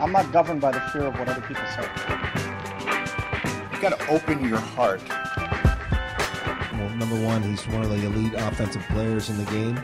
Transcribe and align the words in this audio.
I'm 0.00 0.12
not 0.12 0.32
governed 0.32 0.62
by 0.62 0.72
the 0.72 0.80
fear 0.92 1.02
of 1.02 1.18
what 1.18 1.28
other 1.28 1.42
people 1.42 1.62
say. 1.76 1.82
You 3.70 3.82
got 3.82 3.98
to 3.98 4.08
open 4.08 4.42
your 4.48 4.56
heart. 4.56 5.02
Well, 6.72 6.88
number 6.96 7.22
one, 7.22 7.42
he's 7.42 7.68
one 7.68 7.82
of 7.82 7.90
the 7.90 8.06
elite 8.06 8.32
offensive 8.34 8.82
players 8.88 9.28
in 9.28 9.36
the 9.36 9.44
game. 9.50 9.76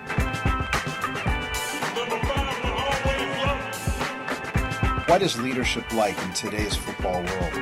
What 5.06 5.20
is 5.20 5.38
leadership 5.38 5.92
like 5.92 6.18
in 6.22 6.32
today's 6.32 6.74
football 6.74 7.22
world? 7.22 7.52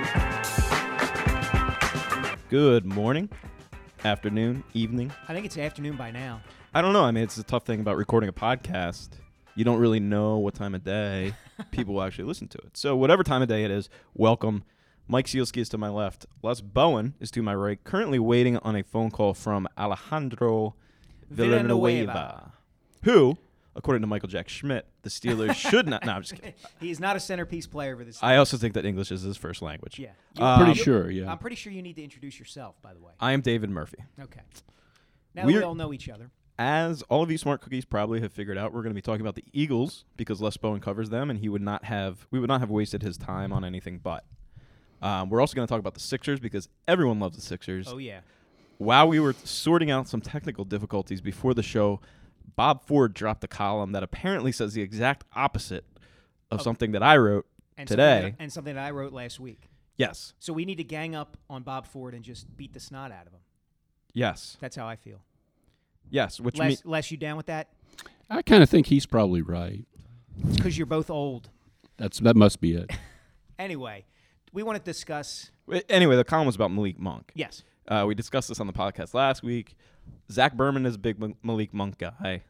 Good 2.50 2.86
morning, 2.86 3.30
afternoon, 4.05 4.62
evening. 4.75 5.11
I 5.29 5.34
think 5.34 5.45
it's 5.45 5.59
afternoon 5.59 5.96
by 5.96 6.12
now. 6.12 6.41
I 6.73 6.82
don't 6.82 6.93
know. 6.93 7.02
I 7.02 7.11
mean, 7.11 7.25
it's 7.25 7.36
a 7.36 7.43
tough 7.43 7.66
thing 7.66 7.80
about 7.80 7.96
recording 7.96 8.29
a 8.29 8.32
podcast. 8.32 9.09
You 9.57 9.64
don't 9.64 9.80
really 9.80 10.00
know 10.00 10.39
what 10.39 10.55
time 10.55 10.77
of 10.77 10.84
day 10.84 11.34
people 11.71 11.95
will 11.95 12.02
actually 12.02 12.25
listen 12.25 12.49
to 12.49 12.58
it. 12.58 12.76
So, 12.76 12.96
whatever 12.96 13.22
time 13.22 13.43
of 13.43 13.49
day 13.49 13.64
it 13.64 13.71
is, 13.71 13.89
welcome. 14.14 14.64
Mike 15.07 15.26
Sielski 15.26 15.58
is 15.58 15.68
to 15.68 15.79
my 15.79 15.89
left. 15.90 16.25
Les 16.43 16.61
Bowen 16.62 17.14
is 17.21 17.31
to 17.32 17.43
my 17.43 17.54
right, 17.54 17.82
currently 17.85 18.18
waiting 18.18 18.57
on 18.58 18.75
a 18.75 18.82
phone 18.82 19.11
call 19.11 19.35
from 19.35 19.68
Alejandro 19.76 20.75
Villanueva, 21.31 21.68
Villanueva. 21.68 22.53
who, 23.03 23.36
according 23.76 24.00
to 24.00 24.07
Michael 24.07 24.29
Jack 24.31 24.48
Schmidt, 24.48 24.86
the 25.03 25.11
Steelers 25.11 25.54
should 25.71 25.86
not. 25.86 26.07
No, 26.07 26.12
I'm 26.12 26.22
just 26.22 26.35
kidding. 26.36 26.54
He 26.81 26.90
is 26.90 27.00
not 27.00 27.17
a 27.17 27.21
centerpiece 27.21 27.67
player 27.67 27.96
for 27.96 28.04
this. 28.04 28.18
I 28.23 28.36
also 28.36 28.57
think 28.57 28.73
that 28.75 28.86
English 28.86 29.12
is 29.12 29.21
his 29.23 29.36
first 29.36 29.61
language. 29.61 29.98
yeah. 29.98 30.11
Uh, 30.39 30.57
Pretty 30.64 30.75
sure, 30.81 31.11
yeah. 31.11 31.31
I'm 31.31 31.39
pretty 31.39 31.57
sure 31.57 31.71
you 31.73 31.82
need 31.82 31.96
to 31.96 32.03
introduce 32.05 32.39
yourself, 32.39 32.81
by 32.81 32.95
the 32.95 33.00
way. 33.00 33.12
I 33.20 33.33
am 33.33 33.41
David 33.42 33.69
Murphy. 33.70 33.98
Okay. 34.20 34.41
Now 35.34 35.45
we 35.47 35.53
We're- 35.55 35.64
all 35.64 35.75
know 35.75 35.92
each 35.92 36.09
other. 36.09 36.31
As 36.58 37.03
all 37.03 37.22
of 37.22 37.31
you 37.31 37.39
smart 37.39 37.61
cookies 37.61 37.84
probably 37.84 38.20
have 38.20 38.33
figured 38.33 38.56
out, 38.56 38.72
we're 38.72 38.83
going 38.83 38.92
to 38.92 38.95
be 38.95 39.03
talking 39.03 39.20
about 39.20 39.34
the 39.34 39.45
Eagles 39.53 40.05
because 40.17 40.41
Les 40.41 40.56
Bowen 40.56 40.81
covers 40.81 41.11
them, 41.11 41.31
and 41.31 41.39
he 41.41 41.48
would 41.48 41.62
not 41.62 41.84
have 41.84 42.27
we 42.31 42.39
would 42.39 42.48
not 42.48 42.61
have 42.61 42.70
wasted 42.70 43.03
his 43.03 43.17
time 43.17 43.53
on 43.53 43.64
anything 43.64 43.98
but. 43.98 44.25
Um, 45.03 45.28
we're 45.28 45.41
also 45.41 45.55
going 45.55 45.67
to 45.67 45.70
talk 45.70 45.81
about 45.81 45.95
the 45.95 46.01
Sixers 46.01 46.41
because 46.41 46.69
everyone 46.89 47.20
loves 47.20 47.37
the 47.37 47.43
Sixers. 47.43 47.89
Oh 47.89 47.98
yeah. 47.98 48.20
While 48.78 49.09
we 49.09 49.20
were 49.20 49.34
sorting 49.45 49.91
out 49.91 50.09
some 50.09 50.20
technical 50.20 50.65
difficulties 50.65 51.20
before 51.20 51.53
the 51.55 51.62
show, 51.62 52.01
Bob 52.56 52.83
Ford 52.87 53.12
dropped 53.15 53.45
a 53.45 53.48
column 53.48 53.93
that 53.93 54.03
apparently 54.03 54.50
says 54.53 54.73
the 54.75 54.83
exact 54.83 55.25
opposite 55.34 55.84
of 56.50 56.62
something 56.62 56.93
that 56.93 57.03
I 57.03 57.17
wrote 57.17 57.47
And 57.77 57.87
today. 57.89 58.03
Something 58.17 58.33
that, 58.33 58.43
and 58.43 58.53
something 58.53 58.75
that 58.77 58.84
I 58.87 58.91
wrote 58.93 59.12
last 59.12 59.39
week. 59.41 59.69
yes, 59.97 60.33
So 60.39 60.53
we 60.53 60.65
need 60.65 60.77
to 60.77 60.84
gang 60.84 61.15
up 61.15 61.37
on 61.50 61.62
Bob 61.62 61.87
Ford 61.87 62.15
and 62.15 62.25
just 62.25 62.56
beat 62.56 62.73
the 62.73 62.81
snot 62.81 63.11
out 63.12 63.27
of 63.27 63.33
him. 63.33 63.41
yes, 64.12 64.56
That's 64.61 64.77
how 64.77 64.87
I 64.87 64.97
feel. 64.97 65.21
Yes. 66.10 66.41
Which 66.41 66.56
Les, 66.56 66.69
mean, 66.69 66.77
Les, 66.84 67.10
you 67.10 67.16
down 67.16 67.36
with 67.36 67.47
that? 67.47 67.69
I 68.30 68.42
kind 68.42 68.62
of 68.62 68.70
think 68.70 68.86
he's 68.86 69.06
probably 69.06 69.42
right. 69.42 69.84
Because 70.55 70.77
you're 70.77 70.86
both 70.86 71.10
old. 71.10 71.50
That's 71.97 72.19
that 72.20 72.36
must 72.36 72.60
be 72.60 72.74
it. 72.74 72.91
Anyway, 73.56 74.05
we 74.52 74.64
want 74.64 74.77
to 74.77 74.84
discuss. 74.84 75.52
anyway, 75.88 76.16
the 76.16 76.25
column 76.25 76.47
was 76.47 76.56
about 76.56 76.72
Malik 76.72 76.98
Monk. 76.98 77.30
Yes. 77.36 77.62
Uh, 77.86 78.05
we 78.05 78.12
discussed 78.12 78.48
this 78.48 78.58
on 78.58 78.66
the 78.66 78.72
podcast 78.72 79.14
last 79.14 79.44
week. 79.44 79.77
Zach 80.30 80.56
Berman 80.56 80.86
is 80.86 80.97
a 80.97 80.98
big 80.98 81.20
Ma- 81.20 81.28
Malik 81.44 81.72
Monk 81.72 81.98
guy. 81.98 82.42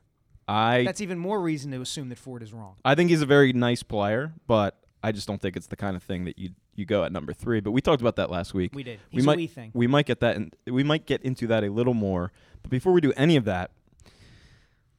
I 0.48 0.82
That's 0.84 1.00
even 1.00 1.18
more 1.18 1.40
reason 1.40 1.70
to 1.72 1.80
assume 1.80 2.08
that 2.08 2.18
Ford 2.18 2.42
is 2.42 2.52
wrong. 2.54 2.76
I 2.84 2.94
think 2.94 3.10
he's 3.10 3.22
a 3.22 3.26
very 3.26 3.52
nice 3.52 3.82
player, 3.82 4.32
but 4.46 4.78
I 5.04 5.12
just 5.12 5.26
don't 5.28 5.40
think 5.40 5.54
it's 5.56 5.66
the 5.66 5.76
kind 5.76 5.96
of 5.96 6.02
thing 6.02 6.24
that 6.24 6.38
you 6.38 6.50
you 6.74 6.84
go 6.86 7.04
at 7.04 7.12
number 7.12 7.32
three. 7.32 7.60
But 7.60 7.72
we 7.72 7.80
talked 7.80 8.00
about 8.00 8.16
that 8.16 8.30
last 8.30 8.54
week. 8.54 8.72
We 8.74 8.82
did. 8.82 9.00
We 9.12 9.16
He's 9.16 9.24
a 9.24 9.26
might 9.26 9.36
we 9.36 9.46
thing. 9.46 9.70
we 9.74 9.86
might 9.86 10.06
get 10.06 10.20
that 10.20 10.36
in, 10.36 10.50
we 10.66 10.82
might 10.82 11.06
get 11.06 11.22
into 11.22 11.46
that 11.48 11.62
a 11.62 11.68
little 11.70 11.94
more. 11.94 12.32
But 12.62 12.70
before 12.70 12.92
we 12.92 13.00
do 13.00 13.12
any 13.16 13.36
of 13.36 13.44
that, 13.44 13.70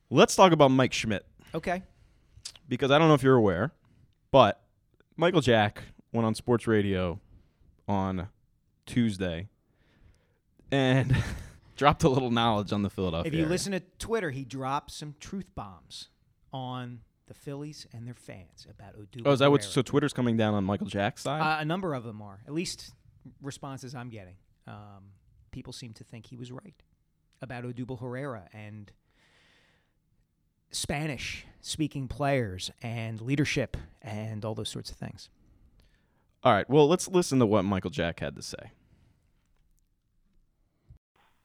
let's 0.10 0.36
talk 0.36 0.52
about 0.52 0.70
Mike 0.70 0.94
Schmidt 0.94 1.26
Okay. 1.54 1.82
because 2.68 2.92
I 2.92 2.98
don't 3.00 3.08
know 3.08 3.14
if 3.16 3.24
you're 3.24 3.36
aware, 3.36 3.72
but 4.32 4.62
Michael 5.18 5.42
Jack 5.42 5.84
went 6.14 6.26
on 6.26 6.36
sports 6.36 6.68
radio 6.68 7.20
on 7.88 8.28
Tuesday 8.86 9.48
and 10.72 11.16
dropped 11.76 12.04
a 12.04 12.10
little 12.10 12.32
knowledge 12.32 12.72
on 12.72 12.82
the 12.84 12.90
Philadelphia. 12.90 13.28
If 13.28 13.34
you 13.34 13.40
area. 13.42 13.50
listen 13.52 13.72
to 13.74 13.82
Twitter, 14.00 14.32
he 14.32 14.44
dropped 14.44 14.92
some 14.92 15.16
truth 15.20 15.54
bombs 15.56 16.10
on 16.54 17.00
the 17.28 17.34
Phillies 17.34 17.88
and 17.94 18.06
their 18.06 18.14
fans 18.14 18.68
about 18.70 18.96
Odubel. 19.00 19.24
oh, 19.26 19.32
is 19.32 19.40
that 19.40 19.52
what? 19.52 19.64
So 19.64 19.82
Twitter's 19.82 20.14
coming 20.14 20.38
down 20.38 20.54
on 20.54 20.64
Michael 20.64 20.88
Jack's 20.88 21.24
side? 21.24 21.42
Uh, 21.42 21.62
a 21.62 21.66
number 21.66 21.94
of 21.94 22.04
them 22.04 22.22
are. 22.22 22.40
At 22.48 22.54
least 22.54 22.94
responses 23.42 23.96
I'm 23.96 24.10
getting. 24.10 24.36
Um, 24.68 25.12
people 25.52 25.74
seem 25.74 25.94
to 25.94 26.04
think 26.04 26.28
he 26.28 26.38
was 26.38 26.52
right 26.52 26.76
about 27.42 27.64
Odubel 27.64 28.00
Herrera 28.00 28.48
and 28.54 28.92
Spanish 30.72 31.46
speaking 31.62 32.08
players 32.08 32.72
and 32.82 33.22
leadership 33.22 33.78
and 34.02 34.44
all 34.44 34.54
those 34.56 34.70
sorts 34.70 34.90
of 34.92 34.98
things. 34.98 35.30
All 36.44 36.54
right. 36.54 36.70
Well, 36.70 36.88
let's 36.88 37.08
listen 37.08 37.40
to 37.40 37.46
what 37.46 37.64
Michael 37.66 37.90
Jack 37.90 38.20
had 38.20 38.36
to 38.36 38.42
say. 38.42 38.72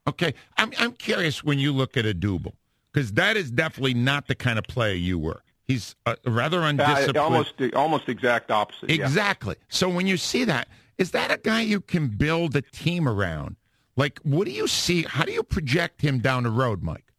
Okay, 0.07 0.35
I'm 0.57 0.73
I'm 0.79 0.93
curious 0.93 1.45
when 1.45 1.59
you 1.59 1.73
look 1.73 1.97
at 1.97 2.05
Odubel 2.05 2.53
because 2.93 3.13
that 3.13 3.37
is 3.37 3.51
definitely 3.51 3.95
not 3.95 4.27
the 4.27 4.35
kind 4.35 4.59
of 4.59 4.65
player 4.65 4.95
you 4.95 5.19
were. 5.19 5.43
He's 5.71 5.95
uh, 6.05 6.17
rather 6.27 6.63
undisciplined. 6.63 7.17
Uh, 7.17 7.23
almost 7.23 7.57
the 7.57 7.73
almost 7.75 8.09
exact 8.09 8.51
opposite. 8.51 8.91
yeah. 8.91 9.05
exactly. 9.05 9.55
So 9.69 9.89
when 9.89 10.09
you 10.09 10.17
see 10.17 10.43
that, 10.43 10.67
is 10.99 11.13
that 11.13 11.31
a 11.31 11.37
guy 11.37 11.61
you 11.61 11.81
can 11.81 12.09
build 12.09 12.57
a 12.57 12.63
team 12.63 13.07
around? 13.07 13.55
Like, 13.95 14.19
what 14.25 14.47
do 14.47 14.51
you 14.51 14.67
see? 14.67 15.05
How 15.05 15.25
do 15.25 15.31
you 15.31 15.45
project 15.45 16.03
him 16.03 16.19
down 16.19 16.43
the 16.43 16.51
road, 16.51 16.83
Mike? 16.83 17.13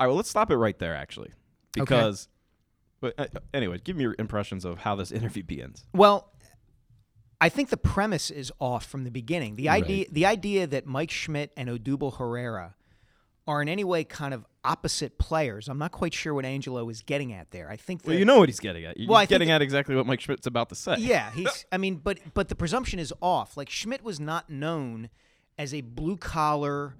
All 0.00 0.06
right. 0.06 0.08
Well, 0.08 0.16
let's 0.16 0.30
stop 0.30 0.50
it 0.50 0.56
right 0.56 0.78
there, 0.78 0.94
actually, 0.94 1.32
because. 1.74 2.28
But 3.02 3.14
uh, 3.18 3.26
anyway, 3.52 3.78
give 3.84 3.96
me 3.96 4.04
your 4.04 4.14
impressions 4.18 4.64
of 4.64 4.78
how 4.78 4.94
this 4.94 5.12
interview 5.12 5.42
begins. 5.42 5.84
Well, 5.92 6.32
I 7.42 7.50
think 7.50 7.68
the 7.68 7.76
premise 7.76 8.30
is 8.30 8.50
off 8.58 8.86
from 8.86 9.04
the 9.04 9.10
beginning. 9.10 9.56
The 9.56 9.68
idea 9.68 10.06
the 10.10 10.24
idea 10.24 10.66
that 10.66 10.86
Mike 10.86 11.10
Schmidt 11.10 11.50
and 11.58 11.68
Odubel 11.68 12.16
Herrera 12.16 12.74
are 13.46 13.60
in 13.60 13.68
any 13.68 13.84
way 13.84 14.04
kind 14.04 14.32
of 14.32 14.46
opposite 14.64 15.18
players. 15.18 15.68
I'm 15.68 15.78
not 15.78 15.92
quite 15.92 16.14
sure 16.14 16.34
what 16.34 16.44
Angelo 16.44 16.88
is 16.88 17.02
getting 17.02 17.32
at 17.32 17.50
there. 17.50 17.68
I 17.70 17.76
think 17.76 18.02
that 18.02 18.08
Well, 18.10 18.18
you 18.18 18.24
know 18.24 18.38
what 18.38 18.48
he's 18.48 18.60
getting 18.60 18.84
at. 18.84 18.96
He's 18.96 19.08
Well, 19.08 19.18
I 19.18 19.22
think 19.22 19.30
getting 19.30 19.48
that- 19.48 19.56
at 19.56 19.62
exactly 19.62 19.94
what 19.96 20.06
Mike 20.06 20.20
Schmidt's 20.20 20.46
about 20.46 20.68
to 20.68 20.74
say. 20.74 20.96
Yeah, 20.98 21.30
he's. 21.34 21.66
I 21.72 21.78
mean, 21.78 21.96
but 21.96 22.18
but 22.34 22.48
the 22.48 22.54
presumption 22.54 22.98
is 22.98 23.12
off. 23.20 23.56
Like 23.56 23.68
Schmidt 23.70 24.02
was 24.04 24.20
not 24.20 24.50
known 24.50 25.08
as 25.58 25.74
a 25.74 25.80
blue 25.80 26.16
collar, 26.16 26.94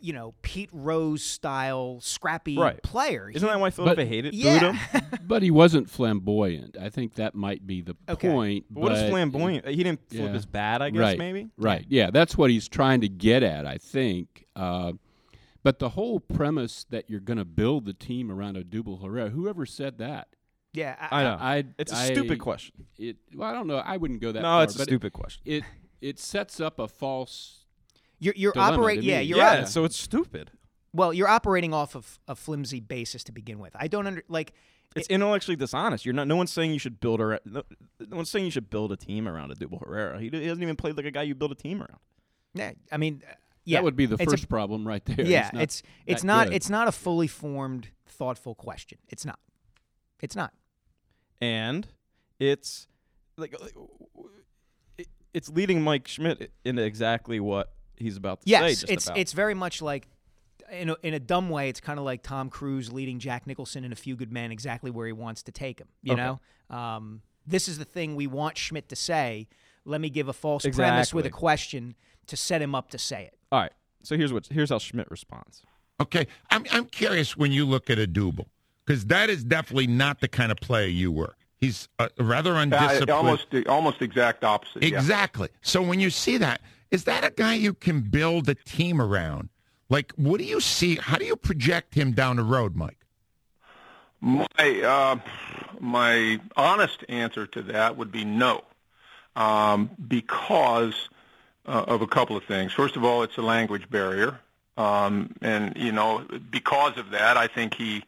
you 0.00 0.12
know, 0.12 0.34
Pete 0.42 0.70
Rose 0.72 1.22
style 1.22 1.98
scrappy 2.00 2.56
Right. 2.56 2.82
player. 2.82 3.30
Isn't 3.30 3.46
He- 3.46 3.52
that 3.52 3.60
why 3.60 3.70
Philadelphia 3.70 4.04
But- 4.04 4.08
hated 4.10 4.32
booed 4.32 4.40
yeah. 4.40 4.72
him? 4.72 5.02
but 5.26 5.42
he 5.42 5.50
wasn't 5.50 5.90
flamboyant. 5.90 6.76
I 6.80 6.88
think 6.88 7.14
that 7.14 7.34
might 7.34 7.66
be 7.66 7.82
the 7.82 7.94
Okay. 8.08 8.28
point. 8.30 8.64
But 8.70 8.80
what 8.80 8.92
is 8.92 9.02
but- 9.02 9.10
flamboyant? 9.10 9.66
He 9.68 9.82
didn't 9.82 10.00
flip 10.08 10.22
Yeah. 10.22 10.32
his 10.32 10.46
bat, 10.46 10.80
I 10.82 10.90
guess, 10.90 11.00
right, 11.00 11.18
maybe? 11.18 11.48
Right. 11.58 11.84
Yeah, 11.88 12.10
that's 12.10 12.36
what 12.38 12.50
he's 12.50 12.68
trying 12.68 13.02
to 13.02 13.08
get 13.08 13.42
at, 13.42 13.66
I 13.66 13.76
think. 13.78 14.46
Uh, 14.56 14.92
but 15.66 15.80
the 15.80 15.88
whole 15.90 16.20
premise 16.20 16.86
that 16.90 17.10
you're 17.10 17.18
going 17.18 17.38
to 17.38 17.44
build 17.44 17.86
the 17.86 17.92
team 17.92 18.30
around 18.30 18.56
Odubel 18.56 19.02
Herrera, 19.02 19.30
whoever 19.30 19.66
said 19.66 19.98
that? 19.98 20.28
yeah, 20.72 20.94
I 21.10 21.22
know. 21.24 21.36
I, 21.40 21.64
It's 21.76 21.92
a 21.92 21.96
I- 21.96 22.12
stupid 22.12 22.38
question. 22.38 22.86
It. 22.98 23.16
Well, 23.34 23.50
I 23.50 23.52
don't 23.52 23.66
know. 23.66 23.78
I 23.78 23.96
wouldn't 23.96 24.20
go 24.20 24.30
that 24.30 24.42
No, 24.42 24.46
far. 24.48 24.62
it's 24.62 24.76
a 24.76 24.78
but 24.78 24.84
stupid 24.86 25.12
question. 25.12 25.42
It, 25.44 25.56
it 25.56 25.64
it 26.00 26.18
sets 26.20 26.60
up 26.60 26.78
a 26.78 26.86
false. 26.86 27.64
You're 28.20 28.34
you're 28.36 28.52
operating. 28.56 29.02
Yeah, 29.02 29.18
you're 29.18 29.38
yeah, 29.38 29.62
op- 29.62 29.66
so 29.66 29.84
it's 29.84 29.96
stupid. 29.96 30.52
well, 30.92 31.12
you're 31.12 31.26
operating 31.28 31.74
off 31.74 31.96
of 31.96 32.20
a 32.28 32.36
flimsy 32.36 32.78
basis 32.78 33.24
to 33.24 33.32
begin 33.32 33.58
with. 33.58 33.74
I 33.74 33.88
don't 33.88 34.06
under 34.06 34.22
like. 34.28 34.52
It's 34.94 35.08
intellectually 35.08 35.56
dishonest. 35.56 36.06
You're 36.06 36.14
not. 36.14 36.28
No 36.28 36.36
one's 36.36 36.52
saying 36.52 36.70
you 36.72 36.78
should 36.78 37.00
build 37.00 37.20
a. 37.20 37.40
No, 37.44 37.62
no 37.98 38.16
one's 38.16 38.30
saying 38.30 38.44
you 38.44 38.50
should 38.52 38.70
build 38.70 38.92
a 38.92 38.96
team 38.96 39.26
around 39.26 39.52
Odubel 39.52 39.84
Herrera. 39.84 40.20
He, 40.20 40.28
he 40.28 40.46
hasn't 40.46 40.62
even 40.62 40.76
played 40.76 40.96
like 40.96 41.06
a 41.06 41.10
guy 41.10 41.22
you 41.22 41.34
build 41.34 41.50
a 41.52 41.56
team 41.56 41.78
around. 41.80 41.98
Yeah, 42.54 42.72
I 42.92 42.96
mean, 42.98 43.22
uh, 43.28 43.34
yeah, 43.66 43.76
That 43.78 43.84
would 43.84 43.96
be 43.96 44.06
the 44.06 44.14
it's 44.14 44.22
a- 44.22 44.30
first 44.30 44.48
problem 44.48 44.86
right 44.88 45.04
there. 45.04 45.26
yeah, 45.26 45.44
He's 45.44 45.52
not 45.52 45.62
it's 45.62 45.82
it's 46.06 46.24
not 46.24 46.46
good. 46.46 46.54
it's 46.54 46.70
not 46.70 46.88
a 46.88 46.92
fully 46.92 47.26
formed, 47.26 47.88
thoughtful 48.06 48.54
question. 48.54 48.98
It's 49.08 49.26
not. 49.26 49.38
It's 50.22 50.34
not. 50.34 50.54
and 51.42 51.86
it's 52.40 52.86
like 53.36 53.54
it's 55.34 55.48
leading 55.50 55.82
Mike 55.82 56.08
Schmidt 56.08 56.50
into 56.64 56.82
exactly 56.82 57.40
what 57.40 57.72
he's 57.96 58.16
about 58.16 58.40
to 58.40 58.46
say. 58.48 58.50
Yes, 58.52 58.82
it's 58.84 59.06
about. 59.06 59.18
it's 59.18 59.32
very 59.32 59.54
much 59.54 59.82
like 59.82 60.08
in 60.72 60.90
a, 60.90 60.96
in 61.02 61.14
a 61.14 61.20
dumb 61.20 61.50
way. 61.50 61.68
It's 61.68 61.80
kind 61.80 61.98
of 61.98 62.04
like 62.04 62.22
Tom 62.22 62.48
Cruise 62.48 62.92
leading 62.92 63.18
Jack 63.18 63.46
Nicholson 63.46 63.84
in 63.84 63.92
A 63.92 63.96
Few 63.96 64.16
Good 64.16 64.32
Men 64.32 64.50
exactly 64.52 64.90
where 64.90 65.06
he 65.06 65.12
wants 65.12 65.42
to 65.44 65.52
take 65.52 65.78
him. 65.78 65.88
You 66.02 66.14
Okay. 66.14 66.22
know, 66.22 66.40
um, 66.76 67.22
this 67.46 67.68
is 67.68 67.78
the 67.78 67.84
thing 67.84 68.16
we 68.16 68.26
want 68.26 68.56
Schmidt 68.56 68.88
to 68.88 68.96
say. 68.96 69.48
Let 69.84 70.00
me 70.00 70.10
give 70.10 70.28
a 70.28 70.32
false 70.32 70.66
premise 70.66 71.14
with 71.14 71.26
a 71.26 71.30
question 71.30 71.94
to 72.26 72.36
set 72.36 72.60
him 72.60 72.74
up 72.74 72.90
to 72.90 72.98
say 72.98 73.24
it. 73.24 73.35
All 73.52 73.60
right. 73.60 73.72
So 74.02 74.16
here's 74.16 74.32
what 74.32 74.46
here's 74.46 74.70
how 74.70 74.78
Schmidt 74.78 75.10
responds. 75.10 75.62
Okay, 76.00 76.26
I'm 76.50 76.64
I'm 76.72 76.86
curious 76.86 77.36
when 77.36 77.52
you 77.52 77.64
look 77.64 77.88
at 77.90 77.98
Odubel 77.98 78.46
because 78.84 79.06
that 79.06 79.30
is 79.30 79.42
definitely 79.44 79.86
not 79.86 80.20
the 80.20 80.28
kind 80.28 80.52
of 80.52 80.58
player 80.58 80.86
you 80.88 81.10
were. 81.10 81.34
He's 81.58 81.88
uh, 81.98 82.08
rather 82.18 82.54
Uh, 82.54 82.62
undisciplined. 82.62 83.10
almost 83.10 83.50
the 83.50 83.66
almost 83.66 84.02
exact 84.02 84.44
opposite. 84.44 84.82
yeah. 84.82 84.88
Exactly. 84.98 85.48
So 85.62 85.80
when 85.82 85.98
you 86.00 86.10
see 86.10 86.36
that, 86.38 86.60
is 86.90 87.04
that 87.04 87.24
a 87.24 87.30
guy 87.30 87.54
you 87.54 87.72
can 87.74 88.02
build 88.02 88.48
a 88.48 88.54
team 88.54 89.00
around? 89.00 89.48
Like, 89.88 90.12
what 90.16 90.38
do 90.38 90.44
you 90.44 90.60
see? 90.60 90.96
How 90.96 91.16
do 91.16 91.24
you 91.24 91.36
project 91.36 91.94
him 91.94 92.12
down 92.12 92.36
the 92.36 92.42
road, 92.44 92.76
Mike? 92.76 92.98
My 94.20 94.46
uh, 94.82 95.16
my 95.80 96.40
honest 96.56 97.04
answer 97.08 97.46
to 97.46 97.62
that 97.62 97.96
would 97.96 98.10
be 98.12 98.24
no, 98.24 98.64
um, 99.34 99.90
because 100.08 101.08
uh, 101.66 101.84
of 101.86 102.02
a 102.02 102.06
couple 102.06 102.36
of 102.36 102.44
things. 102.44 102.72
First 102.72 102.96
of 102.96 103.04
all, 103.04 103.22
it's 103.22 103.36
a 103.36 103.42
language 103.42 103.90
barrier, 103.90 104.40
um, 104.76 105.34
and 105.42 105.76
you 105.76 105.92
know, 105.92 106.24
because 106.50 106.96
of 106.98 107.10
that, 107.10 107.36
I 107.36 107.46
think 107.46 107.74
he 107.74 108.04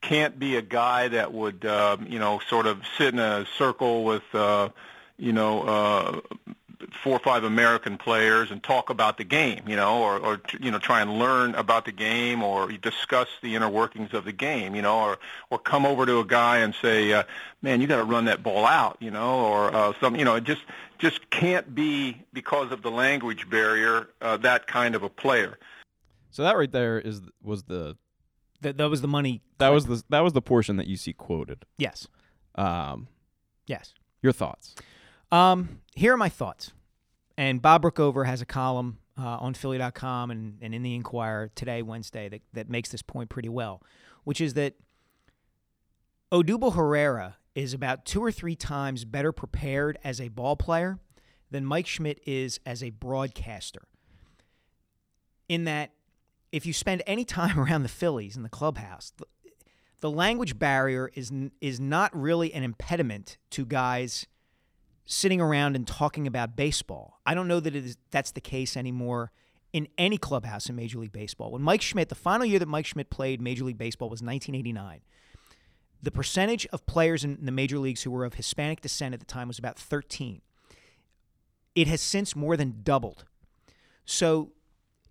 can't 0.00 0.38
be 0.38 0.56
a 0.56 0.62
guy 0.62 1.08
that 1.08 1.32
would, 1.32 1.64
uh, 1.64 1.96
you 2.06 2.18
know, 2.18 2.40
sort 2.48 2.66
of 2.66 2.82
sit 2.96 3.12
in 3.12 3.18
a 3.18 3.46
circle 3.58 4.04
with, 4.04 4.22
uh, 4.34 4.68
you 5.18 5.32
know, 5.32 5.62
uh, 5.62 6.20
four 7.02 7.14
or 7.16 7.18
five 7.18 7.44
American 7.44 7.96
players 7.98 8.50
and 8.50 8.62
talk 8.62 8.90
about 8.90 9.16
the 9.18 9.24
game, 9.24 9.62
you 9.66 9.76
know, 9.76 10.02
or, 10.02 10.18
or 10.18 10.40
you 10.60 10.70
know, 10.70 10.78
try 10.78 11.00
and 11.00 11.18
learn 11.18 11.54
about 11.54 11.84
the 11.84 11.92
game 11.92 12.42
or 12.42 12.70
discuss 12.72 13.28
the 13.42 13.54
inner 13.54 13.68
workings 13.68 14.12
of 14.14 14.24
the 14.24 14.32
game, 14.32 14.74
you 14.74 14.82
know, 14.82 14.98
or 15.00 15.18
or 15.50 15.58
come 15.58 15.86
over 15.86 16.06
to 16.06 16.18
a 16.18 16.24
guy 16.24 16.58
and 16.58 16.74
say, 16.80 17.12
uh, 17.12 17.22
"Man, 17.62 17.80
you 17.80 17.86
got 17.86 17.96
to 17.96 18.04
run 18.04 18.26
that 18.26 18.42
ball 18.42 18.66
out," 18.66 18.96
you 19.00 19.10
know, 19.10 19.40
or 19.46 19.74
uh, 19.74 19.92
some, 20.00 20.16
you 20.16 20.24
know, 20.24 20.34
it 20.36 20.44
just 20.44 20.62
just 20.98 21.28
can't 21.30 21.74
be 21.74 22.22
because 22.32 22.72
of 22.72 22.82
the 22.82 22.90
language 22.90 23.48
barrier 23.50 24.08
uh, 24.22 24.36
that 24.38 24.66
kind 24.66 24.94
of 24.94 25.02
a 25.02 25.08
player. 25.10 25.58
So 26.30 26.42
that 26.42 26.56
right 26.56 26.70
there 26.70 26.98
is 26.98 27.20
was 27.42 27.64
the 27.64 27.96
that 28.60 28.76
that 28.78 28.90
was 28.90 29.00
the 29.00 29.08
money. 29.08 29.42
that 29.58 29.68
was 29.68 29.86
the 29.86 30.02
that 30.10 30.20
was 30.20 30.32
the 30.32 30.42
portion 30.42 30.76
that 30.76 30.86
you 30.86 30.96
see 30.96 31.12
quoted. 31.12 31.64
yes, 31.78 32.06
Um, 32.54 33.08
yes. 33.66 33.94
your 34.22 34.32
thoughts? 34.32 34.74
Um, 35.32 35.80
here 35.94 36.14
are 36.14 36.16
my 36.16 36.28
thoughts. 36.28 36.72
And 37.36 37.60
Bob 37.60 37.82
Brookover 37.82 38.26
has 38.26 38.40
a 38.40 38.46
column 38.46 38.98
uh, 39.18 39.38
on 39.38 39.54
Philly.com 39.54 40.30
and, 40.30 40.58
and 40.60 40.74
in 40.74 40.82
the 40.82 40.94
Inquirer 40.94 41.50
today, 41.54 41.82
Wednesday, 41.82 42.28
that, 42.28 42.42
that 42.52 42.70
makes 42.70 42.90
this 42.90 43.02
point 43.02 43.28
pretty 43.28 43.48
well, 43.48 43.82
which 44.24 44.40
is 44.40 44.54
that 44.54 44.74
Odubel 46.32 46.74
Herrera 46.74 47.36
is 47.54 47.72
about 47.72 48.04
two 48.04 48.22
or 48.22 48.32
three 48.32 48.56
times 48.56 49.04
better 49.04 49.32
prepared 49.32 49.98
as 50.04 50.20
a 50.20 50.28
ball 50.28 50.56
player 50.56 50.98
than 51.50 51.64
Mike 51.64 51.86
Schmidt 51.86 52.20
is 52.26 52.60
as 52.66 52.82
a 52.82 52.90
broadcaster. 52.90 53.88
In 55.48 55.64
that, 55.64 55.92
if 56.52 56.66
you 56.66 56.72
spend 56.72 57.02
any 57.06 57.24
time 57.24 57.58
around 57.60 57.82
the 57.82 57.88
Phillies 57.88 58.36
in 58.36 58.42
the 58.42 58.48
clubhouse, 58.48 59.12
the, 59.16 59.26
the 60.00 60.10
language 60.10 60.58
barrier 60.58 61.10
is 61.14 61.32
is 61.60 61.80
not 61.80 62.14
really 62.14 62.52
an 62.52 62.62
impediment 62.62 63.38
to 63.50 63.64
guys 63.64 64.26
sitting 65.06 65.40
around 65.40 65.76
and 65.76 65.86
talking 65.86 66.26
about 66.26 66.56
baseball. 66.56 67.20
I 67.24 67.34
don't 67.34 67.48
know 67.48 67.60
that 67.60 67.74
it 67.74 67.84
is 67.84 67.96
that's 68.10 68.32
the 68.32 68.40
case 68.40 68.76
anymore 68.76 69.30
in 69.72 69.88
any 69.96 70.18
clubhouse 70.18 70.68
in 70.68 70.76
Major 70.76 70.98
League 70.98 71.12
Baseball. 71.12 71.52
When 71.52 71.62
Mike 71.62 71.82
Schmidt, 71.82 72.08
the 72.08 72.14
final 72.14 72.44
year 72.44 72.58
that 72.58 72.68
Mike 72.68 72.86
Schmidt 72.86 73.08
played 73.08 73.40
Major 73.40 73.64
League 73.64 73.78
Baseball 73.78 74.08
was 74.08 74.20
1989. 74.22 75.00
The 76.02 76.10
percentage 76.10 76.66
of 76.66 76.86
players 76.86 77.24
in 77.24 77.38
the 77.44 77.52
major 77.52 77.78
leagues 77.78 78.02
who 78.02 78.10
were 78.10 78.24
of 78.24 78.34
Hispanic 78.34 78.80
descent 78.80 79.14
at 79.14 79.20
the 79.20 79.26
time 79.26 79.48
was 79.48 79.58
about 79.58 79.78
13. 79.78 80.42
It 81.74 81.86
has 81.88 82.00
since 82.00 82.36
more 82.36 82.56
than 82.56 82.80
doubled. 82.82 83.24
So 84.04 84.52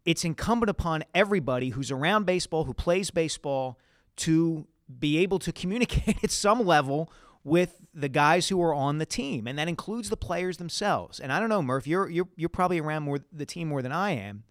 it's 0.05 0.23
incumbent 0.23 0.69
upon 0.69 1.03
everybody 1.13 1.69
who's 1.69 1.91
around 1.91 2.25
baseball, 2.25 2.65
who 2.65 2.73
plays 2.73 3.11
baseball, 3.11 3.79
to 4.17 4.67
be 4.99 5.17
able 5.17 5.39
to 5.39 5.51
communicate 5.51 6.17
at 6.23 6.31
some 6.31 6.65
level 6.65 7.11
with 7.45 7.75
the 7.93 8.09
guys 8.09 8.49
who 8.49 8.61
are 8.61 8.73
on 8.73 8.97
the 8.97 9.05
team, 9.05 9.47
and 9.47 9.57
that 9.57 9.69
includes 9.69 10.09
the 10.09 10.17
players 10.17 10.57
themselves. 10.57 11.19
And 11.19 11.31
I 11.31 11.39
don't 11.39 11.47
know, 11.47 11.61
Murph, 11.61 11.87
you're 11.87 12.09
you're 12.09 12.27
you're 12.35 12.49
probably 12.49 12.79
around 12.79 13.03
more 13.03 13.19
the 13.31 13.45
team 13.45 13.69
more 13.69 13.81
than 13.81 13.93
I 13.93 14.11
am. 14.11 14.43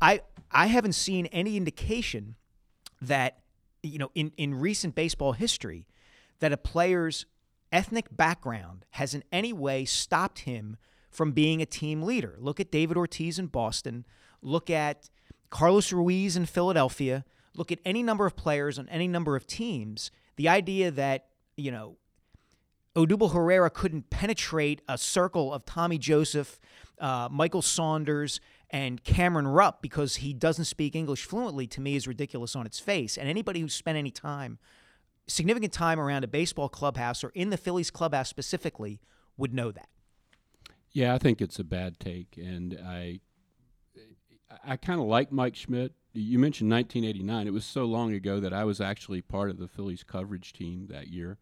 I 0.00 0.22
I 0.50 0.68
haven't 0.68 0.94
seen 0.94 1.26
any 1.26 1.56
indication 1.56 2.36
that 3.02 3.40
you 3.82 3.98
know 3.98 4.10
in 4.14 4.32
in 4.38 4.54
recent 4.54 4.94
baseball 4.94 5.32
history 5.32 5.86
that 6.38 6.52
a 6.52 6.56
player's 6.56 7.26
ethnic 7.72 8.06
background 8.16 8.86
has 8.90 9.14
in 9.14 9.24
any 9.32 9.52
way 9.52 9.84
stopped 9.84 10.40
him 10.40 10.76
from 11.10 11.32
being 11.32 11.60
a 11.60 11.66
team 11.66 12.02
leader. 12.02 12.36
Look 12.38 12.60
at 12.60 12.70
David 12.70 12.96
Ortiz 12.96 13.38
in 13.38 13.48
Boston. 13.48 14.06
Look 14.40 14.70
at 14.70 15.10
Carlos 15.50 15.92
Ruiz 15.92 16.36
in 16.36 16.46
Philadelphia. 16.46 17.24
Look 17.54 17.72
at 17.72 17.80
any 17.84 18.02
number 18.02 18.26
of 18.26 18.36
players 18.36 18.78
on 18.78 18.88
any 18.88 19.08
number 19.08 19.34
of 19.34 19.46
teams. 19.46 20.12
The 20.36 20.48
idea 20.48 20.92
that 20.92 21.26
you 21.56 21.72
know 21.72 21.96
Odubel 22.94 23.32
Herrera 23.32 23.70
couldn't 23.70 24.10
penetrate 24.10 24.82
a 24.88 24.98
circle 24.98 25.52
of 25.52 25.64
Tommy 25.64 25.98
Joseph, 25.98 26.60
uh, 27.00 27.28
Michael 27.30 27.62
Saunders, 27.62 28.40
and 28.70 29.02
Cameron 29.02 29.48
Rupp 29.48 29.80
because 29.82 30.16
he 30.16 30.32
doesn't 30.32 30.66
speak 30.66 30.94
English 30.94 31.24
fluently 31.24 31.66
to 31.68 31.80
me 31.80 31.96
is 31.96 32.06
ridiculous 32.06 32.54
on 32.54 32.66
its 32.66 32.78
face. 32.78 33.16
And 33.16 33.28
anybody 33.28 33.60
who's 33.60 33.74
spent 33.74 33.96
any 33.96 34.10
time, 34.10 34.58
significant 35.26 35.72
time 35.72 35.98
around 35.98 36.24
a 36.24 36.28
baseball 36.28 36.68
clubhouse 36.68 37.24
or 37.24 37.30
in 37.30 37.50
the 37.50 37.56
Phillies 37.56 37.90
clubhouse 37.90 38.28
specifically, 38.28 39.00
would 39.36 39.54
know 39.54 39.70
that. 39.70 39.88
Yeah, 40.90 41.14
I 41.14 41.18
think 41.18 41.40
it's 41.40 41.58
a 41.58 41.64
bad 41.64 41.98
take, 41.98 42.36
and 42.36 42.78
I 42.84 43.20
I 44.62 44.76
kind 44.76 45.00
of 45.00 45.06
like 45.06 45.32
Mike 45.32 45.56
Schmidt. 45.56 45.92
You 46.12 46.38
mentioned 46.38 46.70
1989. 46.70 47.46
It 47.46 47.52
was 47.52 47.64
so 47.64 47.86
long 47.86 48.12
ago 48.12 48.38
that 48.40 48.52
I 48.52 48.64
was 48.64 48.82
actually 48.82 49.22
part 49.22 49.48
of 49.48 49.58
the 49.58 49.66
Phillies 49.66 50.02
coverage 50.02 50.52
team 50.52 50.88
that 50.90 51.08
year. 51.08 51.38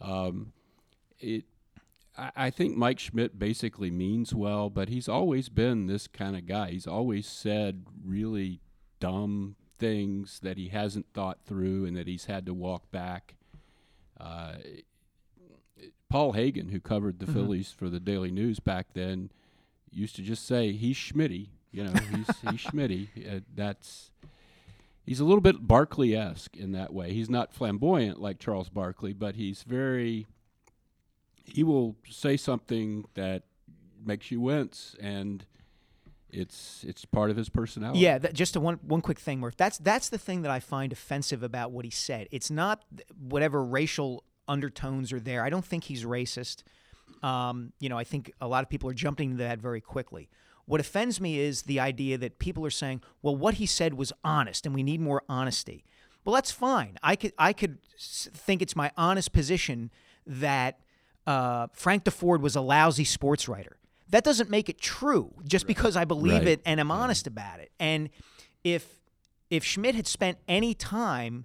Um, 0.00 0.52
it, 1.22 1.44
I, 2.16 2.50
think 2.50 2.76
Mike 2.76 2.98
Schmidt 2.98 3.38
basically 3.38 3.90
means 3.90 4.34
well, 4.34 4.68
but 4.68 4.88
he's 4.88 5.08
always 5.08 5.48
been 5.48 5.86
this 5.86 6.06
kind 6.06 6.36
of 6.36 6.46
guy. 6.46 6.70
He's 6.70 6.86
always 6.86 7.26
said 7.26 7.86
really 8.04 8.60
dumb 9.00 9.56
things 9.78 10.38
that 10.40 10.58
he 10.58 10.68
hasn't 10.68 11.06
thought 11.14 11.38
through 11.46 11.86
and 11.86 11.96
that 11.96 12.06
he's 12.06 12.26
had 12.26 12.46
to 12.46 12.54
walk 12.54 12.90
back. 12.90 13.34
Uh, 14.20 14.54
Paul 16.08 16.32
Hagen, 16.32 16.68
who 16.68 16.78
covered 16.78 17.18
the 17.18 17.26
Phillies 17.26 17.72
for 17.72 17.88
the 17.88 17.98
Daily 17.98 18.30
News 18.30 18.60
back 18.60 18.88
then, 18.92 19.30
used 19.90 20.14
to 20.16 20.22
just 20.22 20.46
say 20.46 20.72
he's 20.72 20.96
Schmitty. 20.96 21.48
You 21.70 21.84
know, 21.84 21.92
he's 21.92 22.26
he's 22.50 22.60
Schmitty. 22.60 23.08
Uh, 23.36 23.40
that's 23.54 24.10
he's 25.06 25.20
a 25.20 25.24
little 25.24 25.40
bit 25.40 25.66
Barkley 25.66 26.14
esque 26.14 26.56
in 26.56 26.72
that 26.72 26.92
way. 26.92 27.12
He's 27.12 27.30
not 27.30 27.54
flamboyant 27.54 28.20
like 28.20 28.38
Charles 28.38 28.68
Barkley, 28.68 29.12
but 29.12 29.36
he's 29.36 29.62
very. 29.62 30.26
He 31.44 31.62
will 31.62 31.96
say 32.08 32.36
something 32.36 33.04
that 33.14 33.44
makes 34.04 34.30
you 34.30 34.40
wince, 34.40 34.96
and 35.00 35.44
it's 36.30 36.84
it's 36.86 37.04
part 37.04 37.30
of 37.30 37.36
his 37.36 37.48
personality. 37.48 38.00
Yeah, 38.00 38.18
that, 38.18 38.32
just 38.32 38.56
a 38.56 38.60
one 38.60 38.78
one 38.82 39.00
quick 39.00 39.18
thing, 39.18 39.40
Murph. 39.40 39.56
That's 39.56 39.78
that's 39.78 40.08
the 40.08 40.18
thing 40.18 40.42
that 40.42 40.50
I 40.50 40.60
find 40.60 40.92
offensive 40.92 41.42
about 41.42 41.72
what 41.72 41.84
he 41.84 41.90
said. 41.90 42.28
It's 42.30 42.50
not 42.50 42.82
whatever 43.28 43.64
racial 43.64 44.24
undertones 44.48 45.12
are 45.12 45.20
there. 45.20 45.44
I 45.44 45.50
don't 45.50 45.64
think 45.64 45.84
he's 45.84 46.04
racist. 46.04 46.62
Um, 47.22 47.72
you 47.78 47.88
know, 47.88 47.98
I 47.98 48.04
think 48.04 48.32
a 48.40 48.48
lot 48.48 48.62
of 48.62 48.70
people 48.70 48.88
are 48.90 48.94
jumping 48.94 49.32
to 49.32 49.36
that 49.38 49.60
very 49.60 49.80
quickly. 49.80 50.28
What 50.64 50.80
offends 50.80 51.20
me 51.20 51.38
is 51.38 51.62
the 51.62 51.80
idea 51.80 52.16
that 52.18 52.38
people 52.38 52.64
are 52.64 52.70
saying, 52.70 53.02
"Well, 53.20 53.36
what 53.36 53.54
he 53.54 53.66
said 53.66 53.94
was 53.94 54.12
honest, 54.24 54.64
and 54.64 54.74
we 54.74 54.82
need 54.82 55.00
more 55.00 55.22
honesty." 55.28 55.84
Well, 56.24 56.34
that's 56.34 56.52
fine. 56.52 56.98
I 57.02 57.16
could 57.16 57.32
I 57.38 57.52
could 57.52 57.78
think 57.98 58.62
it's 58.62 58.76
my 58.76 58.90
honest 58.96 59.32
position 59.32 59.90
that 60.26 60.80
uh, 61.26 61.68
Frank 61.72 62.04
Deford 62.04 62.40
was 62.40 62.56
a 62.56 62.60
lousy 62.60 63.04
sports 63.04 63.48
writer. 63.48 63.76
That 64.10 64.24
doesn't 64.24 64.50
make 64.50 64.68
it 64.68 64.80
true 64.80 65.32
just 65.44 65.66
because 65.66 65.96
I 65.96 66.04
believe 66.04 66.40
Right. 66.40 66.48
it 66.48 66.62
and 66.66 66.80
I'm 66.80 66.90
honest 66.90 67.26
about 67.26 67.60
it. 67.60 67.70
And 67.80 68.10
if 68.64 69.00
if 69.50 69.64
Schmidt 69.64 69.94
had 69.94 70.06
spent 70.06 70.38
any 70.48 70.74
time 70.74 71.44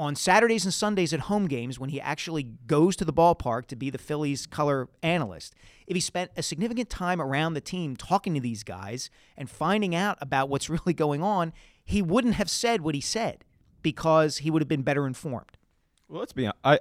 on 0.00 0.14
Saturdays 0.14 0.64
and 0.64 0.72
Sundays 0.72 1.12
at 1.12 1.20
home 1.20 1.46
games 1.48 1.78
when 1.80 1.90
he 1.90 2.00
actually 2.00 2.44
goes 2.66 2.94
to 2.96 3.04
the 3.04 3.12
ballpark 3.12 3.66
to 3.66 3.76
be 3.76 3.90
the 3.90 3.98
Phillies 3.98 4.46
color 4.46 4.88
analyst, 5.02 5.54
if 5.88 5.94
he 5.96 6.00
spent 6.00 6.30
a 6.36 6.42
significant 6.42 6.88
time 6.90 7.20
around 7.20 7.54
the 7.54 7.60
team 7.60 7.96
talking 7.96 8.34
to 8.34 8.40
these 8.40 8.62
guys 8.62 9.10
and 9.36 9.50
finding 9.50 9.94
out 9.94 10.18
about 10.20 10.48
what's 10.48 10.68
really 10.70 10.94
going 10.94 11.22
on, 11.22 11.52
he 11.84 12.00
wouldn't 12.02 12.34
have 12.34 12.48
said 12.50 12.80
what 12.82 12.94
he 12.94 13.00
said 13.00 13.44
because 13.82 14.38
he 14.38 14.50
would 14.50 14.62
have 14.62 14.68
been 14.68 14.82
better 14.82 15.06
informed. 15.06 15.56
Well, 16.08 16.20
let's 16.20 16.32
be 16.32 16.44
honest. 16.46 16.58
I 16.64 16.78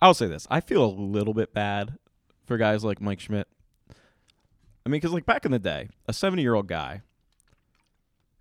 I'll 0.00 0.14
say 0.14 0.26
this. 0.26 0.46
I 0.50 0.60
feel 0.60 0.84
a 0.84 0.86
little 0.92 1.34
bit 1.34 1.52
bad 1.54 1.96
for 2.44 2.56
guys 2.56 2.84
like 2.84 3.00
Mike 3.00 3.20
Schmidt. 3.20 3.48
I 4.84 4.88
mean, 4.88 5.00
because 5.00 5.12
like 5.12 5.26
back 5.26 5.44
in 5.44 5.50
the 5.52 5.58
day, 5.58 5.88
a 6.06 6.12
seventy-year-old 6.12 6.66
guy 6.68 7.02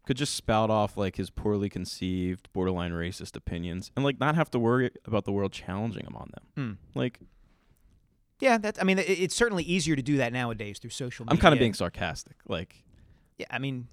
could 0.05 0.17
just 0.17 0.35
spout 0.35 0.69
off 0.69 0.97
like 0.97 1.15
his 1.15 1.29
poorly 1.31 1.69
conceived, 1.69 2.51
borderline 2.53 2.91
racist 2.91 3.35
opinions, 3.35 3.89
and 3.95 4.05
like 4.05 4.19
not 4.19 4.35
have 4.35 4.51
to 4.51 4.59
worry 4.59 4.91
about 5.05 5.25
the 5.25 5.31
world 5.31 5.51
challenging 5.51 6.05
him 6.05 6.15
on 6.15 6.29
them. 6.33 6.77
Hmm. 6.93 6.97
Like 6.99 7.19
Yeah, 8.39 8.57
that 8.59 8.77
I 8.79 8.83
mean, 8.83 8.99
it, 8.99 9.09
it's 9.09 9.35
certainly 9.35 9.63
easier 9.63 9.95
to 9.95 10.03
do 10.03 10.17
that 10.17 10.31
nowadays 10.33 10.77
through 10.77 10.91
social 10.91 11.25
media. 11.25 11.33
I'm 11.35 11.41
kind 11.41 11.53
of 11.53 11.59
being 11.59 11.73
sarcastic. 11.73 12.35
Like 12.47 12.83
Yeah, 13.39 13.47
I 13.49 13.57
mean, 13.57 13.87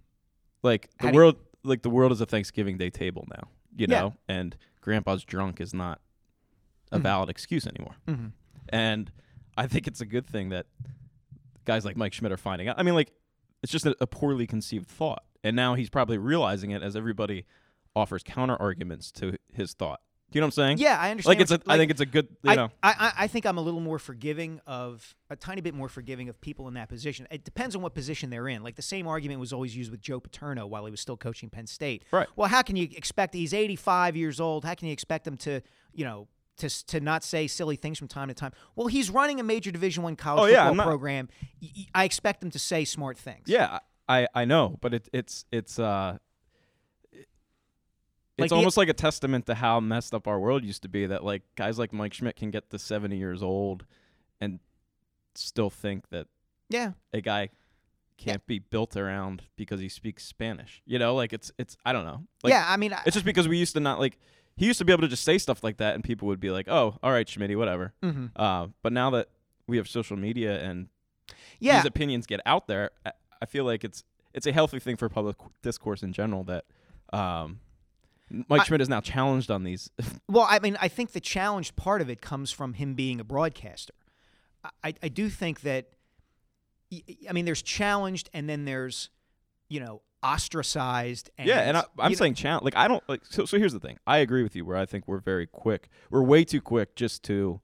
like 0.63 0.91
the 0.99 1.07
do 1.07 1.09
you- 1.09 1.15
world, 1.15 1.37
like 1.65 1.81
the 1.83 1.91
world 1.91 2.13
is 2.13 2.21
a 2.21 2.27
Thanksgiving 2.27 2.77
Day 2.77 2.91
table 2.91 3.27
now. 3.31 3.49
You 3.75 3.87
Yeah. 3.89 4.01
know, 4.01 4.15
and 4.29 4.55
Grandpa's 4.83 5.25
drunk 5.25 5.61
is 5.63 5.73
not 5.73 6.01
a 6.93 6.97
Mm-hmm. 6.97 7.03
valid 7.03 7.29
excuse 7.31 7.67
anymore. 7.67 7.97
And 8.69 9.11
I 9.57 9.67
think 9.67 9.87
it's 9.87 10.01
a 10.01 10.07
good 10.07 10.27
thing 10.27 10.51
that 10.51 10.67
guys 11.65 11.85
like 11.85 11.97
Mike 11.97 12.13
Schmidt 12.13 12.33
are 12.33 12.37
finding 12.37 12.69
out. 12.69 12.79
I 12.79 12.83
mean, 12.83 12.95
like 12.95 13.13
it's 13.63 13.73
just 13.73 13.87
a, 13.87 13.97
a 14.01 14.07
poorly 14.07 14.47
conceived 14.47 14.89
thought, 14.89 15.25
and 15.45 15.55
now 15.57 15.75
he's 15.75 15.91
probably 15.91 16.19
realizing 16.19 16.71
it 16.71 16.83
as 16.83 16.97
everybody 16.97 17.45
offers 17.95 18.23
counter 18.23 18.57
arguments 18.61 19.11
to 19.13 19.37
his 19.53 19.75
thought. 19.75 20.01
Do 20.31 20.39
you 20.39 20.41
know 20.41 20.47
what 20.47 20.59
I'm 20.59 20.77
saying? 20.77 20.79
Yeah, 20.79 20.97
I 20.99 21.11
understand. 21.11 21.37
Like 21.37 21.43
it's 21.43 21.51
a. 21.51 21.57
what 21.57 21.75
I 21.75 21.77
think 21.77 21.91
it's 21.91 22.01
a 22.01 22.07
good. 22.07 22.29
You 22.43 22.53
I, 22.53 22.55
know. 22.55 22.71
I, 22.83 22.95
I- 22.99 23.13
I 23.25 23.27
think 23.27 23.45
I'm 23.45 23.59
a 23.59 23.61
little 23.61 23.81
more 23.81 23.99
forgiving 23.99 24.61
of 24.67 25.15
a 25.29 25.37
tiny 25.37 25.61
bit 25.61 25.75
more 25.75 25.91
forgiving 25.91 26.31
of 26.31 26.41
people 26.41 26.69
in 26.69 26.75
that 26.75 26.89
position. 26.89 27.29
It 27.31 27.45
depends 27.45 27.77
on 27.77 27.83
what 27.83 27.95
position 27.95 28.31
they're 28.31 28.49
in. 28.49 28.63
Like 28.63 28.77
the 28.77 28.81
same 28.83 29.07
argument 29.07 29.41
was 29.41 29.53
always 29.53 29.77
used 29.77 29.91
with 29.91 30.01
Joe 30.01 30.21
Paterno 30.21 30.67
while 30.67 30.87
he 30.87 30.91
was 30.91 31.01
still 31.03 31.19
coaching 31.19 31.51
Penn 31.51 31.67
State. 31.67 32.05
Right. 32.13 32.27
Well, 32.35 32.49
how 32.49 32.63
can 32.63 32.77
you 32.77 32.89
expect 32.97 33.35
he's 33.35 33.53
85 33.53 34.17
years 34.17 34.41
old? 34.41 34.65
How 34.65 34.73
can 34.75 34.87
you 34.89 34.93
expect 34.95 35.27
him 35.27 35.37
to, 35.39 35.61
you 35.93 36.07
know, 36.07 36.29
to 36.59 36.87
to 36.87 37.01
not 37.01 37.25
say 37.25 37.47
silly 37.47 37.77
things 37.77 37.99
from 37.99 38.09
time 38.09 38.29
to 38.29 38.35
time? 38.35 38.53
Well, 38.77 38.87
he's 38.89 39.11
running 39.11 39.41
a 39.41 39.43
major 39.43 39.71
Division 39.71 40.03
One 40.03 40.17
college 40.17 40.43
Oh, 40.43 40.47
yeah, 40.47 40.65
football 40.69 40.75
not- 40.75 40.87
program. 40.87 41.29
I 41.95 42.05
expect 42.05 42.43
him 42.43 42.51
to 42.51 42.59
say 42.59 42.85
smart 42.85 43.17
things. 43.19 43.45
Yeah, 43.47 43.79
I 44.09 44.29
I 44.35 44.45
know, 44.45 44.79
but 44.81 44.95
it, 44.95 45.09
it's 45.13 45.45
it's 45.51 45.79
uh. 45.79 46.19
it- 47.13 47.29
Like 48.39 48.47
It's 48.47 48.51
the- 48.51 48.57
almost 48.57 48.77
like 48.77 48.89
a 48.89 48.95
testament 48.95 49.47
to 49.47 49.55
how 49.55 49.81
messed 49.81 50.15
up 50.15 50.27
our 50.27 50.39
world 50.41 50.65
used 50.65 50.83
to 50.83 50.89
be 50.89 51.07
that 51.07 51.25
like 51.25 51.43
guys 51.57 51.79
like 51.79 51.93
Mike 51.93 52.15
Schmidt 52.15 52.37
can 52.37 52.51
get 52.51 52.71
to 52.71 52.79
70 52.79 53.17
years 53.17 53.43
old 53.43 53.85
and 54.41 54.59
still 55.35 55.71
think 55.71 56.09
that 56.11 56.27
Yeah. 56.69 56.93
a 57.13 57.21
guy 57.21 57.51
can't 58.19 58.47
be 58.47 58.59
built 58.59 58.97
around 58.97 59.43
because 59.57 59.81
he 59.81 59.89
speaks 59.89 60.25
Spanish. 60.25 60.81
You 60.87 60.99
know, 60.99 61.15
like 61.15 61.33
it's 61.33 61.51
it's 61.59 61.77
I 61.85 61.93
don't 61.93 62.05
know. 62.05 62.25
Like, 62.43 62.53
yeah. 62.53 62.65
I 62.69 62.77
mean, 62.77 62.93
I, 62.93 63.01
It's 63.07 63.15
just 63.15 63.27
because 63.27 63.49
we 63.49 63.59
used 63.59 63.75
to 63.75 63.81
not 63.81 63.99
like 63.99 64.19
he 64.57 64.67
used 64.67 64.79
to 64.79 64.85
be 64.85 64.93
able 64.93 65.03
to 65.03 65.09
just 65.09 65.25
say 65.25 65.39
stuff 65.39 65.65
like 65.65 65.79
that 65.79 65.95
and 65.95 66.05
people 66.05 66.29
would 66.29 66.41
be 66.41 66.51
like, 66.51 66.69
"Oh, 66.69 66.99
all 67.03 67.11
right, 67.13 67.27
Schmitty, 67.27 67.57
whatever." 67.57 67.93
Mhm. 68.03 68.31
Uh, 68.37 68.69
but 68.83 68.93
now 68.93 69.11
that 69.11 69.29
we 69.67 69.77
have 69.77 69.89
social 69.89 70.17
media 70.17 70.61
and 70.63 70.89
yeah. 71.59 71.79
these 71.79 71.87
opinions 71.87 72.27
get 72.27 72.41
out 72.47 72.67
there, 72.67 72.91
I, 73.07 73.13
I 73.41 73.47
feel 73.47 73.65
like 73.65 73.85
it's 73.85 74.05
it's 74.35 74.47
a 74.47 74.53
healthy 74.53 74.79
thing 74.79 74.97
for 74.97 75.09
public 75.09 75.37
discourse 75.63 76.03
in 76.03 76.13
general 76.13 76.45
that 76.45 76.65
um, 77.13 77.61
Mike 78.49 78.63
I- 78.63 78.65
Schmidt 78.65 78.81
is 78.81 78.89
now 78.89 79.01
challenged 79.01 79.51
on 79.51 79.65
these. 79.65 79.91
Well, 80.29 80.47
I 80.49 80.61
mean, 80.61 80.79
I 80.81 80.89
think 80.89 81.13
the 81.13 81.21
challenged 81.21 81.77
part 81.77 82.01
of 82.01 82.09
it 82.09 82.23
comes 82.23 82.51
from 82.51 82.73
him 82.75 82.95
being 82.95 83.21
a 83.21 83.25
broadcaster. 83.25 83.93
I, 84.83 84.95
I 85.03 85.09
do 85.09 85.29
think 85.29 85.61
that, 85.61 85.89
I 87.29 87.33
mean, 87.33 87.45
there's 87.45 87.61
challenged 87.61 88.31
and 88.33 88.49
then 88.49 88.65
there's, 88.65 89.11
you 89.69 89.81
know, 89.81 90.01
ostracized. 90.23 91.31
And, 91.39 91.49
yeah, 91.49 91.61
and 91.61 91.77
I, 91.77 91.85
I'm 91.99 92.15
saying 92.15 92.35
challenge. 92.35 92.65
Like 92.65 92.77
I 92.77 92.89
don't 92.89 93.03
like. 93.09 93.23
So, 93.25 93.45
so 93.45 93.59
here's 93.59 93.73
the 93.73 93.81
thing. 93.81 93.99
I 94.07 94.19
agree 94.19 94.43
with 94.43 94.55
you. 94.57 94.65
Where 94.65 94.77
I 94.77 94.87
think 94.87 95.07
we're 95.07 95.21
very 95.21 95.47
quick. 95.47 95.89
We're 96.11 96.23
way 96.23 96.45
too 96.45 96.61
quick 96.61 96.95
just 96.97 97.23
to 97.25 97.61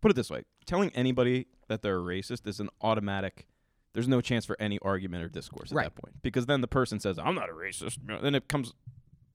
put 0.00 0.10
it 0.10 0.14
this 0.14 0.30
way. 0.30 0.42
Telling 0.66 0.90
anybody 0.94 1.46
that 1.68 1.82
they're 1.82 1.98
a 1.98 2.02
racist 2.02 2.46
is 2.46 2.60
an 2.60 2.68
automatic. 2.80 3.46
There's 3.92 4.08
no 4.08 4.20
chance 4.20 4.44
for 4.44 4.56
any 4.60 4.78
argument 4.80 5.24
or 5.24 5.28
discourse 5.28 5.70
at 5.72 5.76
Right. 5.76 5.84
that 5.84 5.94
point 5.94 6.22
because 6.22 6.46
then 6.46 6.60
the 6.60 6.68
person 6.68 7.00
says, 7.00 7.18
"I'm 7.18 7.34
not 7.34 7.48
a 7.48 7.52
racist." 7.52 7.98
Then 8.22 8.34
it 8.34 8.46
comes, 8.48 8.74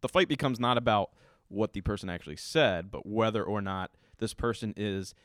the 0.02 0.08
fight 0.10 0.28
becomes 0.28 0.60
not 0.60 0.78
about 0.78 1.12
what 1.48 1.74
the 1.74 1.82
person 1.82 2.10
actually 2.10 2.36
said, 2.38 2.92
but 2.92 3.06
whether 3.06 3.44
or 3.44 3.62
not 3.62 3.92
this 4.20 4.34
person 4.34 4.74
is 4.78 5.16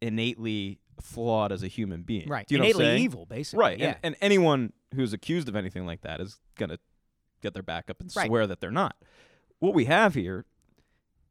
innately 0.00 0.78
flawed 1.00 1.52
as 1.52 1.62
a 1.62 1.68
human 1.68 2.02
being. 2.02 2.28
right. 2.28 2.46
Do 2.46 2.54
you 2.54 2.58
know 2.58 2.64
innately 2.64 2.84
what 2.84 2.92
I'm 2.92 2.98
evil, 2.98 3.26
basically. 3.26 3.60
Right. 3.60 3.78
Yeah. 3.78 3.86
And, 3.88 3.98
and 4.02 4.16
anyone 4.20 4.72
who's 4.94 5.12
accused 5.12 5.48
of 5.48 5.56
anything 5.56 5.86
like 5.86 6.02
that 6.02 6.20
is 6.20 6.40
going 6.56 6.70
to 6.70 6.78
get 7.42 7.54
their 7.54 7.62
back 7.62 7.90
up 7.90 8.00
and 8.00 8.10
Right. 8.14 8.26
swear 8.26 8.46
that 8.46 8.60
they're 8.60 8.70
not. 8.70 8.96
What 9.58 9.74
we 9.74 9.84
have 9.86 10.14
here 10.14 10.44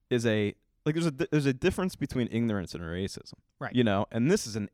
is 0.09 0.25
a 0.25 0.53
like 0.85 0.95
there's 0.95 1.05
a 1.07 1.11
there's 1.11 1.45
a 1.45 1.53
difference 1.53 1.95
between 1.95 2.27
ignorance 2.31 2.73
and 2.73 2.83
racism. 2.83 3.33
Right. 3.59 3.73
You 3.75 3.83
know, 3.83 4.07
and 4.11 4.29
this 4.31 4.45
is 4.47 4.55
an 4.55 4.69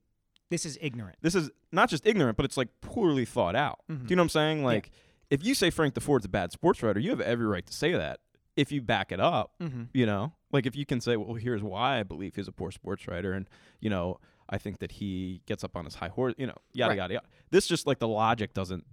this 0.50 0.66
is 0.66 0.78
ignorant. 0.82 1.18
this 1.22 1.36
is 1.36 1.50
not 1.72 1.90
just 1.90 2.08
ignorant, 2.08 2.38
but 2.38 2.46
it's 2.46 2.56
like 2.58 2.70
poorly 2.82 3.26
thought 3.26 3.56
out. 3.56 3.80
Mhm. 3.92 4.04
Do 4.08 4.12
you 4.12 4.16
know 4.16 4.22
what 4.22 4.26
I'm 4.26 4.30
saying? 4.30 4.64
Like 4.64 4.92
if 5.30 5.44
you 5.46 5.54
say 5.54 5.70
Frank 5.70 5.94
Deford's 5.94 6.26
a 6.26 6.30
bad 6.30 6.52
sports 6.54 6.82
writer, 6.82 7.00
you 7.02 7.10
have 7.10 7.20
every 7.22 7.46
right 7.46 7.66
to 7.66 7.74
say 7.74 7.92
that 7.92 8.22
if 8.56 8.72
you 8.72 8.82
back 8.82 9.12
it 9.12 9.20
up. 9.20 9.52
Mm-hmm. 9.62 9.84
You 9.94 10.06
know, 10.06 10.32
like 10.52 10.66
if 10.66 10.76
you 10.76 10.86
can 10.86 11.02
say, 11.02 11.18
well, 11.18 11.34
here's 11.36 11.62
why 11.62 12.00
I 12.00 12.04
believe 12.04 12.36
he's 12.36 12.48
a 12.48 12.54
poor 12.54 12.72
sports 12.72 13.08
writer, 13.08 13.34
and 13.34 13.50
you 13.82 13.90
know, 13.90 14.20
I 14.50 14.58
think 14.58 14.80
that 14.80 14.94
he 14.94 15.42
gets 15.46 15.64
up 15.64 15.76
on 15.76 15.86
his 15.86 15.96
high 15.96 16.08
horse, 16.10 16.34
you 16.38 16.48
know, 16.48 16.56
yada 16.74 16.90
Right. 16.92 16.98
yada 16.98 17.14
yada. 17.16 17.26
This 17.52 17.68
just 17.68 17.86
like 17.88 18.00
the 18.00 18.08
logic 18.08 18.54
doesn't 18.54 18.86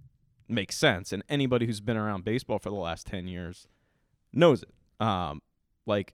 make 0.47 0.71
sense, 0.71 1.11
and 1.13 1.23
anybody 1.29 1.65
who's 1.65 1.81
been 1.81 1.97
around 1.97 2.23
baseball 2.23 2.59
for 2.59 2.69
the 2.69 2.75
last 2.75 3.07
ten 3.07 3.27
years 3.27 3.67
knows 4.33 4.63
it. 4.63 4.69
Um, 5.05 5.41
like 5.85 6.13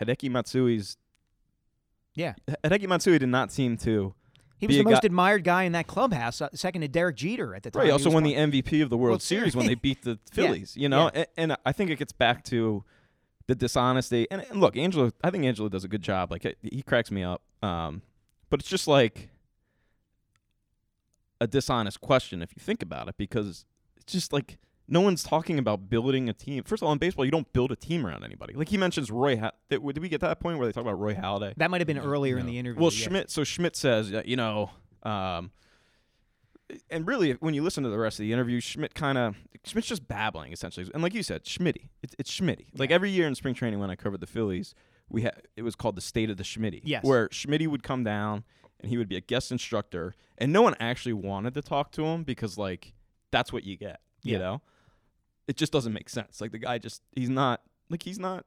Hideki 0.00 0.30
Matsui's 0.30 0.96
Yeah. 2.14 2.34
Hideki 2.64 2.88
Matsui 2.88 3.18
did 3.18 3.28
not 3.28 3.52
seem 3.52 3.76
to. 3.78 4.14
He 4.58 4.66
was 4.66 4.76
the 4.76 4.82
most 4.82 5.02
guy- 5.02 5.06
admired 5.06 5.44
guy 5.44 5.62
in 5.64 5.72
that 5.72 5.86
clubhouse, 5.86 6.40
uh, 6.40 6.48
second 6.52 6.80
to 6.80 6.88
Derek 6.88 7.14
Jeter 7.16 7.54
at 7.54 7.62
the 7.62 7.70
time. 7.70 7.80
Right. 7.80 7.86
He 7.86 7.92
Also 7.92 8.08
won 8.08 8.14
one- 8.14 8.24
the 8.24 8.34
MVP 8.34 8.80
of 8.82 8.90
the 8.90 8.96
World, 8.96 9.10
World 9.10 9.22
Series 9.22 9.54
when 9.54 9.66
they 9.66 9.76
beat 9.76 10.02
the 10.02 10.18
Phillies. 10.32 10.76
You 10.76 10.88
know, 10.88 11.04
Yeah. 11.14 11.24
and, 11.36 11.50
and 11.52 11.56
I 11.64 11.70
think 11.72 11.90
it 11.90 11.96
gets 12.00 12.12
back 12.12 12.42
to 12.46 12.82
the 13.46 13.54
dishonesty. 13.54 14.26
And, 14.32 14.44
and 14.50 14.58
look, 14.60 14.76
Angelo, 14.76 15.12
I 15.22 15.30
think 15.30 15.44
Angelo 15.44 15.68
does 15.68 15.84
a 15.84 15.88
good 15.88 16.02
job. 16.02 16.32
Like 16.32 16.42
he- 16.42 16.76
he 16.76 16.82
cracks 16.82 17.12
me 17.12 17.22
up. 17.22 17.42
Um, 17.62 18.02
but 18.50 18.60
it's 18.60 18.68
just 18.68 18.88
like 18.88 19.30
a 21.40 21.46
dishonest 21.46 22.00
question 22.00 22.42
if 22.42 22.50
you 22.56 22.60
think 22.60 22.82
about 22.82 23.08
it, 23.08 23.16
because 23.16 23.64
it's 23.96 24.12
just 24.12 24.32
like 24.32 24.58
no 24.88 25.00
one's 25.00 25.22
talking 25.22 25.58
about 25.58 25.90
building 25.90 26.28
a 26.28 26.32
team. 26.32 26.64
First 26.64 26.82
of 26.82 26.86
all, 26.86 26.92
in 26.92 26.98
baseball, 26.98 27.24
you 27.24 27.30
don't 27.30 27.52
build 27.52 27.70
a 27.70 27.76
team 27.76 28.06
around 28.06 28.24
anybody. 28.24 28.54
Like 28.54 28.70
he 28.70 28.78
mentions 28.78 29.10
Roy. 29.10 29.36
Ha- 29.36 29.52
did, 29.68 29.86
did 29.86 29.98
we 29.98 30.08
get 30.08 30.20
to 30.20 30.26
that 30.26 30.40
point 30.40 30.58
where 30.58 30.66
they 30.66 30.72
talk 30.72 30.82
about 30.82 30.98
Roy 30.98 31.14
Halladay? 31.14 31.54
That 31.56 31.70
might 31.70 31.80
have 31.80 31.86
been 31.86 31.98
earlier 31.98 32.38
in 32.38 32.46
the 32.46 32.58
interview. 32.58 32.80
Well, 32.80 32.92
yeah. 32.92 33.06
Schmidt. 33.06 33.30
So 33.30 33.44
Schmidt 33.44 33.76
says, 33.76 34.12
you 34.24 34.36
know, 34.36 34.70
um, 35.02 35.50
and 36.90 37.06
really, 37.06 37.32
when 37.32 37.54
you 37.54 37.62
listen 37.62 37.84
to 37.84 37.90
the 37.90 37.98
rest 37.98 38.18
of 38.18 38.24
the 38.24 38.32
interview, 38.32 38.60
Schmidt 38.60 38.94
kind 38.94 39.16
of 39.18 39.36
Schmidt's 39.64 39.88
just 39.88 40.06
babbling 40.06 40.52
essentially, 40.52 40.90
and 40.92 41.02
like 41.02 41.14
you 41.14 41.22
said, 41.22 41.44
Schmitty. 41.44 41.88
It's 42.02 42.14
it's 42.18 42.30
Schmitty. 42.30 42.66
Like 42.76 42.90
every 42.90 43.10
year 43.10 43.26
in 43.26 43.34
spring 43.34 43.54
training 43.54 43.78
when 43.78 43.90
I 43.90 43.96
covered 43.96 44.20
the 44.20 44.26
Phillies, 44.26 44.74
we 45.10 45.22
had 45.22 45.42
it 45.56 45.62
was 45.62 45.74
called 45.74 45.96
the 45.96 46.00
State 46.00 46.30
of 46.30 46.36
the 46.36 46.42
Schmitty. 46.44 46.80
Yes. 46.84 47.04
Where 47.04 47.28
Schmitty 47.28 47.66
would 47.66 47.82
come 47.82 48.04
down 48.04 48.44
and 48.80 48.90
he 48.90 48.96
would 48.98 49.08
be 49.08 49.16
a 49.16 49.20
guest 49.20 49.50
instructor, 49.50 50.14
and 50.38 50.52
no 50.52 50.62
one 50.62 50.74
actually 50.80 51.14
wanted 51.14 51.54
to 51.54 51.62
talk 51.62 51.92
to 51.92 52.04
him 52.04 52.22
because 52.24 52.56
like 52.58 52.92
that's 53.30 53.52
what 53.52 53.64
you 53.64 53.76
get. 53.76 54.00
You 54.22 54.32
Yeah. 54.34 54.38
know, 54.38 54.62
it 55.46 55.56
just 55.56 55.72
doesn't 55.72 55.92
make 55.92 56.08
sense. 56.08 56.40
Like 56.40 56.52
the 56.52 56.58
guy 56.58 56.78
just 56.78 57.02
he's 57.14 57.30
not 57.30 57.62
like 57.90 58.02
he's 58.02 58.18
not. 58.18 58.44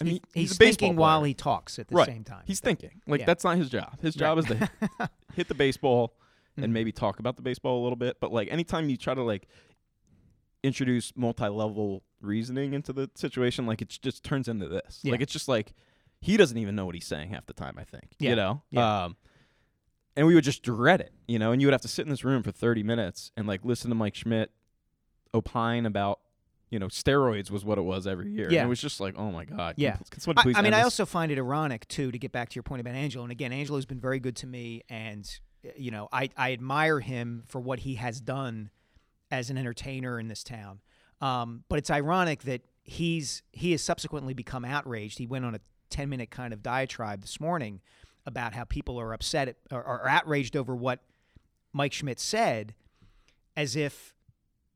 I 0.00 0.04
mean, 0.04 0.14
He- 0.34 0.40
he's, 0.40 0.50
he's, 0.50 0.58
thinking 0.58 0.96
while 0.96 1.22
he 1.22 1.32
talks 1.34 1.78
at 1.78 1.86
the 1.88 1.94
Right. 1.94 2.06
same 2.06 2.24
time. 2.24 2.42
He's 2.44 2.58
thinking. 2.60 3.02
Like 3.06 3.20
Yeah. 3.20 3.26
that's 3.26 3.44
not 3.44 3.56
his 3.56 3.68
job. 3.70 4.00
His 4.00 4.14
job 4.16 4.38
is 4.38 4.46
to 4.46 4.68
hit 5.34 5.46
the 5.48 5.54
baseball 5.54 6.16
and 6.56 6.66
Mhm. 6.66 6.70
maybe 6.72 6.90
talk 6.92 7.20
about 7.20 7.36
the 7.36 7.42
baseball 7.42 7.80
a 7.80 7.82
little 7.82 7.96
bit. 7.96 8.18
But 8.20 8.32
like 8.32 8.48
anytime 8.50 8.88
you 8.88 8.96
try 8.96 9.14
to 9.14 9.22
like 9.22 9.46
introduce 10.64 11.12
multi-level 11.16 12.02
reasoning 12.24 12.72
into 12.74 12.92
the 12.92 13.10
situation, 13.14 13.66
like 13.66 13.82
it 13.82 13.88
just 14.02 14.24
turns 14.24 14.48
into 14.48 14.68
this. 14.68 15.00
Yeah. 15.02 15.12
Like 15.12 15.20
it's 15.20 15.32
just 15.32 15.48
like 15.48 15.72
he 16.20 16.36
doesn't 16.36 16.58
even 16.58 16.74
know 16.76 16.86
what 16.86 16.94
he's 16.94 17.06
saying 17.06 17.30
half 17.30 17.46
the 17.46 17.52
time. 17.52 17.74
I 17.78 17.84
think. 17.84 18.12
Yeah. 18.18 18.30
You 18.30 18.36
know. 18.36 18.62
Yeah. 18.70 19.04
Um, 19.04 19.16
and 20.16 20.26
we 20.26 20.34
would 20.34 20.44
just 20.44 20.62
dread 20.62 21.00
it, 21.00 21.12
you 21.26 21.38
know, 21.38 21.52
and 21.52 21.62
you 21.62 21.66
would 21.66 21.72
have 21.72 21.80
to 21.82 21.88
sit 21.88 22.04
in 22.04 22.10
this 22.10 22.22
room 22.22 22.42
for 22.42 22.52
30 22.52 22.82
minutes 22.82 23.30
and 23.36 23.46
like 23.46 23.64
listen 23.64 23.88
to 23.90 23.94
Mike 23.94 24.14
Schmidt 24.14 24.50
opine 25.34 25.86
about, 25.86 26.20
you 26.70 26.78
know, 26.78 26.88
steroids 26.88 27.50
was 27.50 27.64
what 27.64 27.78
it 27.78 27.82
was 27.82 28.06
every 28.06 28.30
year. 28.30 28.44
And 28.44 28.52
Yeah. 28.52 28.64
it 28.64 28.68
was 28.68 28.78
just 28.80 29.00
like, 29.00 29.14
oh 29.16 29.30
my 29.32 29.46
God. 29.46 29.74
Yeah. 29.78 29.96
Can, 30.10 30.34
can 30.34 30.54
I, 30.54 30.58
I 30.58 30.62
mean, 30.62 30.74
I 30.74 30.82
also 30.82 31.06
find 31.06 31.32
it 31.32 31.38
ironic 31.38 31.88
too 31.88 32.10
to 32.12 32.18
get 32.18 32.30
back 32.30 32.50
to 32.50 32.54
your 32.56 32.62
point 32.62 32.80
about 32.80 32.94
Angelo. 32.94 33.24
And 33.24 33.32
again, 33.32 33.52
Angelo's 33.52 33.86
been 33.86 34.00
very 34.00 34.20
good 34.20 34.36
to 34.36 34.46
me, 34.46 34.82
and 34.90 35.26
uh, 35.64 35.70
you 35.76 35.90
know, 35.90 36.08
I 36.12 36.28
I 36.36 36.52
admire 36.52 37.00
him 37.00 37.44
for 37.46 37.60
what 37.60 37.80
he 37.80 37.94
has 37.94 38.20
done 38.20 38.70
as 39.30 39.48
an 39.48 39.56
entertainer 39.56 40.20
in 40.20 40.28
this 40.28 40.44
town. 40.44 40.80
Um, 41.22 41.62
but 41.68 41.78
it's 41.78 41.90
ironic 41.90 42.42
that 42.42 42.62
he's 42.82 43.42
he 43.52 43.70
has 43.72 43.82
subsequently 43.82 44.34
become 44.34 44.64
outraged. 44.64 45.18
He 45.18 45.26
went 45.26 45.44
on 45.44 45.54
a 45.54 45.60
ten 45.88 46.08
minute 46.08 46.30
kind 46.30 46.52
of 46.52 46.62
diatribe 46.62 47.22
this 47.22 47.40
morning 47.40 47.80
about 48.26 48.52
how 48.52 48.64
people 48.64 49.00
are 49.00 49.12
upset 49.12 49.48
at, 49.48 49.56
or, 49.70 49.82
or 49.82 50.08
outraged 50.08 50.56
over 50.56 50.74
what 50.74 51.00
Mike 51.72 51.92
Schmidt 51.92 52.20
said, 52.20 52.74
as 53.56 53.76
if. 53.76 54.14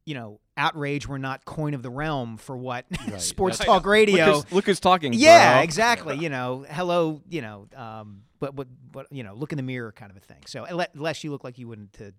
You 0.09 0.15
know, 0.15 0.39
outrage 0.57 1.09
were 1.09 1.19
not 1.19 1.45
coin 1.45 1.75
of 1.75 1.83
the 1.83 1.91
realm 1.91 2.37
for 2.37 2.57
what 2.57 2.87
sports 3.19 3.59
talk 3.59 3.85
radio. 3.85 4.27
Look 4.27 4.35
who's, 4.35 4.53
look 4.53 4.67
who's 4.67 4.79
talking. 4.79 5.13
Yeah, 5.13 5.55
bro. 5.55 5.63
exactly. 5.65 6.17
You 6.17 6.29
know, 6.29 6.65
hello. 6.71 7.23
You 7.29 7.43
know, 7.43 7.67
um, 7.75 8.23
but 8.39 8.55
but 8.55 8.69
but 8.93 9.07
you 9.11 9.25
know, 9.25 9.35
look 9.35 9.53
in 9.53 9.57
the 9.57 9.65
mirror, 9.65 9.91
kind 9.91 10.13
of 10.13 10.17
a 10.17 10.21
thing. 10.21 10.45
So 10.47 10.65
unless 10.65 11.25
you 11.25 11.33
look 11.33 11.43
like 11.43 11.59
you 11.59 11.67
wouldn't 11.67 11.93
to 11.95 12.15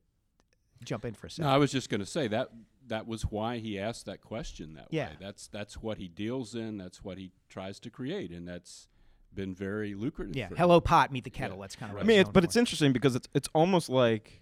jump 0.83 1.05
in 1.05 1.13
for 1.13 1.27
a 1.27 1.29
No, 1.29 1.33
second. 1.33 1.49
I 1.51 1.57
was 1.57 1.71
just 1.71 1.89
going 1.89 1.99
to 2.01 2.05
say 2.05 2.27
that 2.29 2.49
that 2.87 3.05
was 3.07 3.23
why 3.23 3.57
he 3.57 3.77
asked 3.79 4.05
that 4.05 4.21
question 4.21 4.75
that 4.75 4.87
Yeah. 4.91 5.09
way. 5.09 5.15
That's 5.19 5.47
that's 5.47 5.75
what 5.81 5.97
he 5.97 6.07
deals 6.07 6.55
in. 6.55 6.77
That's 6.77 7.03
what 7.03 7.17
he 7.17 7.31
tries 7.49 7.79
to 7.81 7.89
create, 7.89 8.31
and 8.31 8.47
that's 8.47 8.87
been 9.33 9.53
very 9.53 9.93
lucrative. 9.93 10.35
yeah, 10.35 10.47
for 10.47 10.53
him. 10.55 10.57
hello 10.57 10.79
pot, 10.81 11.11
meet 11.11 11.23
the 11.23 11.29
kettle. 11.29 11.57
Yeah. 11.57 11.61
That's 11.61 11.75
kind 11.75 11.91
of. 11.91 11.95
Right. 11.97 12.03
I 12.03 12.07
mean, 12.07 12.19
it's, 12.21 12.29
but 12.29 12.43
it's 12.43 12.55
interesting 12.55 12.93
because 12.93 13.15
it's 13.15 13.27
it's 13.33 13.49
almost 13.53 13.89
like 13.89 14.41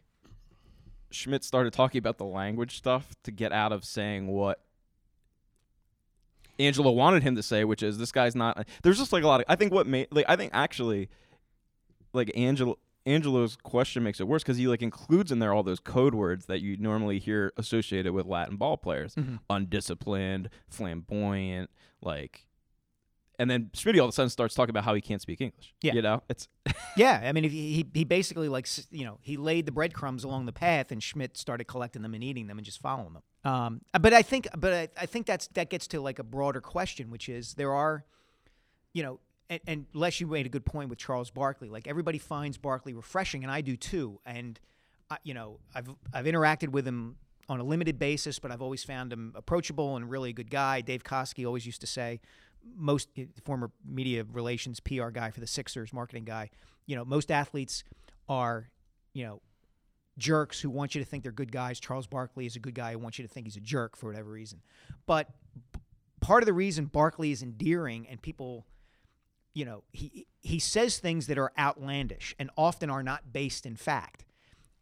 Schmidt 1.12 1.44
started 1.44 1.74
talking 1.74 2.00
about 2.00 2.18
the 2.18 2.26
language 2.26 2.78
stuff 2.78 3.16
to 3.24 3.32
get 3.32 3.52
out 3.52 3.72
of 3.72 3.84
saying 3.84 4.28
what 4.28 4.62
Angelo 6.60 6.92
wanted 6.92 7.24
him 7.24 7.36
to 7.36 7.44
say, 7.44 7.64
which 7.66 7.84
is 7.84 7.98
this 7.98 8.12
guy's 8.12 8.36
not. 8.36 8.66
There's 8.84 8.98
just 8.98 9.12
like 9.12 9.24
a 9.24 9.28
lot 9.28 9.42
of. 9.42 9.46
I 9.50 9.56
think 9.56 9.74
what 9.74 9.88
made 9.88 10.08
like 10.12 10.26
I 10.30 10.36
think 10.36 10.52
actually, 10.54 11.10
like 12.14 12.32
Angelo. 12.36 12.78
Angelo's 13.06 13.56
question 13.56 14.02
makes 14.04 14.20
it 14.20 14.28
worse 14.28 14.42
because 14.44 14.58
he 14.58 14.68
like 14.68 14.82
includes 14.82 15.32
in 15.32 15.40
there 15.40 15.54
all 15.54 15.64
those 15.64 15.80
code 15.80 16.16
words 16.16 16.48
that 16.48 16.62
you 16.62 16.76
normally 16.78 17.20
hear 17.20 17.54
associated 17.58 18.14
with 18.14 18.26
Latin 18.26 18.56
ball 18.58 18.78
players: 18.78 19.16
Mhm. 19.16 19.40
undisciplined, 19.50 20.50
flamboyant, 20.68 21.70
like 22.02 22.48
and 23.38 23.50
then 23.50 23.70
Schmidt 23.74 24.00
all 24.00 24.06
of 24.06 24.10
a 24.10 24.12
sudden 24.14 24.30
starts 24.30 24.56
talking 24.56 24.70
about 24.70 24.86
how 24.86 24.94
he 24.96 25.02
can't 25.02 25.22
speak 25.22 25.42
English. 25.42 25.74
Yeah. 25.82 25.94
you 25.94 26.02
know, 26.02 26.24
it's 26.30 26.48
Yeah, 26.98 27.20
I 27.24 27.34
mean, 27.34 27.44
he 27.44 27.86
he 27.94 28.04
basically 28.06 28.48
like 28.50 28.68
you 28.92 29.04
know 29.06 29.18
he 29.22 29.36
laid 29.38 29.66
the 29.66 29.72
breadcrumbs 29.72 30.24
along 30.24 30.46
the 30.46 30.54
path, 30.54 30.92
and 30.92 31.04
Schmidt 31.04 31.38
started 31.38 31.66
collecting 31.66 32.02
them 32.02 32.14
and 32.14 32.24
eating 32.24 32.48
them 32.48 32.58
and 32.58 32.66
just 32.66 32.80
following 32.82 33.14
them. 33.14 33.24
Um, 33.44 33.82
but 34.00 34.14
I 34.14 34.22
think, 34.24 34.48
but 34.58 34.74
I, 34.74 34.88
I 35.00 35.06
think 35.06 35.26
that's 35.28 35.48
that 35.50 35.70
gets 35.70 35.86
to 35.88 36.00
like 36.02 36.18
a 36.18 36.24
broader 36.24 36.62
question, 36.62 37.12
which 37.12 37.28
is 37.30 37.54
there 37.56 37.74
are, 37.74 38.06
you 38.94 39.04
know, 39.04 39.20
and, 39.50 39.60
and 39.68 39.86
Les, 39.94 40.20
you 40.20 40.28
made 40.28 40.46
a 40.46 40.50
good 40.50 40.66
point 40.66 40.90
with 40.90 41.00
Charles 41.00 41.30
Barkley. 41.30 41.70
Like 41.70 41.88
everybody 41.88 42.18
finds 42.18 42.58
Barkley 42.58 42.94
refreshing, 42.94 43.44
and 43.44 43.52
I 43.52 43.62
do 43.62 43.78
too. 43.78 44.20
And 44.26 44.60
I, 45.10 45.18
you 45.24 45.34
know, 45.34 45.60
I've 45.74 45.90
I've 46.14 46.26
interacted 46.26 46.70
with 46.70 46.88
him 46.88 47.18
on 47.48 47.60
a 47.60 47.64
limited 47.64 48.00
basis, 48.00 48.40
but 48.40 48.52
I've 48.52 48.62
always 48.62 48.84
found 48.84 49.14
him 49.14 49.34
approachable 49.36 49.96
and 49.96 50.10
really 50.10 50.32
a 50.32 50.34
good 50.34 50.50
guy. 50.50 50.82
Dave 50.82 51.04
Coskey 51.04 51.46
always 51.46 51.66
used 51.66 51.82
to 51.82 51.88
say, 51.88 52.20
most 52.76 53.10
eh, 53.18 53.26
former 53.44 53.72
media 53.86 54.26
relations 54.32 54.80
PR 54.80 55.10
guy 55.10 55.30
for 55.30 55.40
the 55.40 55.48
Sixers, 55.48 55.94
marketing 55.94 56.26
guy. 56.26 56.50
You 56.88 56.96
know, 56.96 57.06
most 57.06 57.32
athletes 57.32 57.84
are, 58.28 58.70
you 59.14 59.26
know, 59.26 59.42
jerks 60.18 60.60
who 60.60 60.70
want 60.70 60.96
you 60.96 61.02
to 61.02 61.06
think 61.06 61.24
they're 61.24 61.32
good 61.32 61.52
guys. 61.52 61.80
Charles 61.80 62.08
Barkley 62.08 62.46
is 62.46 62.56
a 62.56 62.60
good 62.60 62.74
guy 62.74 62.94
who 62.94 63.00
wants 63.00 63.20
you 63.20 63.28
to 63.28 63.32
think 63.32 63.46
he's 63.46 63.58
a 63.58 63.62
jerk 63.62 63.96
for 63.96 64.08
whatever 64.08 64.32
reason. 64.32 64.62
But 65.06 65.30
part 66.22 66.42
of 66.42 66.48
the 66.48 66.54
reason 66.54 66.86
Barkley 66.86 67.32
is 67.32 67.44
endearing 67.44 68.08
and 68.08 68.22
people, 68.22 68.66
you 69.56 69.66
know, 69.66 69.84
he 69.92 70.28
he 70.42 70.60
says 70.60 71.00
things 71.00 71.26
that 71.28 71.40
are 71.40 71.52
outlandish 71.58 72.36
and 72.38 72.52
often 72.56 72.92
are 72.92 73.02
not 73.02 73.34
based 73.34 73.66
in 73.66 73.76
fact. 73.76 74.26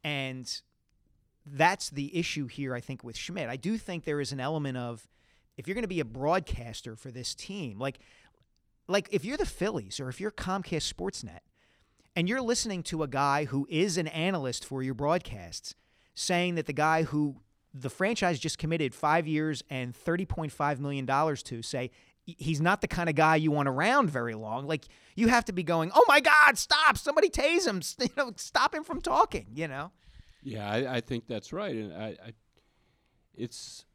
And 0.03 0.51
that's 1.45 1.89
the 1.89 2.17
issue 2.17 2.47
here, 2.47 2.73
I 2.73 2.81
think, 2.81 3.03
with 3.03 3.15
Schmidt. 3.15 3.47
I 3.47 3.55
do 3.55 3.77
think 3.77 4.03
there 4.03 4.19
is 4.19 4.33
an 4.33 4.39
element 4.41 4.77
of 4.77 5.07
if 5.55 5.67
you're 5.67 5.75
going 5.75 5.83
to 5.83 5.87
be 5.87 5.99
a 5.99 6.05
broadcaster 6.05 6.95
for 6.95 7.11
this 7.11 7.35
team, 7.35 7.79
like 7.79 7.99
like 8.87 9.07
if 9.11 9.23
you're 9.23 9.37
the 9.37 9.45
Phillies 9.45 9.99
or 9.99 10.09
if 10.09 10.19
you're 10.19 10.31
Comcast 10.31 10.91
Sportsnet 10.91 11.39
and 12.15 12.27
you're 12.27 12.41
listening 12.41 12.81
to 12.83 13.03
a 13.03 13.07
guy 13.07 13.45
who 13.45 13.67
is 13.69 13.97
an 13.97 14.07
analyst 14.07 14.65
for 14.65 14.81
your 14.81 14.95
broadcasts 14.95 15.75
saying 16.15 16.55
that 16.55 16.65
the 16.65 16.73
guy 16.73 17.03
who 17.03 17.37
the 17.73 17.89
franchise 17.89 18.39
just 18.39 18.57
committed 18.57 18.93
five 18.93 19.27
years 19.27 19.63
and 19.69 19.93
$30.5 19.93 20.79
million 20.79 21.05
to 21.07 21.61
say 21.61 21.91
he's 22.25 22.61
not 22.61 22.81
the 22.81 22.87
kind 22.87 23.09
of 23.09 23.15
guy 23.15 23.35
you 23.35 23.51
want 23.51 23.67
around 23.67 24.09
very 24.09 24.33
long. 24.33 24.67
Like 24.67 24.85
you 25.15 25.27
have 25.27 25.45
to 25.45 25.53
be 25.53 25.63
going, 25.63 25.91
oh 25.93 26.05
my 26.07 26.19
God, 26.19 26.57
stop! 26.57 26.97
Somebody 26.97 27.29
tase 27.29 27.67
him. 27.67 27.81
You 27.99 28.09
know, 28.17 28.31
stop 28.35 28.73
him 28.73 28.83
from 28.83 29.01
talking. 29.01 29.47
You 29.53 29.67
know. 29.67 29.91
Yeah, 30.41 30.69
I, 30.69 30.95
I 30.95 31.01
think 31.01 31.27
that's 31.27 31.53
right, 31.53 31.73
and 31.75 31.93
I, 31.93 32.07
I, 32.25 32.33
it's 33.33 33.85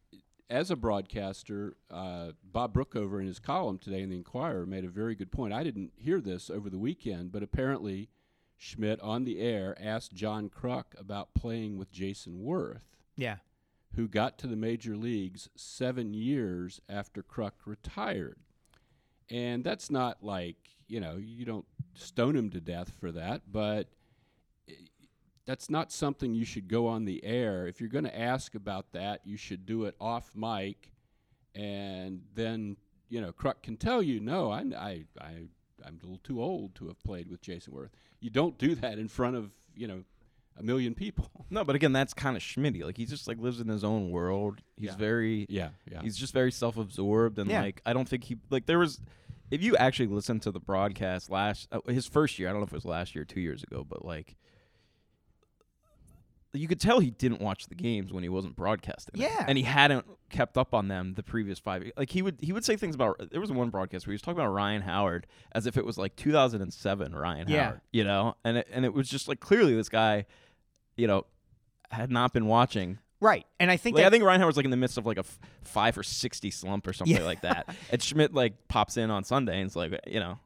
as 0.51 0.71
a 0.71 0.77
broadcaster, 0.77 1.77
uh, 1.91 2.31
Bob 2.43 2.73
Brookover 2.73 3.21
in 3.21 3.27
his 3.27 3.39
column 3.39 3.77
today 3.79 4.01
in 4.01 4.09
the 4.09 4.17
Inquirer 4.17 4.65
made 4.65 4.85
a 4.85 4.89
very 4.89 5.15
good 5.15 5.31
point. 5.31 5.53
I 5.53 5.63
didn't 5.63 5.93
hear 5.97 6.21
this 6.23 6.49
over 6.49 6.71
the 6.71 6.79
weekend, 6.79 7.33
but 7.33 7.43
apparently 7.43 8.09
Schmidt 8.57 8.99
on 9.01 9.25
the 9.25 9.41
air 9.41 9.77
asked 9.79 10.15
John 10.15 10.49
Kruk 10.49 10.99
about 10.99 11.35
playing 11.35 11.77
with 11.77 11.93
Jayson 11.93 12.43
Werth, 12.43 12.81
Yeah. 13.15 13.37
Who 13.95 14.09
got 14.09 14.39
to 14.39 14.47
the 14.47 14.57
major 14.57 14.97
leagues 14.97 15.49
seven 15.57 16.15
years 16.15 16.81
after 16.89 17.23
Kruk 17.23 17.53
retired. 17.67 18.39
And 19.31 19.65
that's 19.65 19.91
not 19.91 20.23
like, 20.23 20.57
you 20.87 21.01
know, 21.01 21.17
you 21.17 21.45
don't 21.45 21.67
stone 21.95 22.37
him 22.37 22.51
to 22.51 22.61
death 22.61 22.93
for 23.01 23.13
that, 23.13 23.43
but 23.51 23.89
that's 25.49 25.71
not 25.71 25.91
something 25.91 26.35
you 26.35 26.45
should 26.45 26.69
go 26.69 26.87
on 26.87 27.07
the 27.07 27.25
air. 27.25 27.67
If 27.67 27.81
you're 27.81 27.89
going 27.89 28.05
to 28.05 28.19
ask 28.19 28.55
about 28.55 28.93
that, 28.93 29.23
you 29.25 29.39
should 29.39 29.65
do 29.65 29.85
it 29.85 29.95
off 29.99 30.31
mic, 30.35 30.93
and 31.55 32.21
then 32.35 32.77
you 33.09 33.23
know 33.23 33.33
Kruk 33.33 33.63
can 33.63 33.79
tell 33.79 34.03
you, 34.03 34.21
no, 34.21 34.53
I, 34.53 34.59
I, 34.77 35.05
I, 35.19 35.31
I'm 35.87 35.99
a 36.03 36.05
little 36.05 36.21
too 36.23 36.43
old 36.43 36.75
to 36.75 36.89
have 36.89 37.03
played 37.03 37.31
with 37.31 37.41
Jayson 37.41 37.73
Werth. 37.73 37.89
You 38.21 38.29
don't 38.29 38.59
do 38.59 38.75
that 38.75 38.99
in 38.99 39.09
front 39.09 39.37
of 39.37 39.51
you 39.75 39.87
know 39.87 40.05
a 40.59 40.63
million 40.63 40.95
people. 40.95 41.31
no, 41.51 41.65
but 41.65 41.77
again, 41.77 41.93
that's 41.93 42.13
kind 42.15 42.37
of 42.37 42.43
Schmitty. 42.43 42.83
Like 42.85 42.97
he 42.97 43.05
just 43.07 43.29
like 43.29 43.39
lives 43.39 43.61
in 43.61 43.69
his 43.69 43.85
own 43.85 44.11
world. 44.11 44.61
He's 44.77 44.89
Yeah. 44.91 44.97
very 44.97 45.47
yeah, 45.49 45.71
yeah. 45.91 46.03
He's 46.03 46.17
just 46.17 46.33
very 46.33 46.51
self-absorbed, 46.53 47.39
and 47.39 47.51
Yeah. 47.51 47.63
like 47.63 47.81
I 47.87 47.93
don't 47.93 48.09
think 48.09 48.25
he 48.25 48.37
like 48.51 48.67
there 48.67 48.79
was. 48.79 49.01
If 49.51 49.63
you 49.63 49.77
actually 49.79 50.09
listen 50.09 50.41
to 50.41 50.51
the 50.51 50.61
broadcast 50.61 51.31
last 51.31 51.69
uh, 51.73 51.81
his 51.89 52.07
first 52.07 52.39
year, 52.39 52.49
I 52.49 52.53
don't 52.53 52.61
know 52.61 52.67
if 52.67 52.73
it 52.73 52.77
was 52.77 52.85
last 52.85 53.15
year, 53.15 53.23
or 53.23 53.25
two 53.25 53.41
years 53.41 53.63
ago, 53.63 53.87
but 53.89 54.05
like 54.05 54.37
you 56.55 56.67
could 56.67 56.81
tell 56.81 56.99
he 56.99 57.11
didn't 57.11 57.41
watch 57.43 57.67
the 57.67 57.75
games 57.75 58.13
when 58.13 58.23
he 58.23 58.29
wasn't 58.29 58.57
broadcasting. 58.57 59.21
Yeah. 59.21 59.45
and 59.47 59.57
he 59.59 59.65
hadn't 59.65 60.07
kept 60.31 60.57
up 60.59 60.75
on 60.75 60.89
them 60.89 61.15
the 61.15 61.23
previous 61.23 61.59
five. 61.59 61.91
Like 61.97 62.11
he 62.11 62.23
would 62.23 62.39
he 62.41 62.53
would 62.53 62.65
say 62.65 62.77
things 62.77 62.95
about. 62.95 63.31
There 63.31 63.41
was 63.41 63.53
one 63.53 63.71
broadcast 63.71 64.07
where 64.07 64.13
he 64.13 64.15
was 64.15 64.23
talking 64.23 64.41
about 64.41 64.53
Ryan 64.53 64.83
Howard 64.83 65.27
as 65.53 65.67
if 65.67 65.77
it 65.77 65.85
was 65.85 65.99
like 65.99 66.17
2007 66.17 67.15
Ryan 67.15 67.49
Yeah. 67.49 67.65
Howard, 67.65 67.81
you 67.93 68.03
know, 68.05 68.37
and 68.45 68.59
it, 68.59 68.69
and 68.73 68.85
it 68.85 68.93
was 68.95 69.09
just 69.09 69.29
like 69.29 69.41
clearly 69.41 69.75
this 69.75 69.89
guy, 69.91 70.27
you 70.99 71.07
know, 71.07 71.25
had 71.91 72.11
not 72.11 72.33
been 72.33 72.47
watching 72.47 72.99
Right. 73.21 73.47
And 73.59 73.69
I 73.71 73.77
think 73.77 73.97
like, 73.97 74.03
that 74.05 74.07
I 74.07 74.11
think 74.11 74.23
Ryan 74.23 74.41
Howard's 74.41 74.57
like 74.57 74.65
in 74.65 74.71
the 74.71 74.77
midst 74.77 74.97
of 74.97 75.05
like 75.05 75.17
a 75.17 75.21
f- 75.21 75.39
five 75.65 75.99
or 75.99 76.05
sixty 76.05 76.53
slump 76.53 76.87
or 76.87 76.93
something 76.93 77.17
Yeah. 77.17 77.25
like 77.25 77.41
that. 77.41 77.75
And 77.91 78.01
Schmidt 78.01 78.33
like 78.33 78.69
pops 78.69 78.97
in 78.97 79.11
on 79.11 79.25
Sunday 79.25 79.59
and 79.59 79.67
it's 79.67 79.75
like 79.75 79.99
you 80.07 80.21
know 80.21 80.39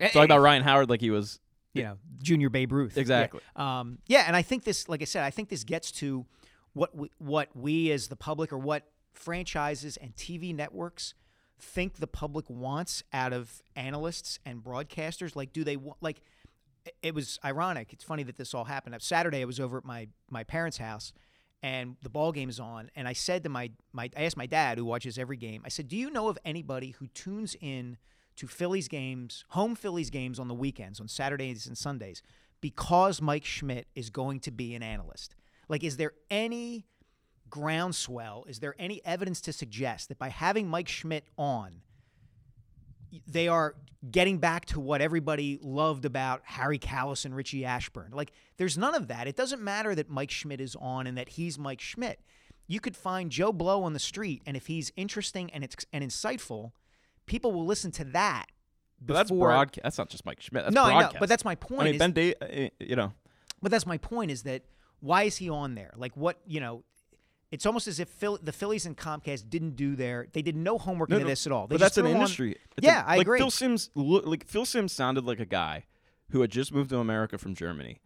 talking 0.00 0.22
about 0.24 0.40
Ryan 0.40 0.62
Howard 0.62 0.88
like 0.88 1.00
he 1.00 1.10
was 1.10 1.40
you 1.72 1.84
know, 1.84 1.98
junior 2.22 2.50
Babe 2.50 2.72
Ruth. 2.72 2.96
Yeah. 2.96 3.00
Exactly. 3.00 3.40
Um, 3.54 3.98
yeah, 4.08 4.24
and 4.26 4.34
I 4.34 4.42
think 4.42 4.64
this, 4.64 4.88
like 4.88 5.02
I 5.02 5.04
said, 5.04 5.22
I 5.22 5.30
think 5.30 5.50
this 5.50 5.62
gets 5.62 5.92
to 5.92 6.26
what 6.72 6.96
we, 6.96 7.10
what 7.18 7.48
we 7.54 7.92
as 7.92 8.08
the 8.08 8.16
public 8.16 8.52
or 8.52 8.58
what 8.58 8.88
franchises 9.12 9.96
and 9.96 10.14
TV 10.16 10.52
networks 10.54 11.14
think 11.60 11.96
the 11.98 12.06
public 12.08 12.46
wants 12.48 13.04
out 13.12 13.32
of 13.32 13.62
analysts 13.76 14.40
and 14.44 14.64
broadcasters. 14.64 15.36
Like, 15.36 15.52
do 15.52 15.62
they 15.62 15.76
want 15.76 15.98
like? 16.00 16.22
It- 17.02 17.14
was 17.14 17.38
ironic. 17.44 17.92
It's 17.92 18.04
funny 18.04 18.22
that 18.24 18.36
this 18.36 18.54
all 18.54 18.64
happened. 18.64 18.96
Saturday, 19.02 19.40
I 19.42 19.44
was 19.44 19.60
over 19.60 19.78
at 19.78 19.84
my 19.84 20.08
my 20.30 20.44
parents' 20.44 20.78
house, 20.78 21.12
and 21.62 21.96
the 22.02 22.08
ball 22.08 22.32
game 22.32 22.48
is 22.48 22.60
on. 22.60 22.90
And 22.94 23.06
I 23.08 23.12
said 23.12 23.42
to 23.44 23.48
my 23.48 23.70
my, 23.92 24.10
I 24.16 24.24
asked 24.24 24.36
my 24.36 24.46
dad, 24.46 24.78
who 24.78 24.84
watches 24.84 25.18
every 25.18 25.36
game. 25.36 25.62
I 25.64 25.68
said, 25.68 25.88
"Do 25.88 25.96
you 25.96 26.10
know 26.10 26.28
of 26.28 26.38
anybody 26.44 26.90
who 26.90 27.06
tunes 27.08 27.56
in 27.60 27.98
to 28.36 28.46
Phillies 28.46 28.88
games, 28.88 29.44
home 29.50 29.74
Phillies 29.74 30.10
games 30.10 30.38
on 30.38 30.48
the 30.48 30.54
weekends, 30.54 31.00
on 31.00 31.08
Saturdays 31.08 31.66
and 31.66 31.76
Sundays, 31.76 32.22
because 32.60 33.20
Mike 33.20 33.44
Schmidt 33.44 33.88
is 33.94 34.08
going 34.10 34.40
to 34.40 34.50
be 34.50 34.74
an 34.74 34.82
analyst? 34.82 35.34
Like, 35.68 35.84
is 35.84 35.96
there 35.98 36.12
any 36.30 36.86
groundswell? 37.50 38.44
Is 38.48 38.60
there 38.60 38.74
any 38.78 39.04
evidence 39.04 39.40
to 39.42 39.52
suggest 39.52 40.08
that 40.08 40.18
by 40.18 40.28
having 40.28 40.68
Mike 40.68 40.88
Schmidt 40.88 41.24
on, 41.36 41.82
they 43.26 43.48
are 43.48 43.74
getting 44.10 44.38
back 44.38 44.64
to 44.66 44.80
what 44.80 45.00
everybody 45.02 45.58
loved 45.62 46.04
about 46.04 46.40
Harry 46.44 46.78
Kalas 46.78 47.24
and 47.24 47.34
Richie 47.34 47.64
Ashburn. 47.64 48.12
Like, 48.12 48.32
there's 48.56 48.78
none 48.78 48.94
of 48.94 49.08
that. 49.08 49.26
It 49.28 49.36
doesn't 49.36 49.60
matter 49.62 49.94
that 49.94 50.08
Mike 50.08 50.30
Schmidt 50.30 50.60
is 50.60 50.74
on 50.80 51.06
and 51.06 51.18
that 51.18 51.30
he's 51.30 51.58
Mike 51.58 51.80
Schmidt. 51.80 52.20
You 52.66 52.80
could 52.80 52.96
find 52.96 53.30
Joe 53.30 53.52
Blow 53.52 53.82
on 53.82 53.92
the 53.92 53.98
street, 53.98 54.42
and 54.46 54.56
if 54.56 54.68
he's 54.68 54.92
interesting 54.96 55.50
and 55.50 55.64
it's 55.64 55.84
and 55.92 56.04
insightful, 56.04 56.70
people 57.26 57.52
will 57.52 57.66
listen 57.66 57.90
to 57.92 58.04
that. 58.04 58.46
but 59.02 59.14
that's 59.14 59.30
before- 59.30 59.48
broadcast. 59.48 59.82
That's 59.82 59.98
not 59.98 60.08
just 60.10 60.24
Mike 60.26 60.40
Schmidt. 60.40 60.64
That's 60.64 60.74
No, 60.74 60.84
I 60.84 61.00
know, 61.00 61.12
but 61.18 61.28
that's 61.28 61.44
my 61.44 61.54
point 61.54 61.80
I 61.80 61.84
mean 61.84 61.94
is- 61.94 61.98
Ben 61.98 62.12
Day, 62.12 62.34
uh, 62.40 62.68
you 62.78 62.96
know 62.96 63.12
But 63.62 63.70
that's 63.70 63.86
my 63.86 63.98
point 63.98 64.30
is 64.30 64.42
that 64.44 64.62
why 65.00 65.22
is 65.24 65.38
he 65.38 65.48
on 65.50 65.74
there? 65.74 65.92
Like 65.96 66.16
what 66.16 66.38
you 66.46 66.60
know? 66.60 66.84
It's 67.50 67.66
almost 67.66 67.88
as 67.88 67.98
if 67.98 68.08
Phil, 68.08 68.38
the 68.42 68.52
Phillies 68.52 68.86
and 68.86 68.96
Comcast 68.96 69.50
didn't 69.50 69.74
do 69.76 69.96
their 69.96 70.28
they 70.32 70.42
did 70.42 70.54
no 70.56 70.78
homework 70.78 71.08
No, 71.10 71.16
into 71.16 71.24
no, 71.24 71.30
this 71.30 71.46
at 71.46 71.52
all. 71.52 71.66
They 71.66 71.74
but 71.74 71.80
just 71.80 71.96
that's 71.96 71.98
an 71.98 72.06
on- 72.06 72.20
industry. 72.20 72.52
It's 72.76 72.86
yeah, 72.86 73.02
a- 73.04 73.08
I 73.08 73.16
like 73.16 73.22
agree. 73.26 73.38
Phil 73.38 73.50
Simms, 73.50 73.90
like 73.94 74.46
Phil 74.46 74.64
Simms 74.64 74.92
sounded 74.92 75.24
like 75.24 75.40
a 75.40 75.46
guy 75.46 75.84
who 76.30 76.40
had 76.42 76.50
just 76.50 76.72
moved 76.72 76.90
to 76.90 76.98
America 76.98 77.38
from 77.38 77.54
Germany, 77.54 78.00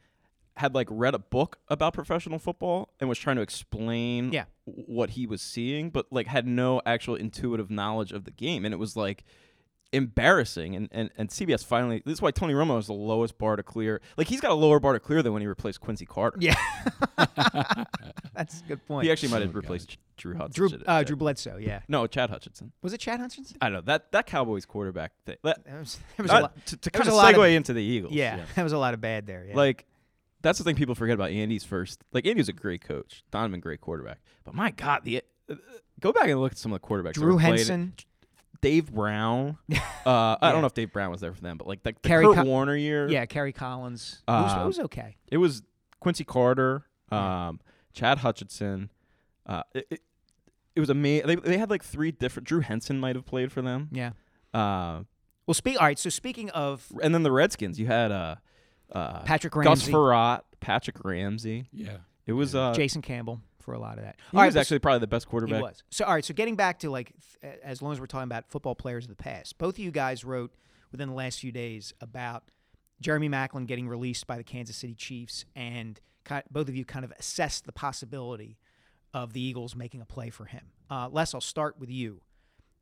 had 0.56 0.74
like 0.74 0.88
read 0.90 1.14
a 1.14 1.18
book 1.18 1.58
about 1.68 1.92
professional 1.92 2.38
football 2.38 2.88
and 3.00 3.08
was 3.08 3.18
trying 3.18 3.36
to 3.36 3.42
explain 3.42 4.32
Yeah. 4.32 4.44
what 4.64 5.10
he 5.10 5.26
was 5.26 5.42
seeing, 5.42 5.90
but 5.90 6.06
like 6.10 6.26
had 6.26 6.46
no 6.46 6.80
actual 6.86 7.14
intuitive 7.16 7.70
knowledge 7.70 8.12
of 8.12 8.24
the 8.24 8.30
game, 8.30 8.64
and 8.64 8.72
it 8.72 8.78
was 8.78 8.96
like 8.96 9.24
embarrassing. 9.94 10.74
And 10.76 10.88
and, 10.92 11.10
and 11.16 11.28
CBS 11.28 11.64
finally. 11.64 12.02
This 12.04 12.14
is 12.14 12.22
why 12.22 12.30
Tony 12.30 12.54
Romo 12.54 12.78
is 12.78 12.86
the 12.86 12.92
lowest 12.92 13.38
bar 13.38 13.56
to 13.56 13.62
clear. 13.62 14.00
Like 14.16 14.26
he's 14.28 14.40
got 14.40 14.50
a 14.50 14.54
lower 14.54 14.80
bar 14.80 14.92
to 14.94 15.00
clear 15.00 15.22
than 15.22 15.32
when 15.32 15.42
he 15.42 15.48
replaced 15.48 15.80
Quincy 15.80 16.04
Carter. 16.06 16.38
Yeah, 16.40 16.54
that's 18.34 18.60
a 18.60 18.64
good 18.68 18.84
point. 18.86 19.04
He 19.04 19.12
actually 19.12 19.30
might 19.30 19.42
have 19.42 19.50
Oh, 19.50 19.60
replaced 19.60 19.96
Drew 20.16 20.34
Hudson. 20.36 20.68
Drew 20.68 20.78
uh. 20.86 21.02
Drew 21.02 21.16
Bledsoe. 21.16 21.56
Yeah, 21.56 21.80
No, 21.88 22.06
Chad 22.06 22.30
Hutchinson. 22.30 22.72
was 22.82 22.92
it 22.92 22.98
Chad 22.98 23.20
Hutchinson? 23.20 23.56
I 23.60 23.66
don't 23.66 23.74
know 23.74 23.80
that 23.82 24.12
that 24.12 24.26
Cowboys 24.26 24.64
quarterback 24.66 25.12
thing. 25.26 25.36
That, 25.44 25.64
There 25.64 25.78
was, 25.78 25.98
there 26.16 26.24
was 26.24 26.32
not- 26.32 26.38
a 26.40 26.42
lot. 26.42 26.66
to, 26.66 26.76
to 26.76 26.90
kind 26.90 27.00
was 27.06 27.08
of 27.08 27.14
a 27.14 27.16
lot 27.16 27.34
of- 27.34 27.40
segue 27.40 27.54
into 27.54 27.72
the 27.72 27.82
Eagles. 27.82 28.12
Yeah, 28.12 28.40
that 28.54 28.62
was 28.62 28.72
a 28.72 28.78
lot 28.78 28.94
of 28.94 29.00
bad 29.00 29.26
there. 29.26 29.46
Yeah. 29.48 29.56
Like 29.56 29.86
that's 30.42 30.58
the 30.58 30.64
thing 30.64 30.76
people 30.76 30.94
forget 30.94 31.14
about 31.14 31.30
Andy's 31.30 31.64
first. 31.64 32.02
Like 32.12 32.26
Andy's 32.26 32.48
a 32.48 32.52
great 32.52 32.82
coach, 32.82 33.22
Donovan 33.30 33.60
great 33.60 33.80
quarterback, 33.80 34.18
but 34.44 34.54
my 34.54 34.70
God, 34.72 35.00
the 35.04 35.22
uh, 35.50 35.54
go 36.00 36.12
back 36.12 36.28
and 36.28 36.40
look 36.40 36.52
at 36.52 36.58
some 36.58 36.72
of 36.72 36.80
the 36.80 36.86
quarterbacks. 36.86 37.14
Drew 37.14 37.34
were 37.34 37.40
played. 37.40 37.60
Henson. 38.64 38.70
Dave 38.72 38.92
Brown. 38.92 39.58
Uh, 40.06 40.36
I 40.42 40.52
don't 40.52 40.60
know 40.60 40.66
if 40.66 40.74
Dave 40.74 40.92
Brown 40.92 41.10
was 41.10 41.22
there 41.22 41.32
for 41.32 41.40
them, 41.40 41.56
but 41.56 41.66
like 41.66 41.82
the, 41.82 41.92
the 42.02 42.06
Kerry 42.08 42.26
Kurt 42.26 42.34
Co- 42.36 42.44
Warner 42.44 42.76
year. 42.76 43.08
Yeah, 43.08 43.24
Kerry 43.24 43.54
Collins. 43.54 44.22
it, 44.28 44.30
was, 44.30 44.52
it 44.52 44.58
Um, 44.58 44.66
was 44.66 44.78
okay. 44.80 45.16
it 45.32 45.38
was 45.38 45.62
Quincy 46.00 46.24
Carter, 46.24 46.84
Yeah. 47.10 47.48
um, 47.48 47.60
Chad 47.94 48.18
Hutchinson. 48.18 48.90
Uh, 49.46 49.62
it, 49.74 49.86
it, 49.90 50.00
it 50.76 50.80
was 50.80 50.90
amazing. 50.90 51.26
They, 51.28 51.36
they 51.36 51.56
had 51.56 51.70
like 51.70 51.82
three 51.82 52.10
different. 52.10 52.46
Drew 52.46 52.60
Henson 52.60 53.00
might 53.00 53.16
have 53.16 53.24
played 53.24 53.50
for 53.50 53.62
them. 53.62 53.88
Yeah. 53.92 54.10
Uh, 54.52 55.04
Well, 55.46 55.54
speak. 55.54 55.80
All 55.80 55.86
right. 55.86 55.98
So 55.98 56.10
speaking 56.10 56.50
of 56.50 56.86
And 57.02 57.14
then 57.14 57.22
the 57.22 57.32
Redskins, 57.32 57.80
you 57.80 57.86
had 57.86 58.12
uh, 58.12 58.34
uh, 58.92 59.20
Patrick 59.20 59.54
Gus 59.54 59.88
Ramsey, 59.88 60.42
Patrick 60.60 61.02
Ramsey. 61.02 61.68
Yeah. 61.72 61.96
It 62.26 62.32
was 62.34 62.54
uh, 62.54 62.74
Jason 62.74 63.00
Campbell 63.00 63.40
for 63.64 63.74
a 63.74 63.78
lot 63.80 63.98
of 63.98 64.04
that. 64.04 64.16
he 64.30 64.36
All 64.36 64.42
right, 64.42 64.46
was 64.46 64.54
but- 64.54 64.60
actually 64.60 64.78
probably 64.78 65.00
the 65.00 65.06
best 65.06 65.26
He 65.26 65.30
quarterback. 65.30 65.62
was. 65.62 65.82
So 65.90 66.04
all 66.04 66.14
right. 66.14 66.24
So 66.24 66.34
getting 66.34 66.56
back 66.56 66.78
to 66.80 66.90
like, 66.90 67.12
as 67.62 67.82
long 67.82 67.92
as 67.92 68.00
we're 68.00 68.06
talking 68.06 68.24
about 68.24 68.48
football 68.50 68.74
players 68.74 69.04
of 69.04 69.10
the 69.10 69.16
past, 69.16 69.58
both 69.58 69.74
of 69.74 69.78
you 69.80 69.90
guys 69.90 70.24
wrote 70.24 70.52
within 70.92 71.08
the 71.08 71.14
last 71.14 71.40
few 71.40 71.50
days 71.52 71.92
about 72.00 72.44
Jeremy 73.00 73.28
Maclin 73.28 73.66
getting 73.66 73.88
released 73.88 74.26
by 74.26 74.36
the 74.36 74.44
Kansas 74.44 74.76
City 74.76 74.94
Chiefs, 74.94 75.44
and 75.56 76.00
both 76.50 76.68
of 76.68 76.76
you 76.76 76.84
kind 76.84 77.04
of 77.04 77.12
assessed 77.18 77.66
the 77.66 77.72
possibility 77.72 78.56
of 79.12 79.32
the 79.32 79.40
Eagles 79.40 79.74
making 79.76 80.00
a 80.00 80.06
play 80.06 80.30
for 80.30 80.44
him. 80.46 80.66
Uh, 80.90 81.08
Les, 81.10 81.34
I'll 81.34 81.40
start 81.40 81.78
with 81.78 81.90
you. 81.90 82.20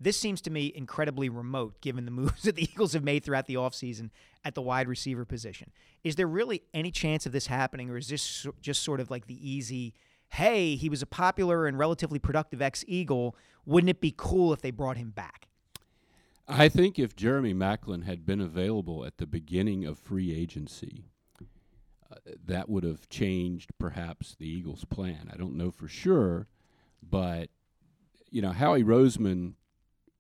This 0.00 0.16
seems 0.18 0.40
to 0.42 0.50
me 0.50 0.72
incredibly 0.74 1.28
remote 1.28 1.80
given 1.80 2.04
the 2.04 2.10
moves 2.22 2.42
that 2.42 2.56
the 2.56 2.62
Eagles 2.64 2.92
have 2.92 3.04
made 3.04 3.24
throughout 3.24 3.46
the 3.46 3.54
offseason 3.54 4.10
at 4.44 4.54
the 4.54 4.62
wide 4.62 4.88
receiver 4.88 5.24
position. 5.24 5.70
Is 6.04 6.16
there 6.16 6.26
really 6.26 6.62
any 6.74 6.90
chance 6.90 7.24
of 7.26 7.32
this 7.32 7.46
happening, 7.46 7.88
or 7.90 7.96
is 7.96 8.08
this 8.08 8.46
just 8.60 8.82
sort 8.82 9.00
of 9.00 9.10
like 9.10 9.26
the 9.26 9.48
easy, 9.50 9.94
hey, 10.32 10.76
he 10.76 10.88
was 10.88 11.02
a 11.02 11.06
popular 11.06 11.66
and 11.66 11.78
relatively 11.78 12.18
productive 12.18 12.62
ex 12.62 12.84
Eagle? 12.88 13.36
Wouldn't 13.66 13.90
it 13.90 14.00
be 14.00 14.14
cool 14.16 14.52
if 14.52 14.62
they 14.62 14.70
brought 14.70 14.96
him 14.96 15.10
back? 15.10 15.48
I 16.48 16.68
think 16.68 16.98
if 16.98 17.14
Jeremy 17.14 17.54
Maclin 17.54 18.04
had 18.04 18.26
been 18.26 18.40
available 18.40 19.04
at 19.04 19.18
the 19.18 19.26
beginning 19.26 19.84
of 19.84 19.98
free 19.98 20.34
agency, 20.34 21.04
uh, 21.40 22.16
that 22.44 22.68
would 22.68 22.82
have 22.82 23.08
changed 23.08 23.70
perhaps 23.78 24.34
the 24.34 24.48
Eagles' 24.48 24.84
plan. 24.84 25.30
I 25.32 25.36
don't 25.36 25.56
know 25.56 25.70
for 25.70 25.86
sure, 25.86 26.48
but 27.02 27.50
you 28.30 28.42
know, 28.42 28.52
Howie 28.52 28.82
Roseman 28.82 29.54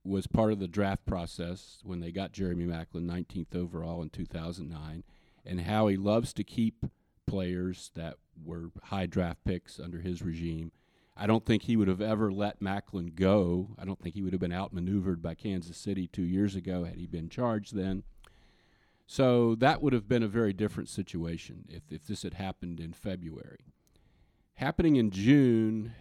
was 0.04 0.26
part 0.26 0.52
of 0.52 0.58
the 0.58 0.68
draft 0.68 1.06
process 1.06 1.80
when 1.84 2.00
they 2.00 2.12
got 2.12 2.32
Jeremy 2.32 2.66
Maclin 2.66 3.06
19th 3.06 3.56
overall 3.56 4.02
in 4.02 4.10
2009, 4.10 5.04
and 5.44 5.60
Howie 5.62 5.96
loves 5.96 6.32
to 6.34 6.44
keep 6.44 6.84
players 7.26 7.90
that 7.94 8.16
were 8.44 8.70
high 8.84 9.06
draft 9.06 9.44
picks 9.44 9.78
under 9.78 10.00
his 10.00 10.22
regime. 10.22 10.72
I 11.16 11.26
don't 11.26 11.44
think 11.44 11.64
he 11.64 11.76
would 11.76 11.88
have 11.88 12.00
ever 12.00 12.32
let 12.32 12.60
Maclin 12.60 13.14
go. 13.14 13.68
I 13.78 13.84
don't 13.84 14.00
think 14.00 14.14
he 14.14 14.22
would 14.22 14.32
have 14.32 14.40
been 14.40 14.52
outmaneuvered 14.52 15.22
by 15.22 15.34
Kansas 15.34 15.76
City 15.76 16.06
two 16.06 16.22
years 16.22 16.56
ago 16.56 16.84
had 16.84 16.96
he 16.96 17.06
been 17.06 17.28
charged 17.28 17.74
then. 17.74 18.04
So 19.06 19.54
that 19.56 19.82
would 19.82 19.92
have 19.92 20.08
been 20.08 20.22
a 20.22 20.28
very 20.28 20.54
different 20.54 20.88
situation 20.88 21.66
if, 21.68 21.82
if 21.90 22.06
this 22.06 22.22
had 22.22 22.34
happened 22.34 22.80
in 22.80 22.92
February. 22.92 23.66
Happening 24.54 24.96
in 24.96 25.10
June 25.10 25.92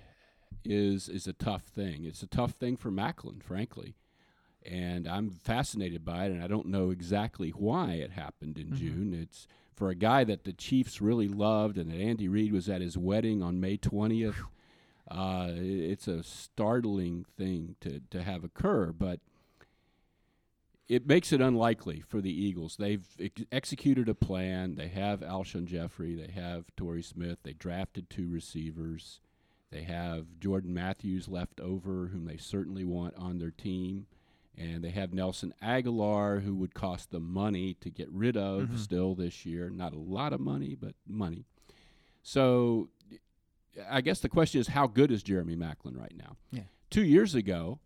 is 0.63 1.09
is 1.09 1.27
a 1.27 1.33
tough 1.33 1.63
thing. 1.63 2.05
It's 2.05 2.23
a 2.23 2.27
tough 2.27 2.51
thing 2.51 2.77
for 2.77 2.91
Maclin, 2.91 3.41
frankly. 3.41 3.95
And 4.63 5.07
I'm 5.07 5.31
fascinated 5.31 6.05
by 6.05 6.25
it, 6.25 6.31
and 6.31 6.43
I 6.43 6.47
don't 6.47 6.67
know 6.67 6.91
exactly 6.91 7.49
why 7.49 7.93
it 7.93 8.11
happened 8.11 8.57
in 8.57 8.67
mm-hmm. 8.67 8.75
June. 8.75 9.13
It's 9.19 9.47
for 9.81 9.89
a 9.89 9.95
guy 9.95 10.23
that 10.23 10.43
the 10.43 10.53
Chiefs 10.53 11.01
really 11.01 11.27
loved, 11.27 11.75
and 11.75 11.89
that 11.89 11.99
Andy 11.99 12.27
Reid 12.27 12.53
was 12.53 12.69
at 12.69 12.81
his 12.81 12.99
wedding 12.99 13.41
on 13.41 13.59
May 13.59 13.77
20th. 13.79 14.35
Uh, 15.09 15.47
it's 15.55 16.07
a 16.07 16.21
startling 16.21 17.25
thing 17.35 17.77
to, 17.81 17.99
to 18.11 18.21
have 18.21 18.43
occur, 18.43 18.91
but 18.91 19.21
it 20.87 21.07
makes 21.07 21.33
it 21.33 21.41
unlikely 21.41 21.99
for 22.07 22.21
the 22.21 22.29
Eagles. 22.31 22.75
They've 22.77 23.07
ex- 23.19 23.41
executed 23.51 24.07
a 24.07 24.13
plan. 24.13 24.75
They 24.75 24.89
have 24.89 25.21
Alshon 25.21 25.65
Jeffery. 25.65 26.13
They 26.13 26.31
have 26.31 26.65
Torrey 26.77 27.01
Smith. 27.01 27.39
They 27.41 27.53
drafted 27.53 28.07
two 28.07 28.29
receivers. 28.29 29.19
They 29.71 29.81
have 29.81 30.39
Jordan 30.39 30.75
Matthews 30.75 31.27
left 31.27 31.59
over, 31.59 32.09
whom 32.13 32.25
they 32.25 32.37
certainly 32.37 32.85
want 32.85 33.15
on 33.15 33.39
their 33.39 33.49
team. 33.49 34.05
And 34.61 34.83
they 34.83 34.89
have 34.91 35.13
Nelson 35.13 35.53
Agholor, 35.63 36.43
who 36.43 36.55
would 36.55 36.73
cost 36.73 37.11
them 37.11 37.31
money 37.31 37.73
to 37.81 37.89
get 37.89 38.09
rid 38.11 38.37
of 38.37 38.63
mm-hmm. 38.63 38.77
still 38.77 39.15
this 39.15 39.45
year. 39.45 39.69
Not 39.69 39.93
a 39.93 39.97
lot 39.99 40.33
of 40.33 40.39
money, 40.39 40.75
but 40.79 40.93
money. 41.07 41.45
So 42.21 42.89
I 43.89 44.01
guess 44.01 44.19
the 44.19 44.29
question 44.29 44.61
is 44.61 44.67
how 44.67 44.87
good 44.87 45.11
is 45.11 45.23
Jeremy 45.23 45.55
Maclin 45.55 45.97
right 45.97 46.13
now? 46.15 46.35
Yeah. 46.51 46.63
Two 46.89 47.03
years 47.03 47.33
ago, 47.35 47.79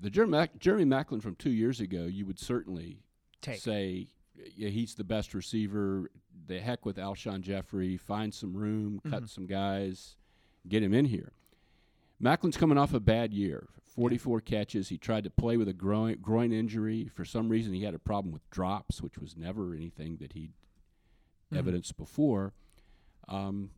the 0.00 0.10
Jeremy, 0.10 0.32
Mac- 0.32 0.58
Jeremy 0.58 0.84
Maclin 0.84 1.22
from 1.22 1.34
two 1.34 1.50
years 1.50 1.80
ago, 1.80 2.04
you 2.04 2.26
would 2.26 2.38
certainly 2.38 2.98
Take. 3.40 3.60
say 3.60 4.08
yeah, 4.56 4.68
he's 4.68 4.94
the 4.94 5.04
best 5.04 5.34
receiver. 5.34 6.10
The 6.46 6.60
heck 6.60 6.86
with 6.86 6.96
Alshon 6.96 7.40
Jeffery. 7.40 7.96
Find 7.96 8.32
some 8.32 8.54
room, 8.54 9.00
cut 9.04 9.22
mm-hmm. 9.22 9.26
some 9.26 9.46
guys, 9.46 10.16
get 10.68 10.82
him 10.82 10.94
in 10.94 11.06
here. 11.06 11.32
Maclin's 12.22 12.56
coming 12.56 12.78
off 12.78 12.94
a 12.94 13.00
bad 13.00 13.32
year. 13.32 13.68
44 13.98 14.40
catches. 14.42 14.90
He 14.90 14.96
tried 14.96 15.24
to 15.24 15.30
play 15.30 15.56
with 15.56 15.66
a 15.66 15.72
groin, 15.72 16.18
groin 16.22 16.52
injury. 16.52 17.10
For 17.12 17.24
some 17.24 17.48
reason, 17.48 17.72
he 17.72 17.82
had 17.82 17.94
a 17.94 17.98
problem 17.98 18.32
with 18.32 18.48
drops, 18.48 19.02
which 19.02 19.18
was 19.18 19.36
never 19.36 19.74
anything 19.74 20.18
that 20.18 20.34
he'd 20.34 20.52
evidenced 21.52 21.96
before. 21.96 22.52
Um, 23.26 23.70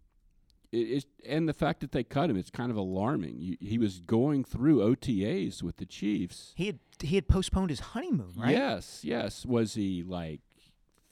it, 0.72 1.06
and 1.26 1.48
the 1.48 1.54
fact 1.54 1.80
that 1.80 1.92
they 1.92 2.04
cut 2.04 2.28
him, 2.28 2.36
it's 2.36 2.50
kind 2.50 2.70
of 2.70 2.76
alarming. 2.76 3.36
You, 3.38 3.56
he 3.60 3.78
was 3.78 4.00
going 4.00 4.44
through 4.44 4.80
OTAs 4.80 5.62
with 5.62 5.78
the 5.78 5.86
Chiefs. 5.86 6.52
He 6.54 6.66
had 6.66 6.80
he 7.00 7.14
had 7.14 7.26
postponed 7.26 7.70
his 7.70 7.80
honeymoon, 7.80 8.34
right? 8.36 8.50
Yes, 8.50 9.00
yes. 9.02 9.46
Was 9.46 9.72
he 9.72 10.02
like 10.06 10.40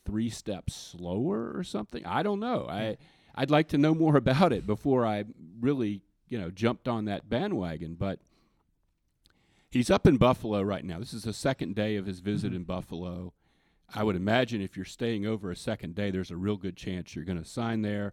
three 0.05 0.29
steps 0.29 0.75
slower 0.75 1.51
or 1.55 1.65
something? 1.65 2.05
I 2.05 2.23
don't 2.23 2.41
know. 2.41 2.67
I 2.69 2.99
I'd 3.35 3.51
like 3.51 3.69
to 3.69 3.79
know 3.79 3.95
more 3.95 4.17
about 4.19 4.53
it 4.53 4.67
before 4.67 5.07
I 5.07 5.25
really, 5.61 6.03
you 6.29 6.39
know, 6.39 6.51
jumped 6.51 6.89
on 6.89 7.07
that 7.07 7.31
bandwagon. 7.31 7.95
But 7.95 8.21
he's 9.71 9.91
up 9.91 10.07
in 10.07 10.17
Buffalo 10.17 10.63
right 10.63 10.85
now. 10.85 10.99
This 10.99 11.13
is 11.15 11.25
the 11.25 11.33
second 11.33 11.75
day 11.75 11.97
of 11.97 12.07
his 12.07 12.21
visit 12.21 12.53
in 12.55 12.65
Buffalo. 12.65 13.33
I 13.95 14.03
would 14.03 14.17
imagine 14.17 14.61
if 14.61 14.77
you're 14.77 14.85
staying 14.85 15.27
over 15.27 15.51
a 15.51 15.57
second 15.57 15.95
day, 15.95 16.11
there's 16.11 16.31
a 16.31 16.37
real 16.37 16.57
good 16.57 16.77
chance 16.77 17.15
you're 17.15 17.25
going 17.25 17.43
to 17.43 17.49
sign 17.49 17.83
there. 17.83 18.13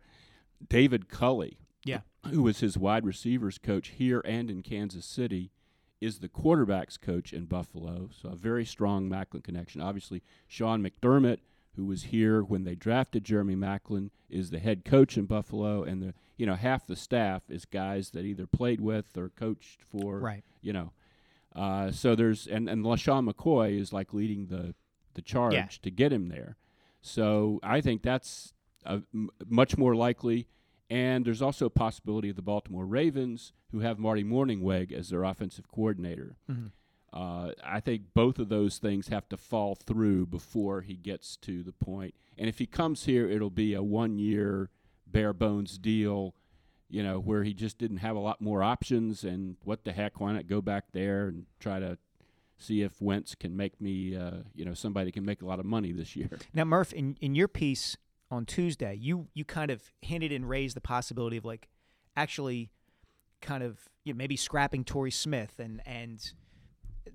David 0.67 1.09
Culley, 1.09 1.57
Yeah. 1.83 2.01
who 2.29 2.43
was 2.43 2.61
his 2.61 2.77
wide 2.77 3.05
receivers 3.05 3.57
coach 3.57 3.89
here 3.89 4.21
and 4.23 4.49
in 4.49 4.61
Kansas 4.63 5.05
City, 5.05 5.51
is 6.01 6.19
the 6.19 6.29
quarterbacks 6.29 6.99
coach 6.99 7.33
in 7.33 7.45
Buffalo. 7.45 8.09
So 8.13 8.29
a 8.29 8.35
very 8.35 8.65
strong 8.65 9.09
Maclin 9.09 9.43
connection. 9.43 9.81
Obviously, 9.81 10.23
Sean 10.47 10.81
McDermott, 10.83 11.39
who 11.75 11.85
was 11.85 12.03
here 12.03 12.41
when 12.41 12.63
they 12.63 12.75
drafted 12.75 13.25
Jeremy 13.25 13.55
Maclin, 13.55 14.11
is 14.29 14.49
the 14.51 14.59
head 14.59 14.85
coach 14.85 15.17
in 15.17 15.25
Buffalo, 15.25 15.83
and 15.83 16.01
the 16.01 16.13
you 16.37 16.45
know 16.45 16.55
half 16.55 16.85
the 16.85 16.95
staff 16.95 17.43
is 17.49 17.65
guys 17.65 18.11
that 18.11 18.23
either 18.25 18.45
played 18.47 18.81
with 18.81 19.17
or 19.17 19.29
coached 19.29 19.81
for. 19.81 20.19
Right. 20.19 20.43
You 20.61 20.73
know, 20.73 20.93
uh, 21.55 21.91
so 21.91 22.15
there's 22.15 22.47
and 22.47 22.67
and 22.69 22.83
LeSean 22.83 23.29
McCoy 23.31 23.79
is 23.79 23.93
like 23.93 24.13
leading 24.13 24.47
the 24.47 24.75
the 25.13 25.21
charge 25.21 25.53
Yeah. 25.53 25.67
to 25.81 25.89
get 25.91 26.11
him 26.11 26.27
there. 26.29 26.57
So 27.01 27.59
I 27.63 27.81
think 27.81 28.01
that's 28.01 28.53
uh, 28.85 28.99
m- 29.13 29.29
much 29.47 29.77
more 29.77 29.95
likely. 29.95 30.47
And 30.89 31.25
there's 31.25 31.41
also 31.41 31.65
a 31.65 31.69
possibility 31.71 32.29
of 32.29 32.35
the 32.35 32.41
Baltimore 32.43 32.85
Ravens, 32.85 33.53
who 33.71 33.79
have 33.79 33.97
Marty 33.97 34.23
Mornhinweg 34.23 34.91
as 34.91 35.09
their 35.09 35.23
offensive 35.23 35.67
coordinator. 35.71 36.35
Uh, 37.11 37.51
I 37.63 37.79
think 37.79 38.13
both 38.13 38.37
of 38.39 38.49
those 38.49 38.77
things 38.77 39.07
have 39.07 39.27
to 39.29 39.37
fall 39.37 39.73
through 39.75 40.25
before 40.27 40.81
he 40.81 40.95
gets 40.95 41.37
to 41.37 41.63
the 41.63 41.71
point. 41.71 42.13
And 42.37 42.47
if 42.49 42.59
he 42.59 42.65
comes 42.67 43.05
here, 43.05 43.27
it'll 43.29 43.49
be 43.49 43.73
a 43.73 43.81
one-year 43.81 44.69
bare 45.07 45.33
bones 45.33 45.77
deal, 45.77 46.35
you 46.89 47.04
know, 47.04 47.19
where 47.19 47.43
he 47.43 47.54
just 47.54 47.78
didn't 47.78 47.98
have 47.98 48.15
a 48.15 48.19
lot 48.19 48.41
more 48.41 48.62
options. 48.63 49.24
And 49.24 49.58
what 49.63 49.84
the 49.84 49.91
heck? 49.91 50.19
Why 50.19 50.34
not 50.34 50.48
go 50.48 50.62
back 50.62 50.86
there 50.91 51.28
and 51.28 51.45
try 51.60 51.80
to 51.80 51.98
see 52.58 52.82
if 52.82 53.02
Wentz 53.02 53.36
can 53.36 53.56
make 53.58 53.82
me, 53.82 54.15
uh, 54.15 54.38
you 54.54 54.63
know, 54.65 54.74
somebody 54.74 55.12
can 55.12 55.26
make 55.26 55.41
a 55.41 55.45
lot 55.45 55.60
of 55.60 55.65
money 55.65 55.91
this 55.91 56.15
year. 56.15 56.30
Now, 56.54 56.63
Murph, 56.63 56.93
in, 56.93 57.17
in 57.19 57.36
your 57.36 57.48
piece 57.48 57.98
on 58.32 58.45
Tuesday, 58.45 58.95
you 58.95 59.28
you 59.34 59.43
kind 59.45 59.71
of 59.71 59.91
hinted 60.02 60.32
and 60.32 60.48
raised 60.48 60.76
the 60.76 60.82
possibility 60.82 61.38
of 61.38 61.45
like 61.45 61.67
actually 62.15 62.69
kind 63.41 63.63
of 63.63 63.89
you 64.04 64.13
know, 64.13 64.17
maybe 64.17 64.36
scrapping 64.38 64.84
Torrey 64.84 65.12
Smith 65.12 65.60
and 65.60 65.82
and 65.86 66.32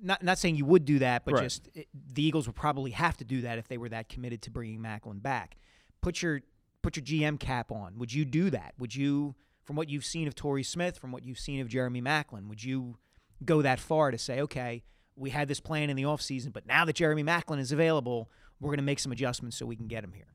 not 0.02 0.22
not 0.22 0.38
saying 0.38 0.56
you 0.56 0.64
would 0.66 0.84
do 0.84 0.98
that, 1.00 1.24
but 1.24 1.34
Right. 1.34 1.42
just 1.44 1.68
it, 1.74 1.88
the 2.12 2.22
Eagles 2.22 2.46
would 2.46 2.56
probably 2.56 2.90
have 2.92 3.16
to 3.18 3.24
do 3.24 3.40
that 3.42 3.58
if 3.58 3.66
they 3.68 3.78
were 3.78 3.88
that 3.88 4.08
committed 4.08 4.42
to 4.42 4.50
bringing 4.50 4.80
Maclin 4.80 5.22
back. 5.22 5.56
Put 6.00 6.22
your 6.22 6.42
put 6.82 6.96
your 6.96 7.04
GM 7.04 7.38
cap 7.38 7.72
on. 7.72 7.98
Would 7.98 8.12
you 8.12 8.24
do 8.24 8.50
that? 8.50 8.74
Would 8.78 8.94
you, 8.94 9.34
from 9.70 9.76
what 9.76 9.88
you've 9.88 10.04
seen 10.04 10.26
of 10.26 10.34
Torrey 10.34 10.64
Smith, 10.64 10.98
from 10.98 11.12
what 11.12 11.24
you've 11.24 11.38
seen 11.38 11.60
of 11.60 11.68
Jeremy 11.68 12.02
Maclin, 12.02 12.48
would 12.48 12.64
you 12.64 12.96
go 13.44 13.62
that 13.62 13.78
far 13.78 14.10
to 14.10 14.18
say, 14.18 14.40
okay, 14.40 14.82
we 15.14 15.30
had 15.30 15.46
this 15.46 15.60
plan 15.60 15.88
in 15.90 15.96
the 15.96 16.02
offseason, 16.02 16.52
but 16.52 16.66
now 16.66 16.84
that 16.84 16.96
Jeremy 16.96 17.22
Maclin 17.22 17.60
is 17.60 17.70
available, 17.70 18.28
we're 18.58 18.70
going 18.70 18.78
to 18.78 18.82
make 18.82 18.98
some 18.98 19.12
adjustments 19.12 19.56
so 19.56 19.66
we 19.66 19.76
can 19.76 19.86
get 19.86 20.02
him 20.02 20.12
here? 20.12 20.26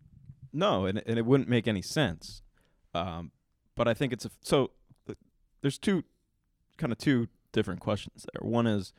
No, 0.54 0.86
and 0.86 1.04
and 1.06 1.20
it 1.20 1.26
wouldn't 1.26 1.50
make 1.50 1.68
any 1.68 1.82
sense. 1.82 2.44
Um, 2.94 3.34
but 3.76 3.90
I 3.90 3.94
think 3.94 4.14
it's 4.14 4.24
a 4.24 4.32
so 4.40 4.72
there's 5.62 5.78
two 5.78 6.06
kind 6.78 6.94
of 6.94 6.98
two 6.98 7.28
different 7.52 7.82
questions 7.82 8.26
there. 8.32 8.50
One 8.50 8.66
is 8.66 8.94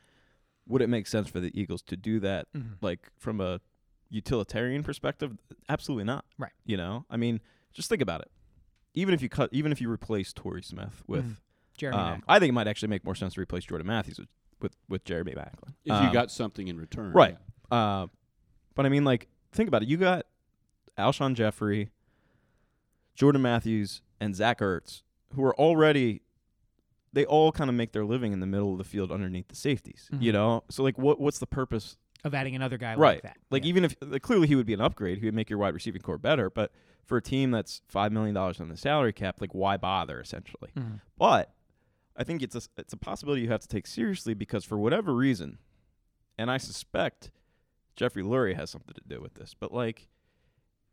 would 0.68 0.82
it 0.82 0.88
make 0.88 1.06
sense 1.06 1.30
for 1.30 1.40
the 1.40 1.50
Eagles 1.58 1.80
to 1.84 1.96
do 1.96 2.20
that 2.20 2.48
like 2.82 3.08
from 3.18 3.40
a 3.40 3.62
utilitarian 4.10 4.82
perspective? 4.82 5.32
Absolutely 5.66 6.04
not. 6.04 6.26
Right. 6.36 6.52
You 6.66 6.76
know? 6.76 7.06
I 7.08 7.16
mean, 7.16 7.40
just 7.72 7.88
think 7.88 8.02
about 8.02 8.20
it. 8.20 8.30
Even 8.96 9.14
if 9.14 9.22
you 9.22 9.28
cut 9.28 9.50
even 9.52 9.70
if 9.70 9.80
you 9.80 9.88
replace 9.90 10.32
Torrey 10.32 10.62
Smith 10.62 11.04
with 11.06 11.40
Jeremy 11.76 11.98
um, 11.98 12.22
I 12.26 12.38
think 12.40 12.48
it 12.48 12.52
might 12.54 12.66
actually 12.66 12.88
make 12.88 13.04
more 13.04 13.14
sense 13.14 13.34
to 13.34 13.40
replace 13.40 13.64
Jordan 13.64 13.86
Matthews 13.86 14.18
with 14.18 14.28
with, 14.60 14.74
with 14.88 15.04
Jeremy 15.04 15.32
Maclin. 15.34 15.74
If 15.84 15.92
Um, 15.92 16.06
you 16.06 16.12
got 16.12 16.30
something 16.32 16.66
in 16.66 16.78
return, 16.78 17.12
Right. 17.12 17.36
yeah. 17.70 17.76
Uh, 17.76 18.06
But 18.74 18.86
I 18.86 18.88
mean, 18.88 19.04
like, 19.04 19.28
think 19.52 19.68
about 19.68 19.82
it. 19.82 19.88
You 19.88 19.98
got 19.98 20.24
Alshon 20.98 21.34
Jeffery, 21.34 21.90
Jordan 23.14 23.42
Matthews, 23.42 24.00
and 24.20 24.34
Zach 24.34 24.60
Ertz, 24.60 25.02
who 25.34 25.44
are 25.44 25.54
already. 25.58 26.22
They 27.12 27.24
all 27.24 27.52
kind 27.52 27.70
of 27.70 27.76
make 27.76 27.92
their 27.92 28.04
living 28.04 28.32
in 28.32 28.40
the 28.40 28.46
middle 28.46 28.72
of 28.72 28.78
the 28.78 28.84
field 28.84 29.10
underneath 29.10 29.48
the 29.48 29.56
safeties, 29.56 30.08
you 30.20 30.30
Mhm. 30.30 30.34
know. 30.34 30.64
So 30.70 30.82
like, 30.82 30.98
what 30.98 31.20
what's 31.20 31.38
the 31.38 31.46
purpose? 31.46 31.96
Of 32.26 32.34
adding 32.34 32.54
another 32.56 32.76
guy 32.76 32.94
right. 32.96 33.14
like 33.16 33.22
that. 33.22 33.36
Like 33.50 33.64
Yeah. 33.64 33.68
even 33.70 33.84
if 33.84 33.96
like, 34.00 34.22
clearly 34.22 34.46
he 34.48 34.54
would 34.56 34.66
be 34.66 34.74
an 34.74 34.80
upgrade, 34.80 35.18
he 35.18 35.24
would 35.26 35.34
make 35.34 35.48
your 35.48 35.58
wide 35.58 35.72
receiving 35.74 36.02
core 36.02 36.18
better. 36.18 36.50
But 36.50 36.72
for 37.04 37.16
a 37.18 37.22
team 37.22 37.50
that's 37.52 37.82
five 37.88 38.10
million 38.12 38.34
dollars 38.34 38.60
on 38.60 38.68
the 38.68 38.76
salary 38.76 39.12
cap, 39.12 39.40
like 39.40 39.54
why 39.54 39.76
bother? 39.76 40.20
Essentially, 40.20 40.70
Mhm. 40.76 41.00
but 41.16 41.54
I 42.16 42.24
think 42.24 42.42
it's 42.42 42.56
a 42.56 42.62
it's 42.76 42.92
a 42.92 42.96
possibility 42.96 43.42
you 43.42 43.48
have 43.50 43.60
to 43.60 43.68
take 43.68 43.86
seriously 43.86 44.34
because 44.34 44.64
for 44.64 44.76
whatever 44.76 45.14
reason, 45.14 45.58
and 46.36 46.50
I 46.50 46.56
suspect 46.58 47.30
Jeffrey 47.94 48.22
Lurie 48.22 48.56
has 48.56 48.70
something 48.70 48.94
to 48.94 49.02
do 49.06 49.20
with 49.20 49.34
this, 49.34 49.54
but 49.54 49.72
like 49.72 50.08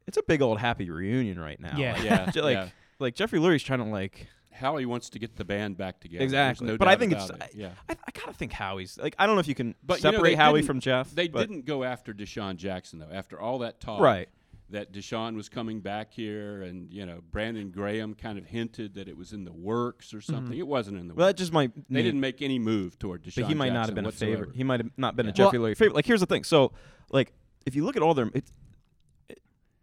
it's 0.06 0.18
a 0.18 0.24
big 0.24 0.42
old 0.42 0.60
happy 0.60 0.90
reunion 0.90 1.40
right 1.40 1.60
now. 1.60 1.78
Yeah. 1.78 1.94
Like, 1.98 2.36
Yeah, 2.36 2.42
like 2.44 2.54
yeah. 2.56 2.70
Like 3.04 3.16
Jeffrey 3.16 3.40
Lurie's 3.40 3.62
trying 3.64 3.80
to 3.80 3.86
like 3.86 4.28
Howie 4.52 4.86
wants 4.86 5.10
to 5.12 5.20
get 5.20 5.36
the 5.36 5.46
band 5.46 5.78
back 5.78 6.00
together. 6.00 6.24
Exactly, 6.24 6.68
no 6.68 6.78
but 6.78 6.88
I 6.88 6.96
think 6.96 7.12
it's 7.12 7.30
it. 7.30 7.36
I, 7.42 7.50
yeah. 7.54 7.72
I, 7.90 7.94
I 7.94 8.12
gotta 8.12 8.34
think 8.34 8.52
Howie's 8.54 8.98
like 8.98 9.16
I 9.20 9.26
don't 9.26 9.36
know 9.36 9.42
if 9.42 9.48
you 9.48 9.56
can 9.56 9.76
But 9.84 10.00
you 10.00 10.06
know, 10.06 10.18
separate 10.18 10.36
Howie 10.38 10.62
from 10.62 10.80
Jeff. 10.80 11.12
They 11.12 11.28
didn't 11.28 11.66
go 11.66 11.84
after 11.84 12.14
DeSean 12.14 12.56
Jackson 12.56 13.00
though. 13.00 13.10
After 13.12 13.40
all 13.40 13.60
that 13.60 13.80
talk, 13.82 14.00
right. 14.00 14.30
that 14.70 14.94
DeSean 14.94 15.36
was 15.36 15.50
coming 15.50 15.82
back 15.82 16.12
here, 16.14 16.62
and 16.62 16.92
you 16.92 17.06
know 17.06 17.20
Brandon 17.32 17.72
Graham 17.72 18.14
kind 18.14 18.38
of 18.38 18.46
hinted 18.46 18.96
that 18.96 19.08
it 19.08 19.18
was 19.18 19.34
in 19.34 19.44
the 19.44 19.52
works 19.52 20.14
or 20.14 20.22
something. 20.22 20.58
It 20.58 20.68
wasn't 20.68 20.98
in 20.98 21.08
the 21.08 21.14
Mm-hmm. 21.14 21.20
Well, 21.20 21.28
that 21.28 21.38
just 21.38 21.52
might 21.52 21.74
they 21.76 21.96
mean- 21.96 22.06
didn't 22.06 22.22
make 22.22 22.42
any 22.42 22.60
move 22.60 22.98
toward 22.98 23.24
DeSean. 23.24 23.42
but 23.42 23.46
he 23.50 23.54
might 23.56 23.74
not 23.74 23.88
have 23.88 23.96
Jackson 23.96 23.96
been 23.96 24.06
a 24.06 24.12
favorite. 24.12 24.56
He 24.56 24.64
might 24.64 24.80
have 24.80 24.92
not 24.98 25.16
been 25.16 25.26
a 25.26 25.30
Yeah. 25.30 25.34
Jeffrey 25.34 25.60
Lurie 25.60 25.76
favorite. 25.78 25.96
Like 25.96 26.06
here's 26.06 26.22
the 26.22 26.26
thing. 26.26 26.44
So 26.44 26.72
like 27.12 27.34
if 27.66 27.76
you 27.76 27.84
look 27.84 27.96
at 27.98 28.02
all 28.02 28.14
their 28.14 28.30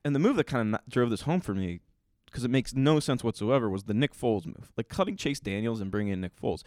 and 0.04 0.14
the 0.14 0.18
move 0.18 0.36
that 0.36 0.46
kind 0.46 0.74
of 0.74 0.80
drove 0.88 1.10
this 1.10 1.22
home 1.22 1.40
for 1.40 1.54
me 1.54 1.80
because 2.30 2.44
it 2.44 2.50
makes 2.50 2.74
no 2.74 3.00
sense 3.00 3.24
whatsoever 3.24 3.68
was 3.68 3.84
the 3.84 3.94
Nick 3.94 4.14
Foles 4.14 4.46
move. 4.46 4.70
Like 4.76 4.88
cutting 4.88 5.16
Chase 5.16 5.40
Daniels 5.40 5.80
and 5.80 5.90
bringing 5.90 6.12
in 6.12 6.20
Nick 6.20 6.40
Foles. 6.40 6.62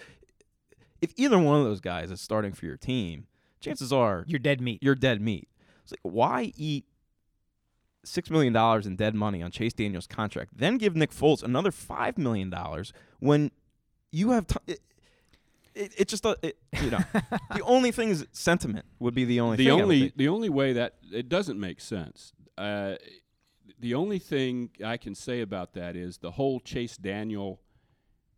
If 1.02 1.14
either 1.18 1.38
one 1.40 1.60
of 1.60 1.66
those 1.66 1.82
guys 1.82 2.12
is 2.12 2.22
starting 2.22 2.54
for 2.54 2.66
your 2.66 2.78
team, 2.78 3.28
chances 3.60 3.92
are 3.92 4.24
You're 4.28 4.40
dead 4.40 4.62
meat. 4.62 4.82
you're 4.82 4.96
dead 4.96 5.22
meat. 5.22 5.48
It's 5.84 5.92
like 5.92 6.00
why 6.04 6.54
eat 6.56 6.86
six 8.06 8.30
million 8.30 8.54
dollars 8.54 8.86
in 8.86 8.96
dead 8.96 9.16
money 9.16 9.42
on 9.42 9.52
Chase 9.52 9.74
Daniels' 9.74 10.08
contract, 10.08 10.52
then 10.56 10.78
give 10.78 10.96
Nick 10.96 11.12
Foles 11.12 11.44
another 11.44 11.72
five 11.72 12.18
million 12.18 12.50
dollars 12.50 12.94
when 13.20 13.52
you 14.12 14.32
have 14.32 14.48
t- 14.48 14.58
it, 14.68 14.80
it, 15.74 15.94
it 15.98 16.08
just 16.08 16.26
uh, 16.26 16.36
it, 16.42 16.58
you 16.82 16.90
know 16.90 17.00
the 17.56 17.62
only 17.64 17.92
thing 17.92 18.10
is 18.10 18.26
sentiment 18.32 18.86
would 19.00 19.16
be 19.16 19.26
the 19.26 19.40
only 19.40 19.58
the 19.58 19.66
thing 19.66 19.82
only 19.82 20.14
the 20.16 20.28
only 20.28 20.50
way 20.50 20.74
that 20.74 20.96
it 21.12 21.30
doesn't 21.30 21.60
make 21.60 21.82
sense. 21.82 22.34
Uh, 22.58 22.96
the 23.84 23.94
only 23.96 24.18
thing 24.18 24.70
I 24.84 24.96
can 24.96 25.14
say 25.14 25.42
about 25.42 25.74
that 25.74 25.96
is 25.98 26.18
the 26.20 26.32
whole 26.32 26.62
Chase 26.62 26.96
Daniel 26.96 27.60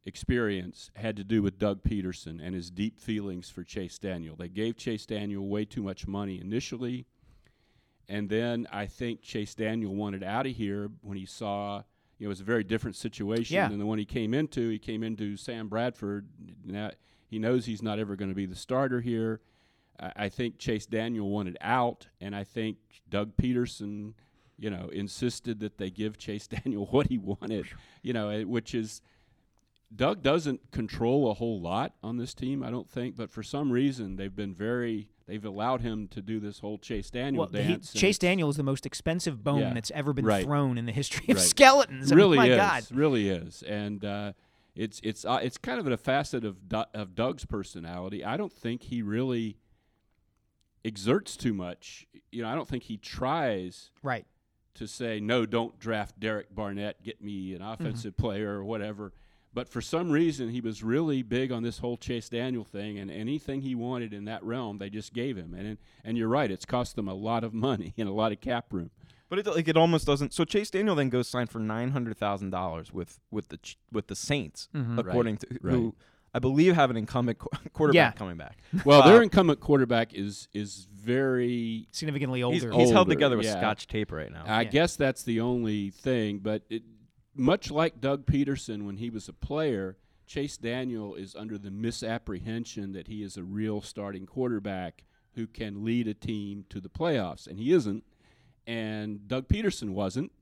experience 0.05 0.89
had 0.95 1.15
to 1.17 1.23
do 1.23 1.41
with 1.43 1.57
Doug 1.59 1.83
Pederson 1.83 2.39
and 2.43 2.53
his 2.55 2.69
deep 2.71 2.99
feelings 2.99 3.49
for 3.49 3.63
Chase 3.63 3.97
Daniel. 3.99 4.35
They 4.35 4.49
gave 4.49 4.75
Chase 4.75 5.05
Daniel 5.05 5.47
way 5.47 5.65
too 5.65 5.83
much 5.83 6.07
money 6.07 6.41
initially, 6.41 7.05
and 8.09 8.27
then 8.27 8.67
I 8.71 8.87
think 8.87 9.21
Chase 9.21 9.53
Daniel 9.55 9.95
wanted 9.95 10.23
out 10.23 10.47
of 10.47 10.55
here 10.55 10.89
when 11.01 11.17
he 11.17 11.25
saw. 11.25 11.83
You 12.17 12.25
know, 12.25 12.29
it 12.29 12.29
was 12.29 12.39
a 12.39 12.45
very 12.45 12.63
different 12.63 12.95
situation 12.95 13.55
Yeah. 13.55 13.67
than 13.67 13.77
the 13.77 13.85
one 13.85 13.97
he 13.99 14.05
came 14.05 14.33
into. 14.33 14.69
He 14.69 14.79
came 14.79 15.03
into 15.03 15.35
Sam 15.35 15.67
Bradford. 15.67 16.25
Now 16.63 16.91
he 17.27 17.39
knows 17.39 17.65
he's 17.65 17.81
not 17.83 17.99
ever 17.99 18.15
going 18.15 18.29
to 18.31 18.35
be 18.35 18.45
the 18.45 18.55
starter 18.55 19.01
here. 19.01 19.41
I 19.99 20.11
I 20.15 20.29
think 20.29 20.57
Chase 20.57 20.85
Daniel 20.85 21.29
wanted 21.29 21.57
out, 21.61 22.07
and 22.21 22.33
I 22.35 22.43
think 22.45 22.77
Doug 23.09 23.35
Pederson, 23.35 24.13
you 24.57 24.69
know, 24.69 24.89
insisted 24.93 25.59
that 25.59 25.77
they 25.77 25.89
give 25.89 26.17
Chase 26.17 26.47
Daniel 26.63 26.85
what 26.87 27.07
he 27.07 27.17
wanted. 27.17 27.65
You 28.01 28.13
know, 28.13 28.29
eh, 28.29 28.43
which 28.43 28.73
is 28.75 29.01
Doug 29.95 30.21
doesn't 30.23 30.71
control 30.71 31.29
a 31.29 31.33
whole 31.35 31.61
lot 31.61 31.93
on 32.03 32.17
this 32.17 32.33
team, 32.33 32.63
I 32.63 32.71
don't 32.71 32.89
think, 32.89 33.15
but 33.15 33.29
for 33.29 33.43
some 33.43 33.71
reason 33.71 34.15
they've 34.15 34.35
been 34.35 34.53
very 34.55 35.09
they've 35.27 35.43
allowed 35.45 35.81
him 35.81 36.07
to 36.09 36.21
do 36.21 36.39
this 36.39 36.59
whole 36.59 36.77
Chase 36.77 37.09
Daniel 37.09 37.41
Well, 37.43 37.49
dance. 37.51 37.91
and 37.91 37.99
Chase 37.99 38.17
Daniel 38.17 38.49
is 38.49 38.57
the 38.57 38.63
most 38.63 38.85
expensive 38.85 39.43
bone 39.43 39.59
Yeah. 39.59 39.73
that's 39.73 39.91
ever 39.91 40.13
been 40.13 40.25
Right. 40.25 40.43
thrown 40.43 40.77
in 40.77 40.85
the 40.85 40.91
history 40.91 41.25
of 41.29 41.37
Right. 41.37 41.45
skeletons. 41.45 42.11
I 42.11 42.15
mean, 42.15 42.17
really 42.17 42.49
is, 42.49 42.57
God. 42.57 42.83
really 42.91 43.29
is, 43.29 43.63
and 43.63 44.03
uh, 44.05 44.33
it's 44.75 44.99
it's 45.03 45.23
uh, 45.25 45.39
it's 45.41 45.57
kind 45.57 45.79
of 45.79 45.87
a 45.87 45.97
facet 45.97 46.43
of 46.45 46.67
Du- 46.67 46.87
of 46.93 47.15
Doug's 47.15 47.45
personality. 47.45 48.23
I 48.25 48.37
don't 48.37 48.51
think 48.53 48.83
he 48.83 49.01
really 49.01 49.57
exerts 50.83 51.35
too 51.37 51.53
much. 51.53 52.05
You 52.31 52.41
know, 52.43 52.49
I 52.49 52.55
don't 52.55 52.67
think 52.67 52.83
he 52.83 52.97
tries 52.97 53.91
Right. 54.03 54.25
To 54.75 54.87
say 54.87 55.19
no, 55.19 55.45
don't 55.45 55.79
draft 55.79 56.19
Derek 56.19 56.53
Barnett, 56.53 57.01
get 57.03 57.21
me 57.21 57.53
an 57.53 57.61
offensive 57.61 58.15
player 58.17 58.57
or 58.59 58.63
whatever. 58.63 59.13
But 59.53 59.69
for 59.69 59.81
some 59.81 60.11
reason, 60.11 60.49
he 60.49 60.59
was 60.59 60.83
really 60.83 61.21
big 61.23 61.49
on 61.51 61.63
this 61.63 61.77
whole 61.77 61.95
Chase 61.95 62.27
Daniel 62.27 62.65
thing, 62.65 62.99
and 62.99 63.09
anything 63.09 63.61
he 63.61 63.73
wanted 63.73 64.13
in 64.13 64.25
that 64.25 64.43
realm, 64.43 64.79
they 64.79 64.89
just 64.89 65.13
gave 65.13 65.37
him. 65.37 65.53
And 65.53 65.77
and 66.03 66.17
you're 66.17 66.27
right, 66.27 66.51
it's 66.51 66.65
cost 66.65 66.95
them 66.97 67.07
a 67.07 67.13
lot 67.13 67.43
of 67.45 67.53
money 67.53 67.93
and 67.97 68.09
a 68.09 68.11
lot 68.11 68.31
of 68.33 68.41
cap 68.41 68.65
room. 68.71 68.91
But 69.29 69.39
it 69.39 69.47
like 69.47 69.67
it 69.69 69.77
almost 69.77 70.05
doesn't. 70.05 70.33
So 70.33 70.43
Chase 70.43 70.69
Daniel 70.69 70.93
then 70.93 71.09
goes 71.09 71.27
sign 71.29 71.47
for 71.47 71.59
nine 71.59 71.91
hundred 71.91 72.17
thousand 72.17 72.49
dollars 72.49 72.91
with 72.91 73.19
with 73.31 73.47
the 73.47 73.59
with 73.91 74.07
the 74.07 74.15
Saints, 74.15 74.67
Mhm. 74.75 74.99
according 74.99 75.37
to 75.37 75.47
right. 75.61 75.73
who 75.73 75.95
I 76.35 76.39
believe 76.39 76.75
have 76.75 76.89
an 76.89 76.97
incumbent 76.97 77.39
qu- 77.39 77.49
quarterback 77.73 77.95
Yeah. 78.13 78.17
coming 78.19 78.37
back. 78.37 78.57
Well, 78.85 79.01
Uh, 79.03 79.07
their 79.09 79.21
incumbent 79.23 79.59
quarterback 79.61 80.13
is 80.13 80.47
is 80.53 80.87
very 80.91 81.87
Significantly 81.91 82.39
He's, 82.39 82.63
older. 82.65 82.75
he's 82.77 82.89
held 82.91 83.07
Older, 83.07 83.11
together 83.15 83.37
with 83.37 83.45
yeah. 83.45 83.57
Scotch 83.59 83.87
tape 83.87 84.11
right 84.11 84.31
now. 84.31 84.43
I 84.45 84.61
Yeah. 84.63 84.69
guess 84.69 84.95
that's 84.97 85.23
the 85.23 85.39
only 85.39 85.91
thing, 85.91 86.39
but 86.39 86.63
it, 86.69 86.83
much 87.33 87.71
like 87.71 88.01
Doug 88.01 88.25
Pederson 88.25 88.83
when 88.85 88.97
he 88.97 89.09
was 89.09 89.29
a 89.29 89.33
player, 89.33 89.97
Chase 90.27 90.57
Daniel 90.57 91.15
is 91.15 91.35
under 91.35 91.57
the 91.57 91.71
misapprehension 91.71 92.91
that 92.93 93.07
he 93.07 93.23
is 93.23 93.37
a 93.37 93.43
real 93.43 93.81
starting 93.81 94.25
quarterback 94.25 95.03
who 95.35 95.45
can 95.47 95.83
lead 95.85 96.07
a 96.07 96.13
team 96.13 96.65
to 96.69 96.79
the 96.79 96.89
playoffs, 96.89 97.45
and 97.47 97.59
he 97.59 97.71
isn't. 97.71 98.03
And 98.67 99.27
Doug 99.27 99.47
Pederson 99.47 99.89
wasn't. 99.91 100.31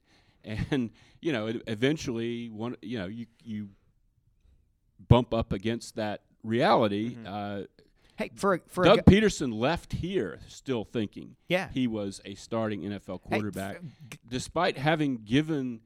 And 0.71 0.91
you 1.21 1.31
know, 1.31 1.47
it, 1.47 1.61
eventually, 1.67 2.49
one 2.49 2.75
you 2.81 2.97
know, 2.99 3.05
you 3.07 3.27
you 3.45 3.69
bump 5.07 5.33
up 5.33 5.51
against 5.53 5.95
that 5.95 6.21
reality. 6.43 7.15
Uh, 7.25 7.63
hey, 8.17 8.31
for 8.35 8.55
a- 8.55 8.59
for 8.67 8.83
a 8.83 8.87
Doug 8.87 9.05
gu- 9.05 9.11
Pederson 9.11 9.53
left 9.57 9.93
here 9.93 10.39
still 10.47 10.83
thinking 10.83 11.35
yeah. 11.47 11.69
he 11.73 11.87
was 11.87 12.21
a 12.25 12.35
starting 12.35 12.81
NFL 12.81 13.21
Hey, 13.23 13.29
quarterback, 13.29 13.81
despite 14.27 14.77
having 14.77 15.17
given 15.23 15.81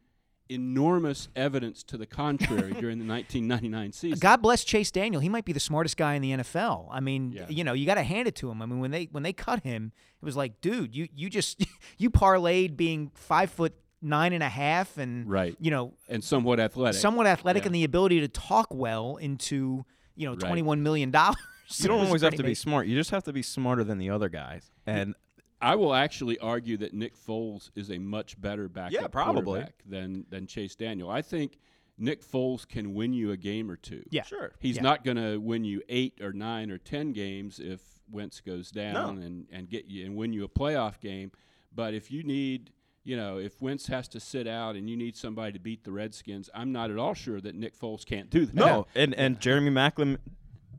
enormous 0.50 1.28
evidence 1.36 1.84
to 1.84 1.98
the 1.98 2.06
contrary 2.06 2.72
during 2.80 3.00
the 3.00 3.06
1999 3.06 3.92
season. 3.92 4.20
God 4.20 4.38
bless 4.42 4.64
Chase 4.64 4.92
Daniel. 4.92 5.22
He 5.22 5.28
might 5.30 5.44
be 5.46 5.52
the 5.52 5.60
smartest 5.60 5.98
guy 5.98 6.14
in 6.14 6.22
the 6.22 6.32
NFL. 6.32 6.88
I 6.90 7.00
mean, 7.02 7.34
Yeah. 7.34 7.46
you 7.50 7.64
know, 7.66 7.74
you 7.74 7.86
got 7.86 7.96
to 7.96 8.04
hand 8.04 8.28
it 8.30 8.36
to 8.38 8.50
him. 8.50 8.62
I 8.62 8.66
mean, 8.66 8.80
when 8.80 8.92
they 8.92 9.06
when 9.12 9.24
they 9.24 9.34
cut 9.34 9.64
him, 9.64 9.92
it 10.22 10.26
was 10.26 10.38
like, 10.38 10.62
dude, 10.62 10.96
you 10.96 11.08
you 11.14 11.30
just 11.30 11.66
you 11.98 12.10
parlayed 12.10 12.78
being 12.78 13.12
five 13.14 13.50
foot 13.52 13.74
nine 14.02 14.34
and 14.34 14.44
a 14.44 14.50
half 14.50 14.98
and 14.98 15.28
Right. 15.30 15.56
you 15.60 15.72
know 15.72 15.94
and 16.08 16.24
somewhat 16.24 16.60
athletic. 16.60 17.00
somewhat 17.02 17.26
athletic 17.28 17.64
Yeah. 17.64 17.68
and 17.68 17.76
the 17.76 17.84
ability 17.84 18.20
to 18.22 18.28
talk 18.28 18.68
well 18.74 19.18
into 19.18 19.86
you 20.16 20.26
know 20.28 20.34
Right. 20.34 20.40
twenty 20.42 20.62
one 20.62 20.84
million 20.84 21.10
dollars. 21.12 21.38
you 21.78 21.88
don't 21.88 22.00
always 22.06 22.22
have 22.22 22.36
to 22.36 22.44
be 22.44 22.54
smart. 22.54 22.88
You 22.88 22.96
just 22.96 23.10
have 23.12 23.24
to 23.24 23.34
be 23.34 23.42
smarter 23.42 23.84
than 23.84 23.98
the 23.98 24.10
other 24.10 24.30
guys. 24.30 24.70
And 24.86 25.16
I 25.60 25.76
will 25.76 25.94
actually 25.96 26.38
argue 26.38 26.78
that 26.78 26.94
Nick 26.94 27.16
Foles 27.18 27.72
is 27.76 27.90
a 27.90 27.98
much 27.98 28.40
better 28.40 28.70
backup 28.70 28.92
Yeah, 28.94 29.08
probably. 29.08 29.44
quarterback 29.44 29.74
than 29.86 30.26
than 30.30 30.46
Chase 30.46 30.76
Daniel. 30.76 31.10
I 31.10 31.24
think 31.24 31.58
Nick 31.98 32.22
Foles 32.24 32.68
can 32.68 32.94
win 32.94 33.12
you 33.14 33.32
a 33.32 33.38
game 33.38 33.72
or 33.72 33.76
two. 33.76 34.04
Yeah. 34.12 34.22
sure, 34.22 34.52
He's 34.60 34.76
Yeah. 34.76 34.84
not 34.84 35.04
going 35.04 35.18
to 35.18 35.38
win 35.38 35.64
you 35.64 35.82
eight 35.90 36.22
or 36.22 36.32
nine 36.32 36.70
or 36.70 36.78
ten 36.78 37.12
games 37.12 37.60
if 37.60 37.82
Wentz 38.12 38.40
goes 38.40 38.70
down 38.70 38.94
No. 39.20 39.26
and, 39.26 39.48
and 39.52 39.68
get 39.68 39.86
you 39.88 40.06
and 40.06 40.16
win 40.16 40.32
you 40.32 40.44
a 40.44 40.48
playoff 40.48 41.00
game. 41.00 41.32
But 41.74 41.96
if 41.96 42.12
you 42.12 42.22
need, 42.24 42.72
you 43.08 43.16
know, 43.16 43.38
if 43.38 43.62
Wentz 43.62 43.88
has 43.88 44.08
to 44.10 44.20
sit 44.20 44.48
out 44.48 44.76
and 44.76 44.90
you 44.90 44.98
need 44.98 45.16
somebody 45.16 45.54
to 45.54 45.60
beat 45.60 45.84
the 45.86 45.92
Redskins, 45.92 46.50
I'm 46.54 46.72
not 46.74 46.92
at 46.92 46.98
all 46.98 47.14
sure 47.14 47.40
that 47.40 47.56
Nick 47.56 47.78
Foles 47.80 48.06
can't 48.06 48.30
do 48.30 48.46
that. 48.48 48.54
no, 48.56 48.86
and 48.96 49.14
and 49.16 49.40
Jeremy 49.40 49.72
Maclin 49.72 50.18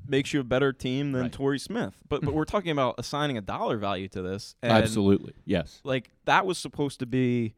makes 0.07 0.33
you 0.33 0.41
a 0.41 0.45
better 0.45 0.73
team 0.73 1.12
than 1.12 1.23
Right. 1.23 1.33
Torrey 1.33 1.59
Smith. 1.59 1.95
But 2.09 2.21
but 2.23 2.35
we're 2.35 2.45
talking 2.45 2.71
about 2.71 2.97
assigning 2.99 3.38
a 3.38 3.41
dollar 3.41 3.79
value 3.79 4.09
to 4.09 4.21
this. 4.23 4.57
And 4.62 4.73
absolutely, 4.73 5.35
yes. 5.47 5.81
like 5.85 6.11
that 6.27 6.45
was 6.45 6.59
supposed 6.59 6.99
to 7.01 7.07
be 7.07 7.55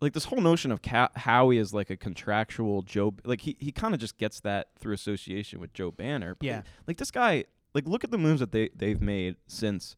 like 0.00 0.12
this 0.12 0.26
whole 0.26 0.40
notion 0.40 0.70
of 0.70 0.80
Ca- 0.80 1.10
Howie 1.16 1.58
is 1.58 1.74
like 1.74 1.90
a 1.90 1.96
contractual 1.96 2.82
Joe. 2.82 3.14
Like 3.24 3.40
he 3.40 3.56
he 3.58 3.72
kind 3.72 3.92
of 3.92 3.98
just 4.00 4.18
gets 4.18 4.38
that 4.40 4.68
through 4.78 4.94
association 4.94 5.58
with 5.60 5.72
Joe 5.72 5.90
Banner. 5.90 6.36
But, 6.36 6.46
Yeah. 6.46 6.62
like 6.86 6.96
this 6.98 7.10
guy. 7.10 7.44
Like 7.74 7.86
look 7.88 8.04
at 8.04 8.10
the 8.12 8.18
moves 8.18 8.38
that 8.40 8.52
they 8.52 8.70
they've 8.74 9.00
made 9.02 9.34
since. 9.48 9.96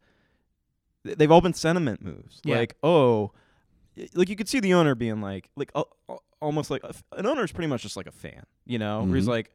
They've 1.04 1.30
all 1.30 1.40
been 1.40 1.54
sentiment 1.54 2.02
moves. 2.02 2.40
Yeah. 2.44 2.56
Like 2.56 2.76
oh, 2.82 3.22
y- 3.22 3.30
like 4.14 4.28
you 4.28 4.36
could 4.36 4.48
see 4.48 4.60
the 4.60 4.74
owner 4.74 4.94
being 4.94 5.20
like 5.20 5.50
like 5.56 5.70
uh, 5.74 5.84
almost 6.40 6.70
like 6.70 6.82
a 6.84 6.90
f- 6.90 7.02
an 7.16 7.26
owner 7.26 7.44
is 7.44 7.52
pretty 7.52 7.68
much 7.68 7.82
just 7.82 7.96
like 7.96 8.06
a 8.06 8.12
fan. 8.12 8.44
You 8.66 8.78
know, 8.78 9.02
where 9.04 9.16
he's 9.16 9.28
like. 9.28 9.50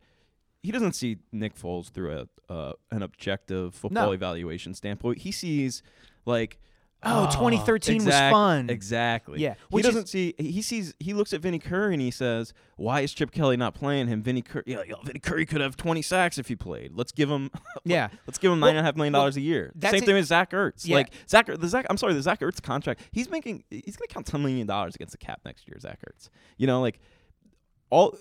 He 0.64 0.72
doesn't 0.72 0.94
see 0.94 1.18
Nick 1.32 1.54
Foles 1.56 1.92
through 1.92 2.26
a 2.50 2.52
uh, 2.52 2.74
an 2.90 3.04
objective 3.04 3.76
football 3.76 4.08
No. 4.08 4.12
evaluation 4.14 4.74
standpoint. 4.74 5.20
He 5.20 5.32
sees 5.32 5.84
like 6.26 6.60
Oh, 7.08 7.26
ah, 7.30 7.32
2013 7.32 8.04
was 8.04 8.14
fun. 8.16 8.70
Exactly. 8.70 9.40
Yeah, 9.40 9.54
He 9.54 9.60
which 9.70 9.86
is- 9.86 9.94
doesn't 9.94 10.08
see. 10.10 10.34
He 10.40 10.62
sees. 10.62 10.94
He 11.00 11.14
looks 11.14 11.34
at 11.34 11.42
Vinny 11.42 11.60
Curry 11.60 11.94
and 11.94 12.02
he 12.02 12.10
says, 12.10 12.54
"Why 12.78 13.02
is 13.02 13.14
Chip 13.14 13.32
Kelly 13.32 13.58
not 13.58 13.76
playing 13.76 14.08
him? 14.08 14.24
Vinny 14.24 14.42
Curry. 14.42 14.64
Yeah, 14.66 14.82
yo, 14.88 14.96
Vinny 15.04 15.20
Curry 15.20 15.46
could 15.46 15.62
have 15.62 15.78
20 15.78 16.02
sacks 16.02 16.38
if 16.38 16.48
he 16.48 16.56
played. 16.56 16.92
Let's 16.94 17.12
give 17.12 17.30
him. 17.30 17.52
Yeah. 17.86 18.08
Let's 18.26 18.40
give 18.40 18.52
him 18.52 18.60
Well- 18.60 18.70
nine 18.72 18.78
and 18.78 18.84
a 18.84 18.88
half 18.88 18.96
million 18.96 19.14
well, 19.14 19.22
dollars 19.22 19.38
a 19.38 19.42
year. 19.42 19.72
Same 19.82 19.96
it- 19.96 20.06
thing 20.06 20.16
with 20.16 20.26
Zach 20.26 20.50
Ertz. 20.52 20.88
Yeah. 20.88 20.96
Like 20.96 21.12
Zach. 21.30 21.46
The 21.46 21.68
Zach. 21.68 21.86
I'm 21.90 21.98
sorry. 21.98 22.14
The 22.16 22.22
Zach 22.24 22.40
Ertz 22.40 22.62
contract. 22.62 23.02
He's 23.12 23.30
making. 23.30 23.64
He's 23.70 23.96
gonna 23.96 24.08
count 24.08 24.26
10 24.26 24.42
million 24.42 24.66
dollars 24.66 24.96
against 24.96 25.12
the 25.12 25.18
cap 25.20 25.42
next 25.46 25.68
year. 25.68 25.78
Zach 25.80 26.00
Ertz. 26.10 26.30
You 26.58 26.66
know, 26.68 26.82
like 26.82 27.00
all. 27.90 28.18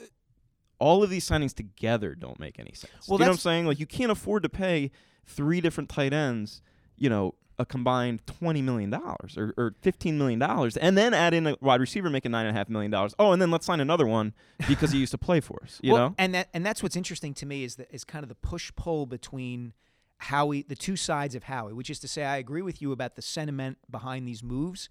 All 0.81 1.03
of 1.05 1.09
these 1.09 1.27
signings 1.27 1.55
together 1.55 2.14
don't 2.16 2.38
make 2.40 2.59
any 2.59 2.73
sense. 2.75 3.09
Well, 3.09 3.18
you 3.18 3.25
know 3.25 3.31
what 3.31 3.35
I'm 3.37 3.38
saying? 3.38 3.64
Like 3.66 3.79
you 3.81 3.87
can't 3.87 4.11
afford 4.11 4.42
to 4.42 4.49
pay 4.49 4.90
three 5.25 5.61
different 5.61 5.88
tight 5.88 6.12
ends. 6.12 6.61
You 6.97 7.09
know, 7.09 7.37
a 7.59 7.64
combined 7.64 8.27
twenty 8.27 8.62
million 8.62 8.90
dollars 8.90 9.37
or, 9.37 9.55
or 9.57 9.75
fifteen 9.81 10.19
million 10.19 10.38
dollars, 10.38 10.77
and 10.77 10.97
then 10.99 11.14
add 11.14 11.35
in 11.35 11.47
a 11.47 11.57
wide 11.61 11.81
receiver 11.81 12.11
making 12.11 12.33
nine 12.33 12.47
and 12.47 12.57
a 12.57 12.59
half 12.59 12.69
million 12.69 12.90
dollars. 12.90 13.14
Oh, 13.19 13.33
and 13.33 13.40
then 13.40 13.51
let's 13.51 13.67
sign 13.67 13.81
another 13.81 14.07
one 14.07 14.35
because 14.69 14.93
he 14.93 14.99
used 14.99 15.12
to 15.12 15.19
play 15.19 15.40
for 15.40 15.61
us. 15.62 15.79
You 15.83 15.93
well, 15.93 16.09
know, 16.11 16.14
and 16.19 16.35
that 16.35 16.49
and 16.53 16.64
that's 16.64 16.83
what's 16.83 16.97
interesting 16.97 17.35
to 17.35 17.47
me 17.47 17.64
is 17.64 17.77
that 17.77 17.88
is 17.90 18.05
kind 18.05 18.23
of 18.23 18.29
the 18.29 18.35
push 18.35 18.73
pull 18.77 19.07
between 19.07 19.73
Howie, 20.19 20.62
the 20.62 20.77
two 20.77 20.97
sides 20.97 21.35
of 21.35 21.45
Howie, 21.45 21.73
which 21.73 21.90
is 21.90 21.99
to 22.01 22.09
say, 22.09 22.25
I 22.25 22.38
agree 22.38 22.62
with 22.62 22.81
you 22.81 22.93
about 22.93 23.17
the 23.17 23.23
sentiment 23.23 23.79
behind 23.90 24.27
these 24.27 24.43
moves, 24.43 24.88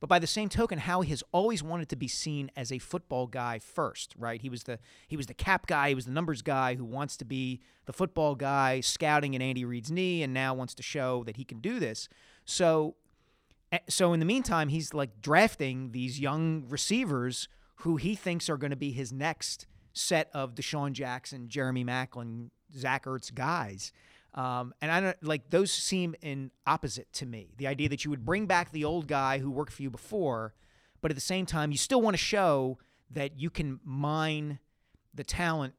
but 0.00 0.08
by 0.08 0.18
the 0.18 0.26
same 0.26 0.48
token, 0.48 0.78
Howie 0.78 1.06
has 1.08 1.22
always 1.32 1.62
wanted 1.62 1.88
to 1.90 1.96
be 1.96 2.08
seen 2.08 2.50
as 2.56 2.70
a 2.70 2.78
football 2.78 3.26
guy 3.26 3.58
first, 3.58 4.14
right? 4.18 4.40
He 4.40 4.48
was 4.48 4.64
the 4.64 4.78
he 5.06 5.16
was 5.16 5.26
the 5.26 5.34
cap 5.34 5.66
guy, 5.66 5.88
he 5.88 5.94
was 5.94 6.04
the 6.06 6.12
numbers 6.12 6.42
guy 6.42 6.74
who 6.74 6.84
wants 6.84 7.16
to 7.18 7.24
be 7.24 7.60
the 7.86 7.92
football 7.92 8.34
guy, 8.34 8.80
scouting 8.80 9.34
in 9.34 9.42
Andy 9.42 9.64
Reid's 9.64 9.90
knee, 9.90 10.22
and 10.22 10.34
now 10.34 10.54
wants 10.54 10.74
to 10.74 10.82
show 10.82 11.24
that 11.24 11.36
he 11.36 11.44
can 11.44 11.60
do 11.60 11.78
this. 11.80 12.08
So 12.44 12.96
Eh, 13.72 13.78
So 13.88 14.12
in 14.12 14.20
the 14.20 14.26
meantime, 14.26 14.68
he's 14.68 14.94
like 14.94 15.20
drafting 15.20 15.90
these 15.92 16.20
young 16.20 16.64
receivers 16.68 17.48
who 17.80 17.96
he 17.96 18.14
thinks 18.14 18.48
are 18.48 18.56
going 18.56 18.70
to 18.70 18.76
be 18.76 18.92
his 18.92 19.12
next 19.12 19.66
set 19.92 20.30
of 20.32 20.54
DeSean 20.54 20.92
Jackson, 20.92 21.48
Jeremy 21.48 21.84
Maclin, 21.84 22.50
Zach 22.76 23.04
Ertz 23.06 23.34
guys. 23.34 23.92
Um, 24.36 24.74
and 24.82 24.90
I 24.92 25.00
don't 25.00 25.22
like 25.22 25.48
those 25.50 25.72
seem 25.72 26.14
in 26.20 26.50
opposite 26.66 27.10
to 27.14 27.26
me. 27.26 27.54
The 27.56 27.66
idea 27.66 27.88
that 27.88 28.04
you 28.04 28.10
would 28.10 28.24
bring 28.24 28.44
back 28.46 28.70
the 28.70 28.84
old 28.84 29.06
guy 29.08 29.38
who 29.38 29.50
worked 29.50 29.72
for 29.72 29.82
you 29.82 29.90
before, 29.90 30.52
but 31.00 31.10
at 31.10 31.14
the 31.14 31.20
same 31.22 31.46
time, 31.46 31.72
you 31.72 31.78
still 31.78 32.02
want 32.02 32.14
to 32.14 32.22
show 32.22 32.78
that 33.10 33.38
you 33.40 33.48
can 33.48 33.80
mine 33.82 34.58
the 35.14 35.24
talent. 35.24 35.74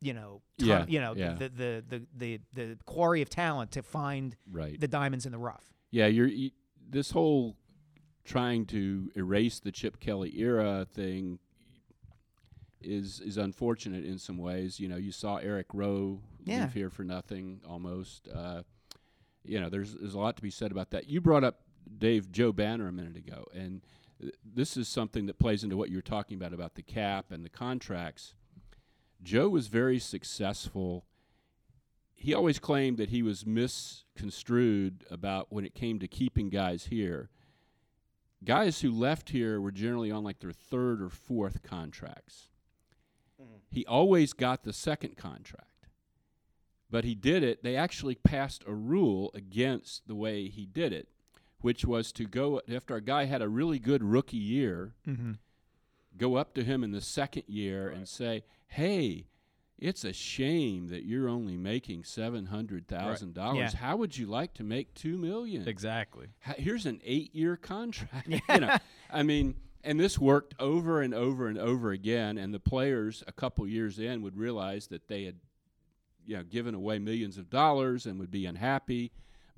You 0.00 0.14
know, 0.14 0.42
ton- 0.60 0.68
Yeah, 0.68 0.84
you 0.86 1.00
know 1.00 1.14
yeah. 1.16 1.32
the, 1.34 1.48
the 1.48 1.84
the 1.88 2.02
the 2.16 2.40
the 2.54 2.78
quarry 2.86 3.20
of 3.20 3.28
talent 3.30 3.72
to 3.72 3.82
find 3.82 4.36
Right. 4.48 4.78
the 4.78 4.86
diamonds 4.86 5.26
in 5.26 5.32
the 5.32 5.38
rough. 5.38 5.72
Yeah, 5.90 6.06
you're 6.06 6.28
you, 6.28 6.52
this 6.88 7.10
whole 7.10 7.56
trying 8.24 8.64
to 8.66 9.10
erase 9.16 9.58
the 9.58 9.72
Chip 9.72 9.98
Kelly 9.98 10.38
era 10.38 10.86
thing 10.88 11.40
is 12.80 13.18
is 13.20 13.36
unfortunate 13.38 14.04
in 14.04 14.18
some 14.18 14.38
ways. 14.38 14.78
You 14.78 14.86
know, 14.88 14.96
you 14.96 15.10
saw 15.10 15.36
Eric 15.38 15.66
Rowe 15.72 16.20
Yeah. 16.44 16.62
leave 16.62 16.74
here 16.74 16.90
for 16.90 17.04
nothing 17.04 17.60
almost. 17.68 18.28
Uh, 18.28 18.62
you 19.44 19.60
know, 19.60 19.68
there's 19.68 19.94
there's 19.94 20.14
a 20.14 20.18
lot 20.18 20.36
to 20.36 20.42
be 20.42 20.50
said 20.50 20.70
about 20.70 20.90
that. 20.90 21.08
You 21.08 21.20
brought 21.20 21.44
up 21.44 21.60
Dave 21.98 22.30
Joe 22.30 22.52
Banner 22.52 22.88
a 22.88 22.92
minute 22.92 23.16
ago, 23.16 23.46
and 23.54 23.82
th- 24.20 24.34
this 24.44 24.76
is 24.76 24.88
something 24.88 25.26
that 25.26 25.38
plays 25.38 25.64
into 25.64 25.76
what 25.76 25.90
you 25.90 25.96
were 25.96 26.02
talking 26.02 26.36
about 26.36 26.52
about 26.52 26.74
the 26.74 26.82
cap 26.82 27.26
and 27.30 27.44
the 27.44 27.50
contracts. 27.50 28.34
Joe 29.22 29.48
was 29.48 29.68
very 29.68 29.98
successful 29.98 31.04
he 32.20 32.34
always 32.34 32.58
claimed 32.58 32.98
that 32.98 33.10
he 33.10 33.22
was 33.22 33.46
misconstrued 33.46 35.04
about 35.08 35.52
when 35.52 35.64
it 35.64 35.74
came 35.74 36.00
to 36.00 36.08
keeping 36.08 36.48
guys 36.48 36.86
here. 36.86 37.30
Guys 38.44 38.80
who 38.80 38.90
left 38.90 39.30
here 39.30 39.60
were 39.60 39.70
generally 39.70 40.10
on 40.10 40.24
like 40.24 40.40
their 40.40 40.52
third 40.52 41.00
or 41.00 41.10
fourth 41.10 41.62
contracts. 41.62 42.48
He 43.70 43.86
always 43.86 44.32
got 44.32 44.64
the 44.64 44.72
second 44.72 45.16
contract. 45.16 45.77
But 46.90 47.04
he 47.04 47.14
did 47.14 47.42
it, 47.42 47.62
they 47.62 47.76
actually 47.76 48.14
passed 48.14 48.64
a 48.66 48.72
rule 48.74 49.30
against 49.34 50.06
the 50.08 50.14
way 50.14 50.48
he 50.48 50.64
did 50.64 50.92
it, 50.92 51.08
which 51.60 51.84
was 51.84 52.12
to 52.12 52.24
go 52.24 52.62
after 52.72 52.96
a 52.96 53.02
guy 53.02 53.24
had 53.26 53.42
a 53.42 53.48
really 53.48 53.78
good 53.78 54.02
rookie 54.02 54.36
year, 54.38 54.94
Mm-hmm. 55.06 55.32
go 56.16 56.36
up 56.36 56.54
to 56.54 56.64
him 56.64 56.82
in 56.82 56.92
the 56.92 57.00
second 57.00 57.44
year 57.46 57.88
and 57.88 58.08
say, 58.08 58.42
"Hey, 58.68 59.26
it's 59.78 60.02
a 60.02 60.12
shame 60.12 60.88
that 60.88 61.04
you're 61.04 61.28
only 61.28 61.56
making 61.56 62.04
seven 62.04 62.46
hundred 62.46 62.88
thousand 62.88 63.34
dollars. 63.34 63.74
Yeah. 63.74 63.78
How 63.80 63.96
would 63.96 64.16
you 64.16 64.26
like 64.26 64.54
to 64.54 64.64
make 64.64 64.94
two 64.94 65.16
million? 65.18 65.68
exactly. 65.68 66.28
Here's 66.56 66.86
an 66.86 67.00
eight-year 67.04 67.56
contract. 67.56 68.28
you 68.48 68.60
know, 68.60 68.76
I 69.12 69.22
mean, 69.22 69.54
and 69.84 70.00
this 70.00 70.18
worked 70.18 70.54
over 70.58 71.00
and 71.02 71.14
over 71.14 71.46
and 71.48 71.58
over 71.58 71.92
again. 71.92 72.38
And 72.38 72.52
the 72.52 72.58
players, 72.58 73.22
a 73.28 73.32
couple 73.32 73.66
years 73.68 73.98
in, 74.00 74.22
would 74.22 74.36
realize 74.36 74.88
that 74.88 75.06
they 75.06 75.24
had, 75.24 75.36
you 76.28 76.36
know, 76.36 76.42
given 76.44 76.74
away 76.74 76.98
millions 76.98 77.38
of 77.38 77.48
dollars 77.50 78.06
and 78.06 78.20
would 78.20 78.30
be 78.30 78.46
unhappy. 78.46 79.10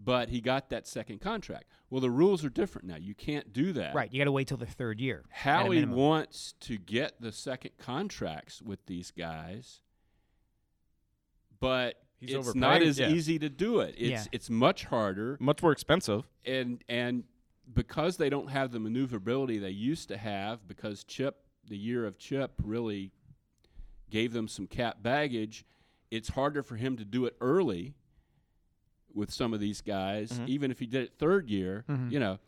But 0.02 0.30
he 0.30 0.40
got 0.40 0.70
that 0.70 0.86
second 0.86 1.20
contract. 1.20 1.64
Well, 1.90 2.00
the 2.00 2.10
rules 2.10 2.42
are 2.42 2.48
different 2.48 2.88
now. 2.88 2.96
You 2.96 3.14
can't 3.14 3.52
do 3.52 3.72
that. 3.74 3.94
Right. 3.94 4.10
You 4.10 4.18
got 4.18 4.24
to 4.24 4.32
wait 4.32 4.48
till 4.48 4.56
the 4.56 4.64
third 4.64 4.98
year. 4.98 5.24
at 5.28 5.36
a 5.36 5.64
Howie 5.64 5.84
wants 5.84 6.54
to 6.60 6.78
get 6.78 7.20
the 7.20 7.32
second 7.32 7.72
contracts 7.76 8.62
with 8.62 8.86
these 8.86 9.10
guys, 9.10 9.80
but 11.58 11.96
He's 12.18 12.30
it's 12.30 12.38
overpaying, 12.38 12.60
not 12.60 12.82
as 12.82 12.98
yeah. 12.98 13.08
easy 13.10 13.38
to 13.40 13.48
do 13.48 13.80
it. 13.80 13.94
It's 13.98 14.10
Yeah. 14.10 14.24
it's 14.32 14.48
much 14.50 14.84
harder, 14.84 15.36
Much 15.40 15.62
more 15.62 15.72
expensive. 15.72 16.26
and 16.44 16.82
and 16.88 17.24
because 17.72 18.16
they 18.16 18.28
don't 18.30 18.50
have 18.50 18.72
the 18.72 18.80
maneuverability 18.80 19.58
they 19.58 19.70
used 19.70 20.08
to 20.08 20.16
have, 20.16 20.66
because 20.66 21.04
Chip, 21.04 21.44
the 21.68 21.76
year 21.76 22.04
of 22.06 22.18
Chip, 22.18 22.52
really 22.62 23.12
gave 24.10 24.32
them 24.32 24.48
some 24.48 24.66
cap 24.66 25.02
baggage. 25.02 25.64
It's 26.10 26.30
harder 26.30 26.62
for 26.62 26.76
him 26.76 26.96
to 26.96 27.04
do 27.04 27.24
it 27.26 27.36
early 27.40 27.94
with 29.14 29.32
some 29.32 29.52
of 29.54 29.60
these 29.60 29.80
guys, 29.80 30.30
Mhm. 30.32 30.48
even 30.48 30.70
if 30.70 30.78
he 30.78 30.86
did 30.86 31.02
it 31.04 31.12
third 31.18 31.48
year. 31.48 31.84
Mhm. 31.88 32.10
You 32.12 32.20
know, 32.20 32.38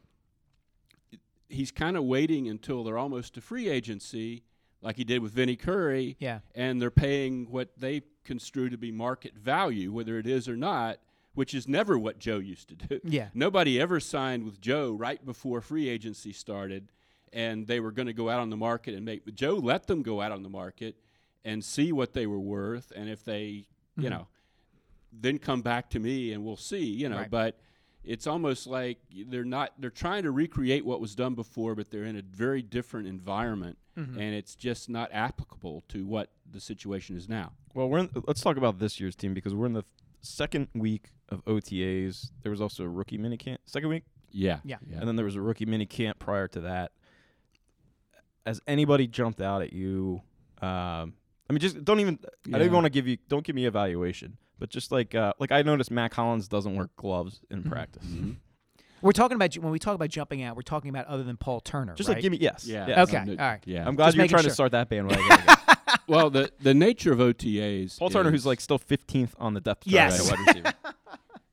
he's 1.48 1.70
kind 1.70 1.96
of 1.96 2.05
waiting 2.05 2.48
until 2.48 2.83
they're 2.85 2.98
almost 2.98 3.35
to 3.35 3.40
free 3.40 3.68
agency, 3.68 4.42
like 4.81 4.96
he 4.96 5.05
did 5.05 5.20
with 5.22 5.33
Vinny 5.33 5.57
Curry, 5.57 6.16
Yeah. 6.18 6.40
and 6.55 6.81
they're 6.81 6.90
paying 6.90 7.51
what 7.51 7.77
they 7.79 8.03
construe 8.25 8.68
to 8.70 8.79
be 8.79 8.90
market 8.90 9.35
value, 9.37 9.92
whether 9.92 10.18
it 10.18 10.27
is 10.27 10.48
or 10.48 10.57
not, 10.57 10.98
which 11.35 11.55
is 11.55 11.66
never 11.68 11.98
what 11.98 12.18
Joe 12.18 12.38
used 12.38 12.68
to 12.68 12.77
do. 12.77 13.01
Yeah. 13.05 13.31
Nobody 13.35 13.81
ever 13.81 14.01
signed 14.01 14.44
with 14.44 14.61
Joe 14.61 14.92
right 14.92 15.25
before 15.25 15.61
free 15.61 15.88
agency 15.88 16.33
started, 16.33 16.90
and 17.33 17.66
they 17.66 17.81
were 17.81 17.92
going 17.92 18.07
to 18.07 18.12
go 18.12 18.29
out 18.29 18.40
on 18.40 18.51
the 18.51 18.57
market 18.57 18.94
and 18.94 19.05
make. 19.05 19.33
Joe 19.35 19.55
let 19.57 19.87
them 19.87 20.03
go 20.03 20.20
out 20.20 20.33
on 20.33 20.42
the 20.42 20.51
market 20.51 20.96
and 21.44 21.64
see 21.64 21.92
what 21.92 22.12
they 22.12 22.26
were 22.26 22.38
worth, 22.40 22.92
and 22.94 23.09
if 23.09 23.24
they, 23.24 23.66
you 23.96 24.05
Mhm. 24.05 24.11
know, 24.11 24.28
then 25.12 25.38
come 25.38 25.61
back 25.62 25.90
to 25.90 25.98
me 25.98 26.33
and 26.33 26.44
we'll 26.44 26.57
see, 26.57 26.85
you 26.85 27.09
know. 27.09 27.18
Right. 27.18 27.31
But 27.31 27.59
it's 28.05 28.26
almost 28.26 28.66
like 28.66 28.98
they're 29.26 29.44
not. 29.44 29.72
They're 29.78 29.90
trying 29.90 30.22
to 30.22 30.31
recreate 30.31 30.85
what 30.85 31.00
was 31.00 31.14
done 31.14 31.35
before, 31.35 31.74
but 31.74 31.90
they're 31.90 32.05
in 32.05 32.16
a 32.16 32.22
very 32.22 32.62
different 32.62 33.07
environment, 33.09 33.78
Mhm. 33.96 34.12
and 34.16 34.35
it's 34.35 34.55
just 34.57 34.88
not 34.88 35.11
applicable 35.12 35.83
to 35.88 36.07
what 36.07 36.31
the 36.50 36.61
situation 36.61 37.16
is 37.16 37.28
now. 37.28 37.52
Well, 37.74 37.88
we're 37.88 37.98
in, 38.00 38.11
let's 38.26 38.40
talk 38.40 38.57
about 38.57 38.78
this 38.78 38.98
year's 39.00 39.14
team 39.16 39.35
because 39.35 39.55
we're 39.55 39.66
in 39.66 39.72
the 39.74 39.85
second 40.20 40.68
week 40.74 41.11
of 41.28 41.44
OTAs. 41.46 42.31
There 42.42 42.50
was 42.50 42.61
also 42.61 42.85
a 42.85 42.88
rookie 42.88 43.18
mini 43.18 43.37
camp. 43.37 43.61
Second 43.66 43.88
week, 43.90 44.05
Yeah. 44.31 44.61
Yeah. 44.64 44.78
and 44.92 45.07
then 45.09 45.16
there 45.16 45.24
was 45.24 45.37
a 45.37 45.40
rookie 45.40 45.66
mini 45.66 45.87
camp 45.87 46.18
prior 46.18 46.48
to 46.48 46.61
that. 46.62 46.92
Has 48.46 48.61
anybody 48.66 49.07
jumped 49.07 49.40
out 49.40 49.62
at 49.62 49.72
you? 49.72 50.22
Um, 50.61 51.14
I 51.48 51.52
mean, 51.52 51.61
just 51.61 51.85
don't 51.85 52.00
even. 52.00 52.18
I 52.46 52.50
don't 52.52 52.62
even 52.62 52.72
want 52.74 52.85
to 52.87 52.90
give 52.90 53.07
you. 53.07 53.18
Don't 53.28 53.44
give 53.44 53.55
me 53.57 53.66
evaluation, 53.66 54.37
but 54.59 54.70
just 54.70 54.90
like 54.92 55.14
uh, 55.14 55.33
like 55.38 55.52
I 55.52 55.62
noticed, 55.62 55.90
Mack 55.90 56.14
Hollins 56.14 56.48
doesn't 56.48 56.75
wear 56.75 56.88
gloves 56.96 57.40
in 57.50 57.62
practice. 57.64 58.04
Mhm. 58.06 58.37
We're 59.02 59.10
talking 59.12 59.35
about 59.35 59.52
when 59.56 59.73
we 59.73 59.81
talk 59.81 59.96
about 59.96 60.10
jumping 60.10 60.42
out, 60.44 60.54
we're 60.54 60.62
talking 60.62 60.88
about 60.88 61.06
other 61.06 61.25
than 61.25 61.37
Paul 61.37 61.60
Turner. 61.60 61.94
Just 61.94 62.08
right? 62.08 62.14
like 62.14 62.23
give 62.23 62.31
me 62.31 62.38
yes. 62.38 62.64
Yeah. 62.66 62.87
yes. 62.87 63.08
Okay. 63.08 63.25
No, 63.25 63.33
all 63.33 63.38
right. 63.50 63.60
Yeah. 63.66 63.85
I'm 63.87 63.96
glad 63.96 64.06
Just 64.06 64.16
you're 64.19 64.29
trying 64.29 64.42
sure. 64.42 64.50
to 64.50 64.54
start 64.54 64.71
that 64.73 64.88
bandwagon. 64.90 65.25
well, 66.06 66.31
the 66.31 66.52
the 66.60 66.73
nature 66.73 67.12
of 67.12 67.19
OTAs. 67.19 67.98
Paul 67.98 68.10
Turner, 68.10 68.31
who's 68.31 68.46
like 68.46 68.60
still 68.60 68.79
15th 68.79 69.33
on 69.40 69.54
the 69.54 69.60
depth 69.60 69.85
chart 69.87 69.92
Yes. 69.92 70.31
at 70.31 70.38
wide 70.38 70.46
receiver. 70.54 70.73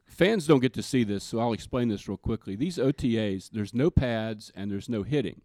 fans 0.05 0.45
don't 0.45 0.59
get 0.59 0.73
to 0.75 0.83
see 0.83 1.03
this, 1.03 1.23
so 1.23 1.39
I'll 1.39 1.53
explain 1.53 1.87
this 1.87 2.07
real 2.07 2.17
quickly. 2.17 2.55
These 2.55 2.77
OTAs, 2.77 3.49
there's 3.51 3.73
no 3.73 3.89
pads 3.89 4.51
and 4.55 4.69
there's 4.71 4.87
no 4.87 5.01
hitting. 5.01 5.41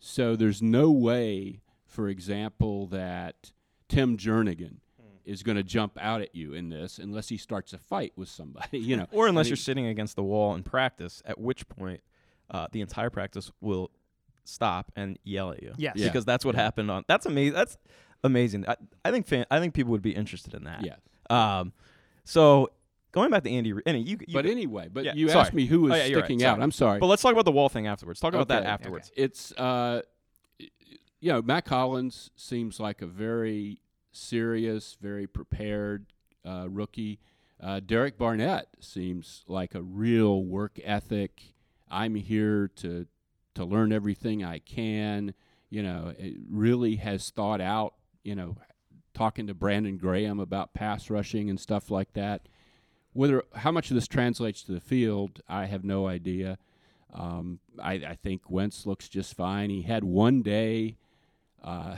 So 0.00 0.36
there's 0.36 0.60
no 0.62 0.90
way, 0.90 1.60
for 1.86 2.08
example, 2.08 2.86
that 2.88 3.52
Tim 3.88 4.16
Jernigan 4.16 4.76
is 5.24 5.42
going 5.42 5.56
to 5.56 5.62
jump 5.62 5.98
out 6.00 6.20
at 6.22 6.34
you 6.34 6.54
in 6.54 6.68
this 6.70 6.98
unless 6.98 7.28
he 7.28 7.36
starts 7.36 7.72
a 7.72 7.78
fight 7.78 8.12
with 8.16 8.28
somebody, 8.28 8.78
you 8.78 8.96
know. 8.96 9.06
or 9.12 9.26
unless 9.26 9.46
I 9.46 9.48
you're 9.50 9.56
mean, 9.56 9.62
sitting 9.62 9.86
against 9.86 10.16
the 10.16 10.22
wall 10.22 10.54
in 10.54 10.62
practice, 10.62 11.22
at 11.26 11.38
which 11.38 11.68
point 11.68 12.00
uh, 12.50 12.66
the 12.72 12.80
entire 12.80 13.10
practice 13.10 13.50
will 13.60 13.90
stop 14.44 14.90
and 14.96 15.18
yell 15.24 15.50
at 15.52 15.62
you. 15.62 15.74
Yes. 15.76 15.94
Yeah. 15.96 16.06
because 16.06 16.24
that's 16.24 16.44
what 16.44 16.54
happened 16.54 16.90
on. 16.90 17.04
That's 17.08 17.26
amazing. 17.26 17.52
That's 17.54 17.76
amazing. 18.24 18.64
I, 18.66 18.76
I 19.04 19.10
think 19.10 19.26
fan, 19.26 19.44
I 19.50 19.60
think 19.60 19.74
people 19.74 19.90
would 19.92 20.00
be 20.02 20.12
interested 20.14 20.54
in 20.54 20.64
that. 20.64 20.82
Yeah. 20.82 20.96
Um, 21.28 21.72
so 22.24 22.70
going 23.12 23.30
back 23.30 23.42
to 23.44 23.50
Andy. 23.50 23.72
Re- 23.74 23.82
Any, 23.84 24.00
you, 24.00 24.16
you 24.26 24.32
but 24.32 24.46
anyway, 24.46 24.88
but 24.90 25.04
yeah, 25.04 25.12
you 25.14 25.28
sorry. 25.28 25.40
asked 25.40 25.52
me 25.54 25.66
who 25.66 25.82
was 25.82 25.92
Oh, 25.92 25.96
yeah, 25.96 26.04
you're 26.06 26.20
right, 26.20 26.24
sticking 26.24 26.42
out. 26.44 26.52
sorry. 26.54 26.62
I'm 26.62 26.72
sorry. 26.72 26.98
But 27.00 27.06
let's 27.06 27.20
talk 27.20 27.32
about 27.32 27.44
the 27.44 27.52
wall 27.52 27.68
thing 27.68 27.86
afterwards. 27.86 28.18
Talk 28.20 28.32
about 28.32 28.48
that 28.48 28.62
Okay. 28.62 28.70
afterwards. 28.70 29.12
It's 29.16 29.52
uh, 29.52 30.00
y- 30.02 30.02
you 31.20 31.32
know, 31.32 31.42
Matt 31.42 31.64
Collins 31.64 32.30
seems 32.36 32.78
like 32.78 33.02
a 33.02 33.06
very 33.06 33.80
serious, 34.12 34.96
very 35.00 35.26
prepared 35.26 36.06
uh, 36.44 36.66
rookie. 36.68 37.20
Uh, 37.60 37.80
Derek 37.80 38.16
Barnett 38.16 38.68
seems 38.80 39.44
like 39.48 39.74
a 39.74 39.82
real 39.82 40.44
work 40.44 40.78
ethic. 40.84 41.54
I'm 41.90 42.14
here 42.14 42.68
to 42.76 43.06
to 43.54 43.64
learn 43.64 43.92
everything 43.92 44.44
I 44.44 44.60
can. 44.60 45.34
You 45.70 45.82
know, 45.82 46.14
it 46.16 46.34
really 46.48 46.96
has 46.96 47.30
thought 47.30 47.60
out. 47.60 47.94
You 48.22 48.36
know, 48.36 48.56
talking 49.14 49.48
to 49.48 49.54
Brandon 49.54 49.96
Graham 49.96 50.38
about 50.38 50.74
pass 50.74 51.10
rushing 51.10 51.50
and 51.50 51.58
stuff 51.58 51.90
like 51.90 52.12
that. 52.12 52.48
Whether 53.12 53.42
how 53.56 53.72
much 53.72 53.90
of 53.90 53.96
this 53.96 54.06
translates 54.06 54.62
to 54.62 54.72
the 54.72 54.80
field, 54.80 55.40
I 55.48 55.66
have 55.66 55.82
no 55.82 56.06
idea. 56.06 56.58
Um, 57.12 57.58
I, 57.82 57.94
I 57.94 58.18
think 58.22 58.50
Wentz 58.50 58.86
looks 58.86 59.08
just 59.08 59.34
fine. 59.34 59.70
He 59.70 59.82
had 59.82 60.04
one 60.04 60.42
day, 60.42 60.98
uh, 61.62 61.96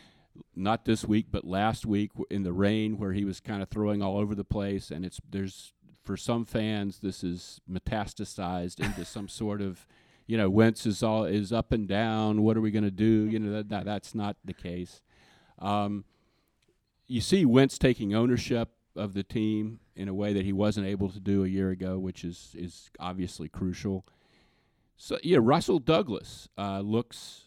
not 0.56 0.84
this 0.84 1.04
week, 1.04 1.26
but 1.30 1.44
last 1.44 1.86
week 1.86 2.10
in 2.30 2.42
the 2.42 2.52
rain, 2.52 2.98
where 2.98 3.12
he 3.12 3.24
was 3.24 3.40
kind 3.40 3.62
of 3.62 3.68
throwing 3.68 4.02
all 4.02 4.18
over 4.18 4.34
the 4.34 4.44
place. 4.44 4.90
And 4.90 5.04
it's 5.04 5.20
there's 5.28 5.72
for 6.02 6.16
some 6.16 6.44
fans, 6.44 7.00
this 7.00 7.24
is 7.24 7.60
metastasized 7.70 8.80
into 8.80 9.04
some 9.04 9.28
sort 9.28 9.60
of, 9.60 9.86
you 10.26 10.36
know, 10.36 10.48
Wentz 10.48 10.86
is 10.86 11.02
all 11.02 11.24
is 11.24 11.52
up 11.52 11.72
and 11.72 11.88
down. 11.88 12.42
What 12.42 12.56
are 12.56 12.60
we 12.60 12.70
going 12.70 12.84
to 12.84 12.90
do? 12.90 13.28
You 13.28 13.38
know, 13.38 13.52
that, 13.52 13.68
that 13.68 13.84
that's 13.84 14.14
not 14.14 14.36
the 14.44 14.54
case. 14.54 15.02
Um, 15.58 16.04
you 17.06 17.20
see 17.20 17.44
Wentz 17.44 17.78
taking 17.78 18.14
ownership 18.14 18.70
of 18.96 19.14
the 19.14 19.22
team 19.22 19.80
in 19.94 20.08
a 20.08 20.14
way 20.14 20.32
that 20.32 20.44
he 20.44 20.52
wasn't 20.52 20.86
able 20.86 21.10
to 21.10 21.20
do 21.20 21.44
a 21.44 21.48
year 21.48 21.70
ago, 21.70 21.98
which 21.98 22.24
is 22.24 22.54
is 22.56 22.90
obviously 22.98 23.48
crucial. 23.48 24.06
So 24.96 25.18
yeah, 25.22 25.38
Rasul 25.40 25.78
Douglas 25.78 26.48
uh, 26.56 26.80
looks 26.80 27.44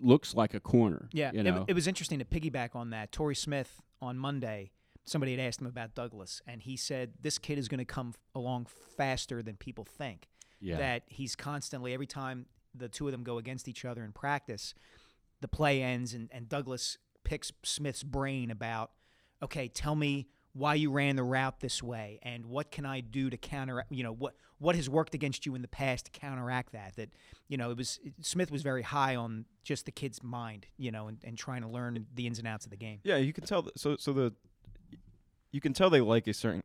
looks 0.00 0.34
like 0.34 0.54
a 0.54 0.60
corner. 0.60 1.08
Yeah, 1.12 1.32
you 1.32 1.40
it, 1.40 1.44
know. 1.44 1.64
it 1.68 1.74
was 1.74 1.86
interesting 1.86 2.18
to 2.18 2.24
piggyback 2.24 2.74
on 2.74 2.90
that. 2.90 3.12
Torrey 3.12 3.34
Smith 3.34 3.80
on 4.00 4.18
Monday, 4.18 4.70
somebody 5.04 5.32
had 5.36 5.40
asked 5.40 5.60
him 5.60 5.66
about 5.66 5.94
Douglas, 5.94 6.42
and 6.46 6.62
he 6.62 6.76
said 6.76 7.12
this 7.20 7.38
kid 7.38 7.58
is 7.58 7.68
going 7.68 7.78
to 7.78 7.84
come 7.84 8.14
along 8.34 8.66
faster 8.96 9.42
than 9.42 9.56
people 9.56 9.84
think. 9.84 10.28
yeah. 10.60 10.76
That 10.76 11.02
he's 11.06 11.34
constantly 11.36 11.92
every 11.94 12.06
time 12.06 12.46
the 12.74 12.88
two 12.88 13.06
of 13.06 13.12
them 13.12 13.22
go 13.22 13.38
against 13.38 13.68
each 13.68 13.84
other 13.84 14.04
in 14.04 14.12
practice, 14.12 14.74
the 15.40 15.48
play 15.48 15.82
ends, 15.82 16.14
and, 16.14 16.28
and 16.32 16.48
Douglas 16.48 16.98
picks 17.24 17.52
Smith's 17.62 18.02
brain 18.02 18.50
about, 18.50 18.90
okay, 19.42 19.68
tell 19.68 19.94
me 19.94 20.28
why 20.54 20.74
you 20.74 20.90
ran 20.90 21.16
the 21.16 21.22
route 21.22 21.60
this 21.60 21.82
way, 21.82 22.18
and 22.22 22.46
what 22.46 22.70
can 22.70 22.84
I 22.86 23.00
do 23.00 23.30
to 23.30 23.36
counter, 23.36 23.84
you 23.90 24.02
know, 24.02 24.12
what 24.12 24.34
what 24.58 24.74
has 24.74 24.90
worked 24.90 25.14
against 25.14 25.46
you 25.46 25.54
in 25.54 25.62
the 25.62 25.68
past 25.68 26.06
to 26.06 26.10
counteract 26.10 26.72
that. 26.72 26.96
That 26.96 27.10
you 27.48 27.56
know, 27.56 27.70
it 27.70 27.76
was 27.76 28.00
Smith 28.22 28.50
was 28.50 28.62
very 28.62 28.82
high 28.82 29.14
on 29.16 29.44
just 29.62 29.84
the 29.86 29.92
kid's 29.92 30.22
mind, 30.22 30.66
you 30.76 30.90
know, 30.90 31.06
and, 31.08 31.18
and 31.22 31.38
trying 31.38 31.62
to 31.62 31.68
learn 31.68 32.06
the 32.14 32.26
ins 32.26 32.38
and 32.40 32.48
outs 32.48 32.64
of 32.64 32.70
the 32.70 32.76
game. 32.76 32.98
Yeah, 33.04 33.16
you 33.18 33.32
can 33.32 33.44
tell. 33.44 33.62
th- 33.62 33.74
So, 33.76 33.96
so 33.96 34.12
the 34.12 34.34
you 35.52 35.60
can 35.60 35.72
tell 35.72 35.90
they 35.90 36.00
like 36.00 36.26
a 36.26 36.34
certain 36.34 36.62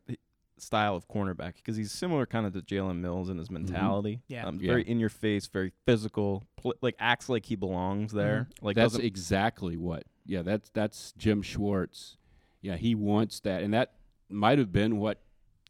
style 0.58 0.94
of 0.96 1.08
cornerback 1.08 1.54
because 1.56 1.76
he's 1.76 1.90
similar 1.92 2.26
kind 2.26 2.46
of 2.46 2.52
to 2.52 2.60
Jalen 2.62 3.00
Mills 3.00 3.28
in 3.28 3.38
his 3.38 3.50
mentality. 3.50 4.22
Yeah. 4.28 4.46
um, 4.46 4.58
Yeah. 4.60 4.72
very 4.72 4.82
in 4.88 4.98
your 5.00 5.08
face, 5.08 5.46
very 5.46 5.72
physical. 5.86 6.44
Pl- 6.56 6.74
like 6.80 6.96
acts 6.98 7.28
like 7.28 7.46
he 7.46 7.56
belongs 7.56 8.12
there. 8.12 8.48
Like 8.60 8.76
that's 8.76 8.96
exactly 8.96 9.76
what. 9.76 10.04
Yeah, 10.26 10.42
that's 10.42 10.70
that's 10.70 11.12
Jim 11.18 11.42
Schwartz. 11.42 12.16
Yeah, 12.64 12.76
he 12.76 12.94
wants 12.94 13.40
that, 13.40 13.62
and 13.62 13.74
that 13.74 13.92
might 14.30 14.58
have 14.58 14.72
been 14.72 14.98
what 14.98 15.20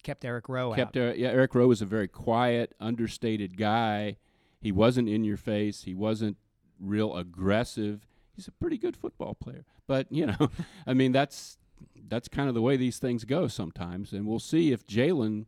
Kept 0.04 0.24
Eric 0.24 0.48
Rowe 0.48 0.72
kept 0.74 0.96
out. 0.96 1.00
Eric, 1.00 1.18
yeah, 1.18 1.28
Eric 1.30 1.54
Rowe 1.54 1.66
was 1.66 1.82
a 1.82 1.86
very 1.86 2.06
quiet, 2.08 2.74
understated 2.78 3.56
guy. 3.56 4.16
He 4.60 4.70
wasn't 4.70 5.08
in 5.08 5.24
your 5.24 5.36
face. 5.36 5.82
He 5.82 5.94
wasn't 5.94 6.36
real 6.78 7.16
aggressive. 7.16 8.06
He's 8.36 8.46
a 8.46 8.52
pretty 8.52 8.78
good 8.78 8.96
football 8.96 9.34
player. 9.34 9.64
But, 9.86 10.06
you 10.12 10.26
know, 10.26 10.50
I 10.86 10.94
mean 10.94 11.10
that's 11.12 11.58
that's 12.06 12.28
kind 12.28 12.48
of 12.48 12.54
the 12.54 12.62
way 12.62 12.76
these 12.76 12.98
things 12.98 13.24
go 13.24 13.48
sometimes. 13.48 14.12
And 14.12 14.26
we'll 14.26 14.38
see 14.38 14.72
if 14.72 14.86
Jalen 14.86 15.46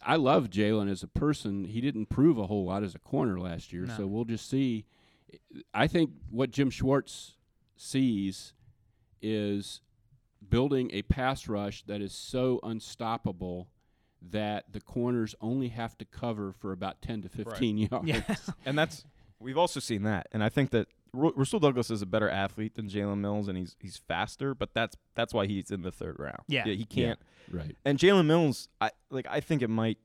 I 0.00 0.16
love 0.16 0.48
Jalen 0.48 0.88
as 0.90 1.02
a 1.02 1.08
person. 1.08 1.64
He 1.64 1.80
didn't 1.80 2.06
prove 2.06 2.38
a 2.38 2.46
whole 2.46 2.64
lot 2.64 2.82
as 2.84 2.94
a 2.94 2.98
corner 3.00 3.38
last 3.38 3.72
year, 3.72 3.82
No. 3.86 3.96
so 3.96 4.06
we'll 4.06 4.24
just 4.24 4.48
see. 4.48 4.86
I 5.74 5.88
think 5.88 6.10
what 6.30 6.50
Jim 6.52 6.70
Schwartz 6.70 7.34
sees 7.76 8.54
is 9.20 9.80
building 10.46 10.90
a 10.92 11.02
pass 11.02 11.48
rush 11.48 11.82
that 11.84 12.00
is 12.00 12.12
so 12.12 12.60
unstoppable 12.62 13.68
that 14.30 14.72
the 14.72 14.80
corners 14.80 15.34
only 15.40 15.68
have 15.68 15.96
to 15.98 16.04
cover 16.04 16.52
for 16.52 16.72
about 16.72 17.00
10 17.02 17.22
to 17.22 17.28
15 17.28 17.78
yards. 17.90 18.06
Yeah. 18.08 18.22
and 18.66 18.76
that's 18.78 19.04
we've 19.40 19.58
also 19.58 19.80
seen 19.80 20.02
that. 20.02 20.26
And 20.32 20.42
I 20.42 20.48
think 20.48 20.70
that 20.70 20.88
Ru- 21.12 21.32
Rasul 21.36 21.60
Douglas 21.60 21.90
is 21.90 22.02
a 22.02 22.06
better 22.06 22.28
athlete 22.28 22.74
than 22.74 22.88
Jalen 22.88 23.18
Mills, 23.18 23.48
and 23.48 23.56
he's 23.56 23.76
he's 23.80 23.96
faster. 23.96 24.54
But 24.54 24.74
that's 24.74 24.96
that's 25.14 25.32
why 25.32 25.46
he's 25.46 25.70
in 25.70 25.82
the 25.82 25.92
third 25.92 26.16
round. 26.18 26.42
Yeah. 26.48 26.64
he 26.64 26.84
can't. 26.84 27.18
Right. 27.50 27.74
And 27.84 27.98
Jalen 27.98 28.26
Mills, 28.26 28.68
I 28.80 28.90
like. 29.10 29.26
I 29.30 29.40
think 29.40 29.62
it 29.62 29.68
might. 29.70 29.98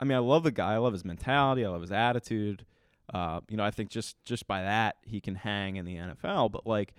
I 0.00 0.04
mean, 0.04 0.16
I 0.16 0.20
love 0.20 0.42
the 0.42 0.50
guy. 0.50 0.74
I 0.74 0.78
love 0.78 0.92
his 0.92 1.04
mentality. 1.04 1.64
I 1.64 1.68
love 1.68 1.80
his 1.80 1.92
attitude. 1.92 2.66
Uh, 3.12 3.40
you 3.48 3.56
know, 3.56 3.64
I 3.64 3.70
think 3.70 3.88
just 3.90 4.16
just 4.24 4.46
by 4.46 4.62
that 4.62 4.96
he 5.02 5.20
can 5.20 5.34
hang 5.34 5.76
in 5.76 5.84
the 5.86 5.96
NFL. 5.96 6.50
But 6.52 6.66
like, 6.66 6.92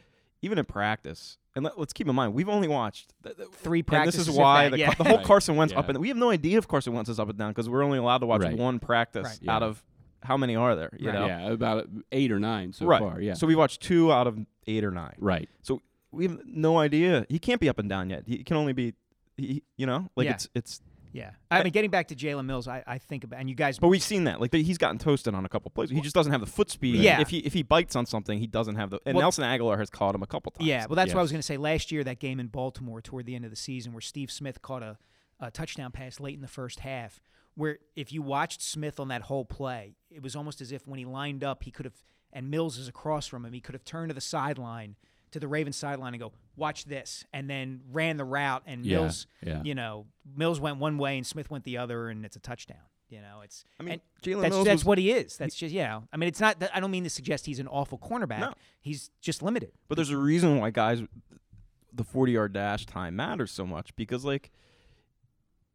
even 0.45 0.57
in 0.57 0.65
practice, 0.65 1.37
and 1.55 1.63
let, 1.65 1.77
us 1.77 1.91
keep 1.93 2.07
in 2.07 2.15
mind 2.15 2.33
we've 2.33 2.49
only 2.49 2.67
watched 2.67 3.13
th- 3.23 3.35
th- 3.35 3.49
Three 3.49 3.79
And 3.79 3.87
practices. 3.87 4.25
this 4.27 4.33
is 4.33 4.39
why 4.39 4.65
that, 4.65 4.71
the, 4.71 4.77
yeah. 4.79 4.93
the 4.93 5.03
whole 5.03 5.17
Right. 5.17 5.25
Carson 5.25 5.55
Wentz 5.55 5.73
Yeah. 5.73 5.79
up 5.79 5.89
and 5.89 5.97
we 5.99 6.07
have 6.09 6.17
no 6.17 6.29
idea 6.29 6.57
if 6.57 6.67
Carson 6.67 6.93
Wentz 6.93 7.09
is 7.09 7.19
up 7.19 7.29
and 7.29 7.37
down 7.37 7.51
because 7.51 7.67
we're 7.69 7.83
only 7.83 7.97
allowed 7.97 8.19
to 8.19 8.25
watch 8.25 8.41
Right. 8.43 8.57
one 8.57 8.79
practice 8.79 9.39
Right. 9.41 9.49
out 9.49 9.61
Yeah. 9.61 9.67
of 9.69 9.83
how 10.23 10.37
many 10.37 10.55
are 10.55 10.75
there? 10.75 10.91
You 10.97 11.09
Right. 11.09 11.13
know, 11.19 11.25
Yeah, 11.27 11.49
about 11.51 11.87
eight 12.11 12.31
or 12.31 12.39
nine 12.39 12.73
so 12.73 12.85
right. 12.85 12.99
far. 12.99 13.21
Yeah. 13.21 13.33
So 13.35 13.45
we 13.47 13.55
watched 13.55 13.81
two 13.81 14.11
out 14.11 14.27
of 14.27 14.39
eight 14.67 14.83
or 14.83 14.91
nine. 14.91 15.15
right. 15.19 15.47
So 15.61 15.81
we 16.11 16.25
have 16.27 16.39
no 16.45 16.77
idea. 16.77 17.25
He 17.29 17.39
can't 17.39 17.59
be 17.61 17.69
up 17.69 17.77
and 17.79 17.89
down 17.89 18.09
yet. 18.09 18.23
He 18.27 18.43
can 18.43 18.57
only 18.57 18.73
be, 18.73 18.93
he, 19.37 19.63
you 19.77 19.85
know, 19.85 20.09
like 20.15 20.25
Yeah. 20.25 20.33
it's 20.33 20.49
it's. 20.55 20.81
Yeah, 21.15 21.31
I 21.49 21.63
mean, 21.63 21.71
getting 21.71 21.91
back 21.91 22.09
to 22.09 22.15
Jalen 22.15 22.45
Mills, 22.45 22.67
I, 22.67 22.83
I 22.85 22.97
think 22.97 23.23
about, 23.23 23.39
and 23.39 23.49
you 23.49 23.55
guys, 23.55 23.79
But 23.79 23.87
we've 23.87 24.03
seen 24.03 24.25
that. 24.25 24.41
Like 24.41 24.53
he's 24.53 24.77
gotten 24.77 24.97
toasted 24.97 25.33
on 25.33 25.45
a 25.45 25.49
couple 25.49 25.71
plays. 25.71 25.89
He 25.89 26.01
just 26.01 26.13
doesn't 26.13 26.31
have 26.33 26.41
the 26.41 26.47
foot 26.47 26.69
speed. 26.69 26.97
Yeah. 26.97 27.21
If 27.21 27.29
he 27.29 27.37
if 27.39 27.53
he 27.53 27.63
bites 27.63 27.95
on 27.95 28.05
something, 28.05 28.37
he 28.37 28.47
doesn't 28.47 28.75
have 28.75 28.89
the. 28.89 28.99
And 29.05 29.15
Well- 29.15 29.23
Nelson 29.23 29.45
Agholor 29.45 29.77
has 29.77 29.89
caught 29.89 30.13
him 30.13 30.23
a 30.23 30.27
couple 30.27 30.51
times. 30.51 30.67
yeah, 30.67 30.85
well, 30.89 30.95
that's 30.97 31.13
what 31.13 31.19
I 31.19 31.21
was 31.21 31.31
going 31.31 31.39
to 31.39 31.45
say. 31.45 31.55
Last 31.55 31.91
year, 31.91 32.03
that 32.03 32.19
game 32.19 32.39
in 32.39 32.47
Baltimore, 32.47 33.01
toward 33.01 33.25
the 33.25 33.35
end 33.35 33.45
of 33.45 33.49
the 33.51 33.55
season, 33.57 33.93
where 33.93 34.01
Steve 34.01 34.29
Smith 34.29 34.61
caught 34.61 34.83
a, 34.83 34.97
a 35.39 35.51
touchdown 35.51 35.91
pass 35.93 36.19
late 36.19 36.35
in 36.35 36.41
the 36.41 36.47
first 36.49 36.81
half, 36.81 37.21
where 37.55 37.79
if 37.95 38.11
you 38.11 38.21
watched 38.21 38.61
Smith 38.61 38.99
on 38.99 39.07
that 39.07 39.21
whole 39.23 39.45
play, 39.45 39.95
it 40.11 40.21
was 40.21 40.35
almost 40.35 40.59
as 40.59 40.73
if 40.73 40.85
when 40.85 40.99
he 40.99 41.05
lined 41.05 41.45
up, 41.45 41.63
he 41.63 41.71
could 41.71 41.85
have, 41.85 41.95
and 42.33 42.51
Mills 42.51 42.77
is 42.77 42.89
across 42.89 43.25
from 43.25 43.45
him, 43.45 43.53
he 43.53 43.61
could 43.61 43.73
have 43.73 43.85
turned 43.85 44.09
to 44.09 44.13
the 44.13 44.19
sideline, 44.19 44.97
to 45.31 45.39
the 45.39 45.47
Ravens 45.47 45.75
sideline, 45.75 46.13
and 46.13 46.21
go, 46.21 46.31
"Watch 46.55 46.85
this," 46.85 47.25
and 47.33 47.49
then 47.49 47.81
ran 47.91 48.17
the 48.17 48.25
route, 48.25 48.63
and 48.65 48.85
Yeah, 48.85 48.97
Mills, 49.01 49.27
yeah. 49.43 49.61
you 49.63 49.75
know, 49.75 50.05
Mills 50.35 50.59
went 50.59 50.77
one 50.77 50.97
way 50.97 51.17
and 51.17 51.25
Smith 51.27 51.49
went 51.49 51.63
the 51.65 51.77
other, 51.77 52.09
and 52.09 52.25
it's 52.25 52.35
a 52.35 52.39
touchdown. 52.39 52.77
You 53.09 53.21
know, 53.21 53.41
it's 53.43 53.63
I 53.79 53.83
mean, 53.83 54.01
Jalen 54.23 54.41
that's 54.41 54.53
Mills 54.53 54.65
that's 54.65 54.75
was- 54.81 54.85
what 54.85 54.97
he 54.97 55.11
is. 55.11 55.37
That's 55.37 55.55
just 55.55 55.73
yeah. 55.73 56.01
I 56.11 56.17
mean, 56.17 56.27
it's 56.27 56.39
not. 56.39 56.57
I 56.73 56.79
don't 56.79 56.91
mean 56.91 57.03
to 57.03 57.09
suggest 57.09 57.45
he's 57.45 57.59
an 57.59 57.67
awful 57.67 57.97
cornerback. 57.99 58.39
No. 58.39 58.53
He's 58.81 59.11
just 59.21 59.43
limited. 59.43 59.71
But 59.87 59.95
there's 59.95 60.09
a 60.09 60.17
reason 60.17 60.59
why 60.59 60.71
guys, 60.71 61.01
the 61.93 62.03
40 62.03 62.31
yard 62.31 62.53
dash 62.53 62.85
time 62.87 63.15
matters 63.15 63.51
so 63.51 63.65
much 63.65 63.95
because 63.95 64.25
like 64.25 64.51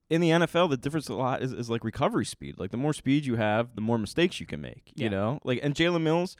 in 0.08 0.20
the 0.20 0.30
NFL, 0.30 0.70
the 0.70 0.76
difference 0.76 1.08
a 1.08 1.14
lot 1.14 1.40
is, 1.40 1.52
is 1.52 1.70
like 1.70 1.84
recovery 1.84 2.24
speed. 2.24 2.56
Like 2.58 2.72
the 2.72 2.76
more 2.76 2.92
speed 2.92 3.24
you 3.26 3.36
have, 3.36 3.74
the 3.76 3.80
more 3.80 3.96
mistakes 3.96 4.40
you 4.40 4.46
can 4.46 4.60
make. 4.60 4.90
Yeah. 4.96 5.04
You 5.04 5.10
know, 5.10 5.38
like 5.44 5.60
and 5.62 5.74
Jalen 5.74 6.02
Mills 6.02 6.36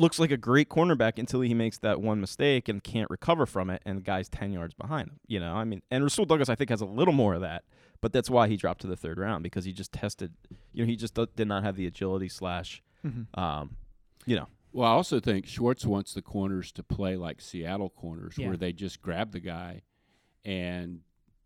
looks 0.00 0.18
like 0.18 0.30
a 0.30 0.36
great 0.36 0.68
cornerback 0.68 1.18
until 1.18 1.40
he 1.40 1.52
makes 1.54 1.78
that 1.78 2.00
one 2.00 2.20
mistake 2.20 2.68
and 2.68 2.82
can't 2.82 3.10
recover 3.10 3.44
from 3.46 3.68
it, 3.70 3.82
and 3.84 3.98
the 3.98 4.02
guy's 4.02 4.28
10 4.28 4.52
yards 4.52 4.74
behind 4.74 5.08
him. 5.08 5.20
You 5.26 5.40
know, 5.40 5.54
I 5.54 5.64
mean, 5.64 5.82
and 5.90 6.02
Rasul 6.04 6.24
Douglas 6.24 6.48
I 6.48 6.54
think 6.54 6.70
has 6.70 6.80
a 6.80 6.86
little 6.86 7.12
more 7.14 7.34
of 7.34 7.40
that, 7.42 7.64
but 8.00 8.12
that's 8.12 8.30
why 8.30 8.48
he 8.48 8.56
dropped 8.56 8.80
to 8.82 8.86
the 8.86 8.96
third 8.96 9.18
round 9.18 9.42
because 9.42 9.64
he 9.64 9.72
just 9.72 9.92
tested. 9.92 10.32
You 10.72 10.84
know, 10.84 10.86
he 10.88 10.96
just 10.96 11.14
do- 11.14 11.26
did 11.36 11.48
not 11.48 11.64
have 11.64 11.76
the 11.76 11.86
agility 11.86 12.28
slash, 12.28 12.82
um, 13.34 13.76
you 14.26 14.36
know. 14.36 14.46
Well, 14.72 14.86
I 14.88 14.92
also 14.92 15.18
think 15.18 15.46
Schwartz 15.46 15.84
wants 15.86 16.12
the 16.14 16.22
corners 16.22 16.70
to 16.72 16.82
play 16.82 17.16
like 17.16 17.40
Seattle 17.40 17.88
corners, 17.90 18.34
Yeah. 18.38 18.48
where 18.48 18.56
they 18.56 18.72
just 18.72 19.00
grab 19.00 19.32
the 19.32 19.40
guy, 19.40 19.82
and 20.44 21.00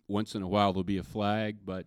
once 0.08 0.34
in 0.34 0.42
a 0.42 0.48
while 0.48 0.72
there'll 0.72 0.84
be 0.84 0.98
a 0.98 1.02
flag, 1.04 1.58
but 1.64 1.86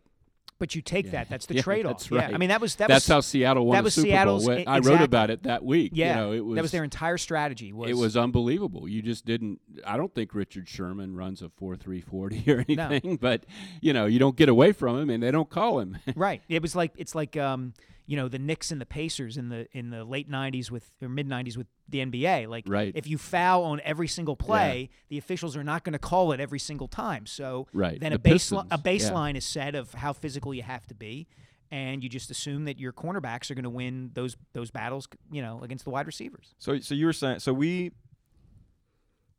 But 0.58 0.74
you 0.74 0.82
take 0.82 1.06
Yeah. 1.08 1.12
that. 1.12 1.30
That's 1.30 1.46
the 1.48 1.56
Yeah, 1.56 1.62
trade 1.64 1.86
off. 1.86 2.00
that's 2.00 2.10
Yeah. 2.12 2.30
I 2.34 2.38
mean, 2.38 2.48
that 2.50 2.62
was 2.62 2.76
that 2.76 2.88
that's 2.88 3.08
was 3.10 3.14
how 3.14 3.20
Seattle 3.20 3.66
won 3.66 3.76
that 3.76 3.82
the 3.82 3.84
was 3.86 3.94
Super 3.96 4.08
Seattle's- 4.08 4.46
Bowl. 4.46 4.56
i- 4.58 4.64
I 4.66 4.80
wrote 4.80 5.02
about 5.02 5.30
it 5.30 5.44
that 5.44 5.66
week. 5.66 5.92
yeah. 5.96 6.10
you 6.10 6.16
know, 6.16 6.32
it 6.32 6.40
was 6.46 6.56
that 6.56 6.62
was 6.62 6.72
their 6.72 6.84
entire 6.86 7.18
strategy. 7.18 7.74
Was 7.74 7.90
it 7.90 7.96
was 7.96 8.16
unbelievable. 8.16 8.88
You 8.88 9.02
just 9.02 9.26
didn't. 9.26 9.60
I 9.86 9.98
don't 9.98 10.14
think 10.16 10.34
Richard 10.34 10.70
Sherman 10.70 11.16
runs 11.16 11.42
a 11.42 11.50
four 11.50 11.76
three 11.76 12.00
forty 12.02 12.44
or 12.52 12.64
anything, 12.70 13.18
but 13.18 13.46
you 13.82 13.92
know, 13.92 14.06
you 14.06 14.18
don't 14.20 14.38
get 14.38 14.48
away 14.50 14.72
from 14.72 14.98
him, 14.98 15.10
and 15.10 15.22
they 15.22 15.32
don't 15.32 15.50
call 15.50 15.80
him. 15.80 15.98
right. 16.16 16.42
It 16.48 16.62
was 16.62 16.76
like 16.76 16.94
it's 16.98 17.16
like 17.16 17.36
um, 17.36 17.74
you 18.08 18.16
know 18.18 18.28
the 18.28 18.38
Knicks 18.40 18.72
and 18.72 18.80
the 18.80 18.86
Pacers 18.86 19.38
in 19.38 19.50
the 19.50 19.68
in 19.72 19.90
the 19.90 20.04
late 20.04 20.30
'90s 20.30 20.70
with 20.72 20.92
or 21.02 21.10
mid 21.10 21.28
'90s 21.28 21.58
with 21.58 21.68
the 21.90 22.00
NBA. 22.00 22.48
Like, 22.48 22.66
Right. 22.68 22.92
if 22.96 23.08
you 23.08 23.18
foul 23.18 23.64
on 23.64 23.80
every 23.84 24.08
single 24.08 24.36
play, 24.36 24.90
the 25.10 25.18
officials 25.18 25.56
are 25.56 25.64
not 25.64 25.84
going 25.84 25.94
to 25.94 26.00
call 26.00 26.32
it 26.32 26.40
every 26.40 26.60
single 26.60 26.88
time. 26.88 27.26
So 27.26 27.68
Right. 27.74 28.00
then 28.00 28.12
The 28.12 28.16
a 28.18 28.20
baseline 28.20 28.68
a 28.72 28.78
Pistons, 28.78 29.04
yeah. 29.04 29.10
baseline 29.12 29.36
is 29.36 29.46
set 29.46 29.76
of 29.76 29.94
how 29.94 30.14
physical 30.14 30.54
you 30.54 30.64
have 30.64 30.86
to 30.88 30.96
be. 30.96 31.28
And 31.72 32.04
you 32.04 32.10
just 32.10 32.30
assume 32.30 32.66
that 32.66 32.80
your 32.80 32.94
cornerbacks 32.94 33.50
are 33.50 33.56
going 33.56 33.64
to 33.64 33.70
win 33.72 34.12
those 34.14 34.38
those 34.54 34.70
battles, 34.72 35.08
you 35.32 35.42
know, 35.42 35.62
against 35.64 35.84
the 35.84 35.90
wide 35.90 36.06
receivers. 36.06 36.54
So 36.60 36.80
so 36.80 36.94
you 36.96 37.06
were 37.08 37.14
saying 37.14 37.40
so 37.40 37.54
we 37.54 37.92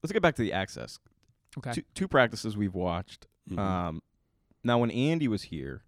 let's 0.02 0.12
get 0.12 0.22
back 0.22 0.34
to 0.36 0.42
the 0.42 0.52
access. 0.52 0.98
Okay. 1.58 1.72
Two, 1.72 1.82
two 1.94 2.08
practices 2.08 2.56
we've 2.56 2.74
watched. 2.74 3.26
Mhm. 3.50 3.58
Um, 3.58 4.02
now 4.62 4.78
when 4.78 4.90
Andy 4.90 5.28
was 5.28 5.42
here, 5.44 5.82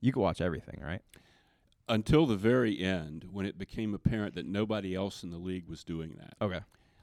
you 0.00 0.12
could 0.12 0.20
watch 0.20 0.40
everything, 0.40 0.80
right? 0.82 1.00
Until 1.88 2.26
the 2.26 2.36
very 2.36 2.80
end, 2.80 3.28
when 3.30 3.44
it 3.44 3.58
became 3.58 3.94
apparent 3.94 4.34
that 4.34 4.46
nobody 4.46 4.94
else 4.94 5.22
in 5.22 5.30
the 5.30 5.38
league 5.38 5.68
was 5.68 5.84
doing 5.84 6.16
that. 6.18 6.34
Okay. 6.40 6.60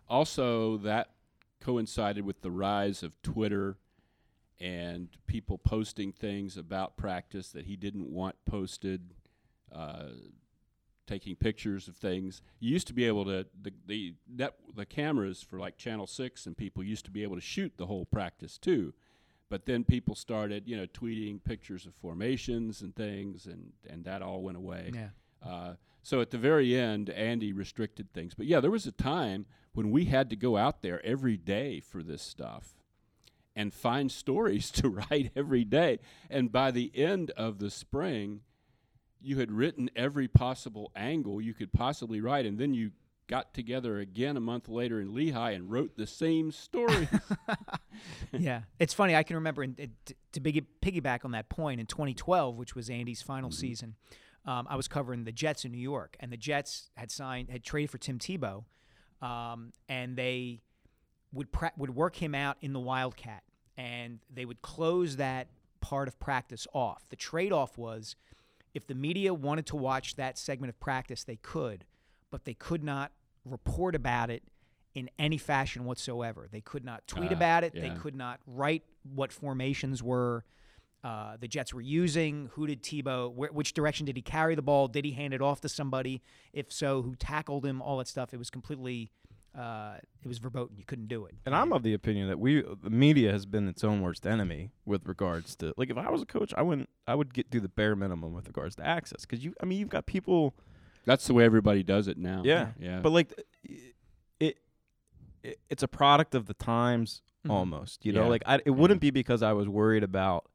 Also, 0.10 0.78
that 0.78 1.12
coincided 1.60 2.26
with 2.26 2.42
the 2.42 2.52
rise 2.52 3.04
of 3.04 3.22
Twitter 3.22 3.78
and 4.60 5.10
people 5.28 5.58
posting 5.58 6.12
things 6.12 6.58
about 6.58 6.98
practice 6.98 7.50
that 7.50 7.66
he 7.66 7.76
didn't 7.76 8.12
want 8.12 8.36
posted, 8.46 9.14
uh, 9.74 10.10
taking 11.08 11.36
pictures 11.36 11.88
of 11.88 11.96
things. 11.96 12.42
You 12.60 12.72
used 12.72 12.88
to 12.88 12.94
be 12.94 13.06
able 13.06 13.26
to 13.26 13.46
the 13.60 13.74
the 13.86 14.16
net, 14.30 14.56
the 14.76 14.86
cameras 14.86 15.42
for 15.42 15.60
like 15.60 15.78
Channel 15.78 16.08
Six 16.08 16.46
and 16.46 16.56
people 16.56 16.84
used 16.84 17.06
to 17.06 17.12
be 17.12 17.24
able 17.24 17.36
to 17.36 17.42
shoot 17.42 17.74
the 17.78 17.88
whole 17.88 18.06
practice 18.06 18.58
too, 18.58 18.94
but 19.52 19.66
then 19.66 19.84
people 19.84 20.16
started 20.16 20.64
you 20.66 20.78
know 20.78 20.88
tweeting 20.88 21.44
pictures 21.44 21.86
of 21.86 21.94
formations 21.96 22.82
and 22.82 22.96
things, 22.96 23.46
and 23.46 23.74
and 23.88 24.06
that 24.06 24.24
all 24.24 24.42
went 24.42 24.58
away. 24.58 24.92
Yeah. 24.96 25.10
Uh, 25.46 25.74
so 26.02 26.22
at 26.22 26.32
the 26.32 26.38
very 26.38 26.76
end, 26.76 27.10
Andy 27.12 27.54
restricted 27.54 28.12
things. 28.14 28.34
But 28.34 28.48
yeah, 28.48 28.60
there 28.60 28.72
was 28.72 28.88
a 28.88 28.92
time 28.92 29.46
when 29.74 29.92
we 29.92 30.06
had 30.06 30.30
to 30.32 30.36
go 30.36 30.58
out 30.58 30.82
there 30.82 31.06
every 31.06 31.38
day 31.38 31.80
for 31.80 32.02
this 32.02 32.24
stuff 32.24 32.76
and 33.56 33.74
find 33.74 34.12
stories 34.24 34.72
to 34.72 34.90
write 34.90 35.32
every 35.36 35.66
day. 35.66 36.00
And 36.30 36.52
by 36.52 36.72
the 36.72 36.92
end 36.96 37.32
of 37.32 37.60
the 37.60 37.70
spring, 37.70 38.42
you 39.22 39.38
had 39.38 39.52
written 39.52 39.92
every 39.96 40.28
possible 40.28 40.92
angle 40.96 41.42
you 41.42 41.54
could 41.54 41.72
possibly 41.74 42.22
write, 42.22 42.46
and 42.46 42.58
then 42.58 42.74
you 42.74 42.92
got 43.32 43.54
together 43.54 43.98
again 44.00 44.36
a 44.36 44.40
month 44.42 44.68
later 44.68 45.00
in 45.00 45.16
Lehigh 45.16 45.52
and 45.52 45.72
wrote 45.72 45.96
the 45.96 46.06
same 46.06 46.52
story. 46.52 47.08
yeah, 48.38 48.62
it's 48.78 48.94
funny. 48.94 49.16
I 49.16 49.24
can 49.24 49.38
remember 49.38 49.64
in, 49.64 49.74
in- 49.78 49.94
to 50.34 50.40
piggyback 50.40 51.24
on 51.26 51.32
that 51.32 51.48
point 51.50 51.80
in 51.80 51.86
2012, 51.88 52.58
which 52.58 52.76
was 52.76 52.90
Andy's 52.90 53.22
final 53.22 53.50
Mm-hmm. 53.50 53.60
season. 53.60 53.96
Um, 54.46 54.68
I 54.70 54.76
was 54.76 54.88
covering 54.88 55.24
the 55.24 55.32
Jets 55.32 55.66
in 55.66 55.72
New 55.72 55.78
York, 55.78 56.18
and 56.20 56.32
the 56.32 56.38
Jets 56.38 56.90
had 56.98 57.10
signed 57.12 57.50
had 57.50 57.64
traded 57.64 57.90
for 57.92 57.98
Tim 58.00 58.18
Tebow, 58.20 58.64
um, 59.22 59.72
and 59.88 60.18
they 60.18 60.62
would 61.32 61.52
pra- 61.52 61.72
would 61.78 61.96
work 61.96 62.16
him 62.16 62.34
out 62.36 62.58
in 62.60 62.74
the 62.74 62.80
Wildcat, 62.80 63.44
and 63.78 64.20
they 64.34 64.44
would 64.46 64.62
close 64.62 65.18
that 65.18 65.48
part 65.80 66.08
of 66.08 66.20
practice 66.20 66.68
off. 66.74 67.04
The 67.10 67.16
trade 67.16 67.52
off 67.54 67.78
was 67.78 68.16
if 68.74 68.88
the 68.88 68.96
media 68.96 69.34
wanted 69.34 69.68
to 69.68 69.76
watch 69.76 70.16
that 70.16 70.38
segment 70.40 70.70
of 70.70 70.80
practice, 70.80 71.24
they 71.24 71.36
could, 71.38 71.86
but 72.32 72.44
they 72.46 72.54
could 72.56 72.84
not 72.84 73.12
report 73.46 73.96
about 73.96 74.30
it 74.30 74.44
in 74.94 75.10
any 75.18 75.38
fashion 75.38 75.86
whatsoever. 75.86 76.48
They 76.52 76.62
could 76.62 76.84
not 76.84 77.08
tweet 77.08 77.32
Ah, 77.32 77.36
about 77.36 77.64
it. 77.64 77.74
They 77.74 77.90
could 77.92 78.16
not 78.16 78.40
write 78.46 78.84
what 79.04 79.32
formations 79.32 80.04
were 80.04 80.44
uh, 81.04 81.36
the 81.40 81.48
Jets 81.48 81.74
were 81.74 81.82
using. 81.82 82.50
Who 82.54 82.68
did 82.68 82.84
Tebow? 82.84 83.34
Wh- 83.34 83.56
which 83.56 83.74
direction 83.74 84.06
did 84.06 84.16
he 84.16 84.22
carry 84.22 84.54
the 84.54 84.62
ball? 84.62 84.88
Did 84.88 85.04
he 85.04 85.12
hand 85.12 85.34
it 85.34 85.42
off 85.42 85.60
to 85.62 85.70
somebody? 85.70 86.22
If 86.54 86.72
so, 86.72 87.02
who 87.02 87.16
tackled 87.16 87.66
him? 87.66 87.82
All 87.82 87.98
that 87.98 88.08
stuff. 88.08 88.34
It 88.34 88.38
was 88.38 88.50
completely. 88.52 89.12
Uh, 89.58 89.96
it 90.24 90.28
was 90.28 90.38
verboten. 90.38 90.78
You 90.78 90.86
couldn't 90.86 91.08
do 91.08 91.26
it. 91.26 91.34
And 91.46 91.54
I'm 91.56 91.74
of 91.74 91.82
the 91.84 91.94
opinion 91.94 92.28
that 92.30 92.40
we 92.40 92.62
the 92.84 92.90
media 92.90 93.32
has 93.32 93.46
been 93.46 93.68
its 93.68 93.84
own 93.84 94.02
worst 94.02 94.26
enemy 94.28 94.70
with 94.86 95.06
regards 95.08 95.56
to 95.58 95.74
like 95.76 95.90
if 95.90 95.98
I 95.98 96.10
was 96.12 96.22
a 96.22 96.26
coach, 96.26 96.54
I 96.56 96.62
wouldn't 96.62 96.88
I 97.08 97.16
would 97.16 97.34
get 97.34 97.50
do 97.50 97.60
the 97.60 97.68
bare 97.68 97.96
minimum 97.96 98.34
with 98.34 98.48
regards 98.48 98.76
to 98.78 98.86
access 98.88 99.22
because 99.26 99.44
you 99.44 99.54
I 99.62 99.66
mean 99.66 99.80
you've 99.80 99.90
got 99.90 100.06
people 100.06 100.54
That's 101.06 101.26
the 101.28 101.34
way 101.34 101.44
everybody 101.46 101.84
does 101.84 102.08
it 102.08 102.18
now. 102.18 102.42
yeah 102.46 102.70
yeah. 102.80 103.00
but 103.02 103.12
like 103.12 103.34
it, 103.64 103.96
it 105.44 105.60
it's 105.70 105.84
a 105.84 105.88
product 105.88 106.36
of 106.36 106.46
the 106.48 106.54
times 106.54 107.22
Mhm. 107.46 107.50
almost 107.52 108.06
you 108.06 108.14
know 108.14 108.24
Yeah. 108.24 108.28
like 108.30 108.44
I, 108.46 108.60
it 108.66 108.70
wouldn't 108.72 109.02
be 109.02 109.10
because 109.10 109.42
I 109.42 109.54
was 109.54 109.68
worried 109.68 110.04
about 110.04 110.48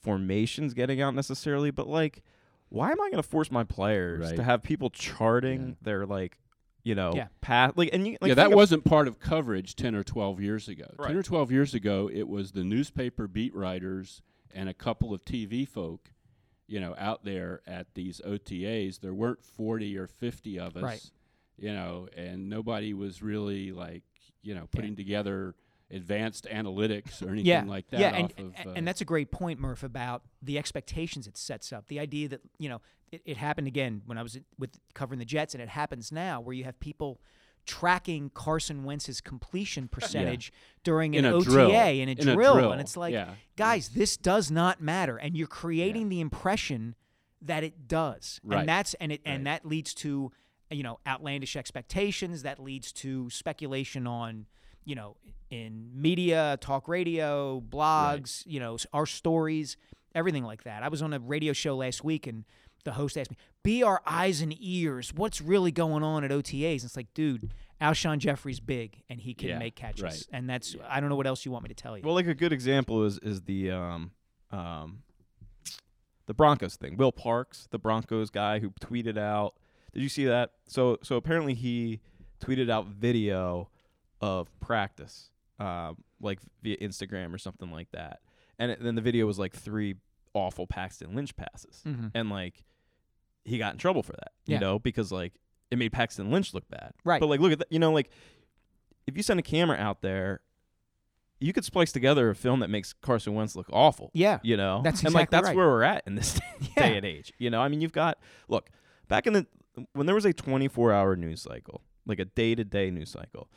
formations 0.00 0.74
getting 0.74 1.00
out 1.00 1.14
necessarily 1.14 1.70
but 1.70 1.86
like 1.88 2.22
why 2.70 2.90
am 2.90 3.00
I 3.00 3.08
going 3.10 3.22
to 3.22 3.28
force 3.28 3.50
my 3.50 3.64
players 3.64 4.26
Right. 4.26 4.36
to 4.36 4.42
have 4.42 4.62
people 4.62 4.90
charting 4.90 5.60
Yeah. 5.68 5.74
their 5.82 6.06
like 6.06 6.38
you 6.82 6.94
know 6.94 7.12
Yeah. 7.14 7.28
path 7.40 7.72
like 7.76 7.90
and 7.92 8.06
you 8.06 8.18
like 8.20 8.28
yeah, 8.30 8.34
that 8.34 8.52
wasn't 8.52 8.84
part 8.84 9.08
of 9.08 9.18
coverage 9.20 9.74
10 9.76 9.94
or 9.94 10.02
12 10.04 10.40
years 10.40 10.68
ago. 10.68 10.86
Right. 10.98 11.08
10 11.08 11.16
or 11.16 11.22
12 11.22 11.50
years 11.52 11.74
ago, 11.74 12.08
it 12.12 12.28
was 12.28 12.52
the 12.52 12.64
newspaper 12.64 13.26
beat 13.28 13.54
writers 13.54 14.22
and 14.54 14.68
a 14.68 14.74
couple 14.74 15.12
of 15.12 15.24
TV 15.24 15.66
folk, 15.68 16.10
you 16.68 16.78
know, 16.80 16.94
out 16.98 17.24
there 17.24 17.60
at 17.66 17.86
these 17.94 18.20
OTAs. 18.24 19.00
There 19.00 19.14
weren't 19.14 19.42
40 19.42 19.96
or 19.98 20.06
50 20.06 20.60
of 20.60 20.76
us, 20.76 20.82
Right. 20.82 21.10
you 21.56 21.72
know, 21.72 22.08
and 22.16 22.48
nobody 22.48 22.94
was 22.94 23.22
really 23.22 23.72
like, 23.72 24.02
you 24.42 24.54
know, 24.54 24.68
putting 24.70 24.94
together 24.94 25.54
advanced 25.90 26.46
analytics 26.50 27.22
or 27.22 27.30
anything 27.30 27.46
yeah, 27.46 27.64
like 27.66 27.88
that. 27.88 28.00
Yeah, 28.00 28.14
and, 28.14 28.24
off 28.26 28.30
of, 28.32 28.38
and- 28.38 28.54
uh, 28.66 28.70
and 28.76 28.86
that's 28.86 29.00
a 29.00 29.06
great 29.06 29.30
point, 29.30 29.58
Murph, 29.58 29.82
about 29.82 30.22
the 30.42 30.58
expectations 30.58 31.26
it 31.26 31.36
sets 31.38 31.72
up. 31.72 31.88
The 31.88 31.98
idea 31.98 32.28
that 32.28 32.42
you 32.58 32.68
know 32.68 32.80
it, 33.10 33.22
it 33.24 33.36
happened 33.38 33.66
again 33.66 34.02
when 34.04 34.18
I 34.18 34.22
was 34.22 34.38
with 34.58 34.78
covering 34.94 35.18
the 35.18 35.24
Jets, 35.24 35.54
and 35.54 35.62
it 35.62 35.70
happens 35.70 36.12
now 36.12 36.40
where 36.40 36.54
you 36.54 36.64
have 36.64 36.78
people 36.78 37.20
tracking 37.68 38.30
Carson 38.34 38.82
Wentz's 38.82 39.20
completion 39.20 39.86
percentage 39.88 40.50
during 40.82 41.14
In 41.14 41.24
an 41.26 41.34
OTA 41.34 41.44
drill. 41.44 41.70
in 41.70 41.76
a 41.76 41.92
In 41.92 42.08
a 42.08 42.14
drill, 42.34 42.54
drill, 42.54 42.72
and 42.72 42.80
it's 42.80 42.96
like, 42.96 43.12
yeah. 43.12 43.34
guys, 43.56 43.90
this 43.90 44.16
does 44.16 44.50
not 44.50 44.80
matter, 44.80 45.16
and 45.18 45.36
you're 45.36 45.46
creating 45.46 46.08
the 46.08 46.20
impression 46.20 46.94
that 47.42 47.62
it 47.62 47.86
does, 47.86 48.40
Right. 48.42 48.60
and 48.60 48.68
that's 48.68 48.94
and 48.94 49.12
it 49.12 49.20
and 49.24 49.46
that 49.46 49.64
leads 49.64 49.94
to 49.94 50.32
you 50.70 50.82
know 50.82 50.98
outlandish 51.06 51.54
expectations. 51.56 52.42
That 52.42 52.58
leads 52.58 52.90
to 52.94 53.28
speculation 53.30 54.06
on 54.06 54.46
you 54.84 54.94
know 54.96 55.16
in 55.50 55.90
media, 55.94 56.56
talk 56.60 56.88
radio, 56.88 57.60
blogs, 57.60 58.42
you 58.46 58.58
know 58.60 58.78
our 58.92 59.06
stories, 59.06 59.76
everything 60.14 60.42
like 60.44 60.64
that. 60.64 60.82
I 60.82 60.88
was 60.88 61.02
on 61.02 61.12
a 61.12 61.18
radio 61.20 61.52
show 61.52 61.76
last 61.76 62.02
week 62.02 62.26
and. 62.26 62.44
The 62.84 62.92
host 62.92 63.16
asked 63.18 63.30
me, 63.30 63.36
"Be 63.62 63.82
our 63.82 64.00
eyes 64.06 64.40
and 64.40 64.54
ears. 64.60 65.12
What's 65.14 65.40
really 65.40 65.72
going 65.72 66.02
on 66.02 66.24
at 66.24 66.30
OTAs?" 66.30 66.76
And 66.76 66.84
it's 66.84 66.96
like, 66.96 67.12
dude, 67.14 67.52
Alshon 67.80 68.18
Jeffery's 68.18 68.60
big 68.60 69.02
and 69.08 69.20
he 69.20 69.34
can 69.34 69.48
Yeah, 69.50 69.58
make 69.58 69.74
catches, 69.76 70.02
right. 70.02 70.22
and 70.32 70.48
that's 70.48 70.74
I 70.88 71.00
don't 71.00 71.08
know 71.08 71.16
what 71.16 71.26
else 71.26 71.44
you 71.44 71.50
want 71.52 71.64
me 71.64 71.68
to 71.68 71.74
tell 71.74 71.96
you. 71.96 72.02
Well, 72.04 72.14
like 72.14 72.26
a 72.26 72.34
good 72.34 72.52
example 72.52 73.04
is 73.04 73.18
is 73.18 73.42
the 73.42 73.70
um 73.72 74.12
um 74.50 75.02
the 76.26 76.34
Broncos 76.34 76.76
thing. 76.76 76.96
Will 76.96 77.12
Parks, 77.12 77.68
the 77.70 77.78
Broncos 77.78 78.30
guy 78.30 78.58
who 78.58 78.70
tweeted 78.80 79.16
out. 79.18 79.54
Did 79.92 80.02
you 80.02 80.08
see 80.08 80.24
that? 80.26 80.52
So 80.66 80.98
so 81.02 81.16
apparently 81.16 81.54
he 81.54 82.00
tweeted 82.40 82.70
out 82.70 82.86
video 82.86 83.70
of 84.20 84.48
practice, 84.60 85.30
um, 85.58 85.96
like 86.20 86.40
via 86.62 86.76
Instagram 86.78 87.34
or 87.34 87.38
something 87.38 87.70
like 87.70 87.90
that. 87.92 88.20
And 88.58 88.72
it, 88.72 88.82
then 88.82 88.94
the 88.94 89.00
video 89.02 89.26
was 89.26 89.38
like 89.38 89.54
three 89.54 89.94
awful 90.38 90.66
Paxton 90.66 91.14
Lynch 91.14 91.36
passes, 91.36 91.82
Mhm. 91.86 92.10
and 92.14 92.30
like 92.30 92.64
he 93.44 93.58
got 93.58 93.72
in 93.72 93.78
trouble 93.78 94.02
for 94.02 94.12
that, 94.12 94.32
you 94.46 94.54
Yeah. 94.54 94.60
know, 94.60 94.78
because 94.78 95.10
like 95.12 95.34
it 95.70 95.78
made 95.78 95.92
Paxton 95.92 96.30
Lynch 96.30 96.54
look 96.54 96.68
bad. 96.68 96.92
Right. 97.04 97.20
But 97.20 97.26
like, 97.28 97.40
look 97.40 97.52
at 97.52 97.58
that, 97.60 97.70
you 97.72 97.78
know, 97.78 97.92
like 97.92 98.10
if 99.06 99.16
you 99.16 99.22
send 99.22 99.38
a 99.40 99.42
camera 99.42 99.76
out 99.76 100.02
there, 100.02 100.40
you 101.40 101.52
could 101.52 101.64
splice 101.64 101.92
together 101.92 102.30
a 102.30 102.34
film 102.34 102.60
that 102.60 102.68
makes 102.68 102.92
Carson 102.92 103.34
Wentz 103.34 103.54
look 103.54 103.68
awful. 103.72 104.10
Yeah, 104.12 104.40
You 104.42 104.56
know, 104.56 104.80
that's 104.82 105.02
and 105.04 105.14
like 105.14 105.30
that's 105.30 105.46
right. 105.46 105.56
where 105.56 105.66
we're 105.68 105.82
at 105.84 106.02
in 106.06 106.14
this 106.14 106.40
Yeah. 106.60 106.88
day 106.88 106.96
and 106.96 107.06
age. 107.06 107.32
You 107.38 107.48
know, 107.50 107.60
I 107.60 107.68
mean, 107.68 107.80
you've 107.80 107.92
got 107.92 108.18
look 108.48 108.70
back 109.08 109.26
in 109.26 109.32
the 109.34 109.46
when 109.92 110.06
there 110.06 110.14
was 110.14 110.24
a 110.24 110.32
24 110.32 110.92
hour 110.92 111.14
news 111.16 111.40
cycle, 111.42 111.82
like 112.06 112.18
a 112.18 112.24
day 112.24 112.54
to 112.56 112.64
day 112.64 112.90
news 112.90 113.10
cycle, 113.10 113.48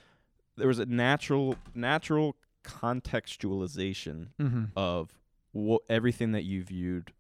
there 0.57 0.67
was 0.67 0.77
a 0.79 0.85
natural 0.85 1.55
natural 1.73 2.35
contextualization 2.63 4.27
mm-hmm. 4.39 4.63
of 4.75 5.17
wh- 5.55 5.77
everything 5.89 6.31
that 6.33 6.43
you 6.43 6.63
viewed 6.63 7.13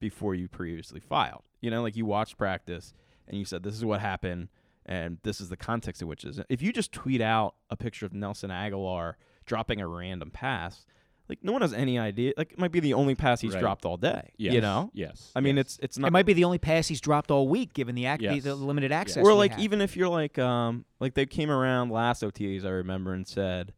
before 0.00 0.34
you 0.34 0.48
previously 0.48 1.00
filed. 1.00 1.42
You 1.60 1.70
know, 1.70 1.82
like 1.82 1.96
you 1.96 2.04
watched 2.06 2.36
practice 2.36 2.92
and 3.26 3.38
you 3.38 3.44
said 3.44 3.62
this 3.62 3.74
is 3.74 3.84
what 3.84 4.00
happened 4.00 4.48
and 4.86 5.16
this 5.22 5.40
is 5.40 5.48
the 5.48 5.56
context 5.56 6.02
in 6.02 6.08
which 6.08 6.24
is. 6.24 6.40
If 6.48 6.60
you 6.60 6.72
just 6.72 6.92
tweet 6.92 7.20
out 7.22 7.54
a 7.70 7.76
picture 7.76 8.04
of 8.04 8.12
Nelson 8.12 8.50
Agholor 8.50 9.14
dropping 9.46 9.80
a 9.80 9.88
random 9.88 10.30
pass, 10.30 10.84
like 11.26 11.38
no 11.42 11.52
one 11.52 11.62
has 11.62 11.72
any 11.72 11.98
idea. 11.98 12.34
Like 12.36 12.52
it 12.52 12.58
might 12.58 12.70
be 12.70 12.80
the 12.80 12.92
only 12.92 13.14
pass 13.14 13.40
he's 13.40 13.54
Right. 13.54 13.60
dropped 13.60 13.86
all 13.86 13.96
day. 13.96 14.32
yes, 14.36 14.52
You 14.52 14.60
know, 14.60 14.90
Yes. 14.92 15.32
I 15.34 15.40
mean 15.40 15.56
yes. 15.56 15.64
it's 15.66 15.78
it's 15.82 15.98
not 15.98 16.08
It 16.08 16.12
might 16.12 16.26
be 16.26 16.34
the 16.34 16.44
only 16.44 16.58
pass 16.58 16.86
he's 16.88 17.00
dropped 17.00 17.30
all 17.30 17.48
week, 17.48 17.72
given 17.72 17.94
the, 17.94 18.04
ac- 18.04 18.18
the- 18.26 18.34
Yes. 18.34 18.44
the 18.44 18.54
limited 18.54 18.92
access. 18.92 19.24
or 19.24 19.32
like 19.32 19.52
have. 19.52 19.60
even 19.60 19.80
if 19.80 19.96
you're 19.96 20.08
like 20.10 20.38
um 20.38 20.84
like 21.00 21.14
they 21.14 21.24
came 21.24 21.50
around 21.50 21.90
last 21.90 22.22
OTAs 22.22 22.66
I 22.66 22.70
remember 22.70 23.14
and 23.14 23.26
said 23.26 23.72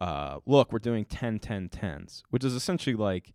uh 0.00 0.38
look 0.46 0.72
we're 0.72 0.78
doing 0.78 1.04
10 1.04 1.38
10 1.38 1.68
10s 1.68 2.22
which 2.30 2.44
is 2.44 2.54
essentially 2.54 2.96
like 2.96 3.32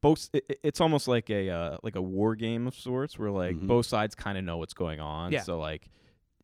both 0.00 0.28
it, 0.32 0.44
it- 0.48 0.60
it's 0.62 0.80
almost 0.80 1.08
like 1.08 1.28
a 1.30 1.50
uh, 1.50 1.76
like 1.82 1.96
a 1.96 2.02
war 2.02 2.34
game 2.34 2.66
of 2.66 2.74
sorts 2.74 3.18
where 3.18 3.30
like 3.30 3.56
Mhm. 3.56 3.66
both 3.66 3.86
sides 3.86 4.14
kind 4.14 4.38
of 4.38 4.44
know 4.44 4.56
what's 4.56 4.74
going 4.74 4.98
on. 5.00 5.32
Yeah. 5.32 5.42
So 5.42 5.58
like 5.58 5.90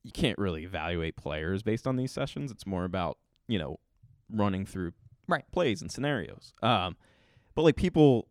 you 0.02 0.12
can't 0.12 0.38
really 0.38 0.62
evaluate 0.64 1.16
players 1.16 1.62
based 1.62 1.86
on 1.86 1.96
these 1.96 2.12
sessions. 2.12 2.50
It's 2.52 2.66
more 2.66 2.84
about, 2.84 3.18
you 3.48 3.58
know, 3.58 3.80
running 4.30 4.66
through 4.66 4.92
Right. 5.26 5.44
plays 5.50 5.80
and 5.82 5.90
scenarios. 5.90 6.52
Um 6.62 6.96
but 7.54 7.62
like 7.62 7.76
people 7.76 8.28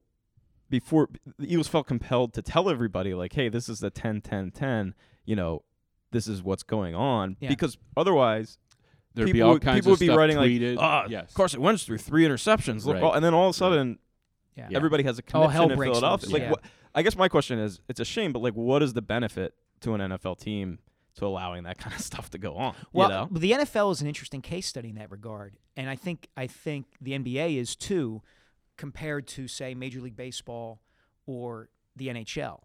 before 0.69 1.09
the 1.39 1.51
Eagles 1.51 1.67
felt 1.67 1.87
compelled 1.87 2.33
to 2.33 2.41
tell 2.41 2.69
everybody 2.69 3.13
like, 3.13 3.33
"Hey, 3.33 3.49
this 3.49 3.67
is 3.69 3.79
the 3.79 3.89
10 3.89 4.21
10 4.21 4.51
10, 4.51 4.93
you 5.25 5.35
know, 5.35 5.63
this 6.11 6.27
is 6.27 6.41
what's 6.43 6.63
going 6.63 6.93
on." 6.95 7.37
Yeah. 7.39 7.49
Because 7.49 7.77
otherwise 7.97 8.57
There'd 9.15 9.27
be 9.27 9.33
people 9.33 9.47
all 9.47 9.53
would- 9.53 9.61
kinds 9.61 9.77
people 9.81 9.93
of 9.93 9.99
would 9.99 10.07
be 10.07 10.13
writing 10.13 10.37
tweeted. 10.37 10.75
like, 10.75 10.83
"Ah, 10.85 11.05
yes. 11.09 11.33
Carson 11.33 11.61
Wentz 11.61 11.83
threw 11.85 11.97
three 11.97 12.23
interceptions." 12.25 12.85
Look, 12.85 12.95
Right. 12.95 13.03
all, 13.03 13.13
and 13.13 13.23
then 13.25 13.33
all 13.33 13.47
of 13.49 13.55
a 13.55 13.57
sudden 13.57 13.99
Yeah. 14.55 14.67
Yeah. 14.69 14.77
everybody 14.77 15.03
has 15.03 15.17
a 15.19 15.23
Oh, 15.33 15.47
hell 15.47 15.63
connection 15.63 15.71
in 15.71 15.89
Philadelphia. 15.93 16.25
loose, 16.27 16.33
Like, 16.33 16.41
yeah. 16.43 16.51
what, 16.51 16.61
I 16.93 17.01
guess 17.01 17.15
my 17.17 17.27
question 17.27 17.59
is, 17.59 17.81
it's 17.89 17.99
a 17.99 18.05
shame, 18.05 18.31
but 18.33 18.39
like, 18.39 18.53
what 18.53 18.81
is 18.83 18.93
the 18.93 19.01
benefit 19.01 19.53
to 19.81 19.93
an 19.93 20.01
NFL 20.01 20.35
team 20.39 20.79
to 21.15 21.25
allowing 21.25 21.63
that 21.63 21.77
kind 21.77 21.93
of 21.95 22.01
stuff 22.11 22.29
to 22.31 22.37
go 22.37 22.55
on? 22.55 22.75
Well, 22.93 23.09
you 23.09 23.15
know? 23.15 23.29
the 23.39 23.51
NFL 23.53 23.91
is 23.91 24.01
an 24.01 24.07
interesting 24.07 24.41
case 24.41 24.67
study 24.67 24.89
in 24.89 24.95
that 24.95 25.11
regard, 25.11 25.55
and 25.75 25.89
I 25.89 25.95
think 25.95 26.29
I 26.37 26.47
think 26.47 26.85
the 27.01 27.13
NBA 27.13 27.57
is 27.57 27.75
too, 27.75 28.21
compared 28.77 29.27
to 29.27 29.47
say 29.47 29.73
Major 29.73 30.01
League 30.01 30.15
Baseball 30.15 30.81
or 31.25 31.69
the 31.95 32.07
NHL. 32.09 32.61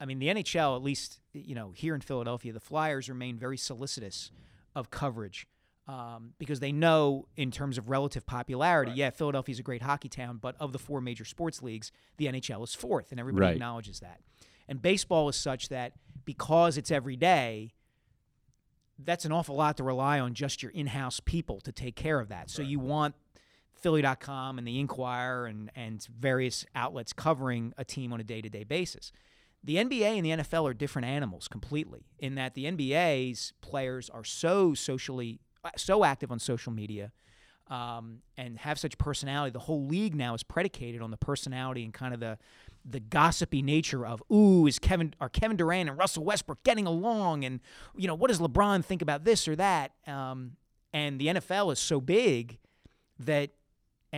I 0.00 0.06
mean, 0.06 0.18
the 0.18 0.28
NHL, 0.28 0.76
at 0.76 0.82
least 0.82 1.20
you 1.32 1.54
know 1.54 1.70
here 1.72 1.94
in 1.94 2.00
Philadelphia, 2.00 2.52
the 2.52 2.60
Flyers 2.60 3.08
remain 3.08 3.36
very 3.38 3.56
solicitous 3.56 4.30
of 4.74 4.90
coverage 4.90 5.46
um, 5.86 6.32
because 6.38 6.60
they 6.60 6.72
know, 6.72 7.26
in 7.36 7.50
terms 7.50 7.76
of 7.78 7.90
relative 7.90 8.24
popularity, 8.26 8.92
yeah, 8.94 9.10
Philadelphia's 9.10 9.58
a 9.58 9.62
great 9.62 9.82
hockey 9.82 10.08
town, 10.08 10.38
but 10.40 10.56
of 10.58 10.72
the 10.72 10.78
four 10.78 11.00
major 11.00 11.24
sports 11.24 11.62
leagues, 11.62 11.92
the 12.16 12.26
NHL 12.26 12.64
is 12.64 12.74
fourth, 12.74 13.10
and 13.10 13.20
everybody 13.20 13.46
Right. 13.46 13.52
acknowledges 13.54 14.00
that. 14.00 14.20
And 14.66 14.80
baseball 14.80 15.28
is 15.28 15.36
such 15.36 15.68
that 15.68 15.92
because 16.24 16.78
it's 16.78 16.90
every 16.90 17.16
day, 17.16 17.74
that's 18.98 19.24
an 19.24 19.32
awful 19.32 19.56
lot 19.56 19.76
to 19.76 19.84
rely 19.84 20.20
on 20.20 20.34
just 20.34 20.62
your 20.62 20.72
in-house 20.72 21.20
people 21.20 21.60
to 21.60 21.72
take 21.72 21.96
care 21.96 22.20
of 22.20 22.28
that. 22.28 22.48
So 22.48 22.62
you 22.62 22.78
want 22.78 23.14
Philly.com 23.74 24.56
and 24.56 24.66
the 24.66 24.78
Inquirer 24.80 25.46
and 25.46 25.70
and 25.74 26.02
various 26.18 26.64
outlets 26.74 27.12
covering 27.12 27.74
a 27.76 27.84
team 27.84 28.12
on 28.12 28.20
a 28.20 28.24
day-to-day 28.24 28.64
basis. 28.64 29.12
The 29.62 29.76
NBA 29.76 30.16
and 30.16 30.24
the 30.24 30.30
NFL 30.30 30.68
are 30.68 30.74
different 30.74 31.06
animals 31.08 31.48
completely 31.48 32.06
in 32.18 32.34
that 32.36 32.54
the 32.54 32.64
NBA's 32.66 33.52
players 33.60 34.08
are 34.10 34.24
so 34.24 34.74
socially 34.74 35.40
so 35.76 36.04
active 36.04 36.30
on 36.30 36.38
social 36.38 36.72
media 36.72 37.12
um, 37.68 38.18
and 38.36 38.58
have 38.58 38.78
such 38.78 38.98
personality. 38.98 39.50
The 39.50 39.60
whole 39.60 39.86
league 39.86 40.14
now 40.14 40.34
is 40.34 40.42
predicated 40.42 41.00
on 41.00 41.10
the 41.10 41.16
personality 41.16 41.84
and 41.84 41.92
kind 41.92 42.14
of 42.14 42.20
the 42.20 42.38
the 42.86 43.00
gossipy 43.00 43.62
nature 43.62 44.04
of 44.06 44.22
ooh 44.30 44.66
is 44.66 44.78
Kevin 44.78 45.14
are 45.18 45.30
Kevin 45.30 45.56
Durant 45.56 45.88
and 45.88 45.98
Russell 45.98 46.22
Westbrook 46.22 46.62
getting 46.64 46.86
along 46.86 47.44
and 47.44 47.60
you 47.96 48.06
know 48.06 48.14
what 48.14 48.28
does 48.28 48.40
LeBron 48.40 48.84
think 48.84 49.00
about 49.00 49.24
this 49.24 49.48
or 49.48 49.56
that 49.56 49.92
um, 50.06 50.52
and 50.92 51.18
the 51.18 51.28
NFL 51.28 51.72
is 51.72 51.78
so 51.78 51.98
big 52.00 52.58
that 53.18 53.50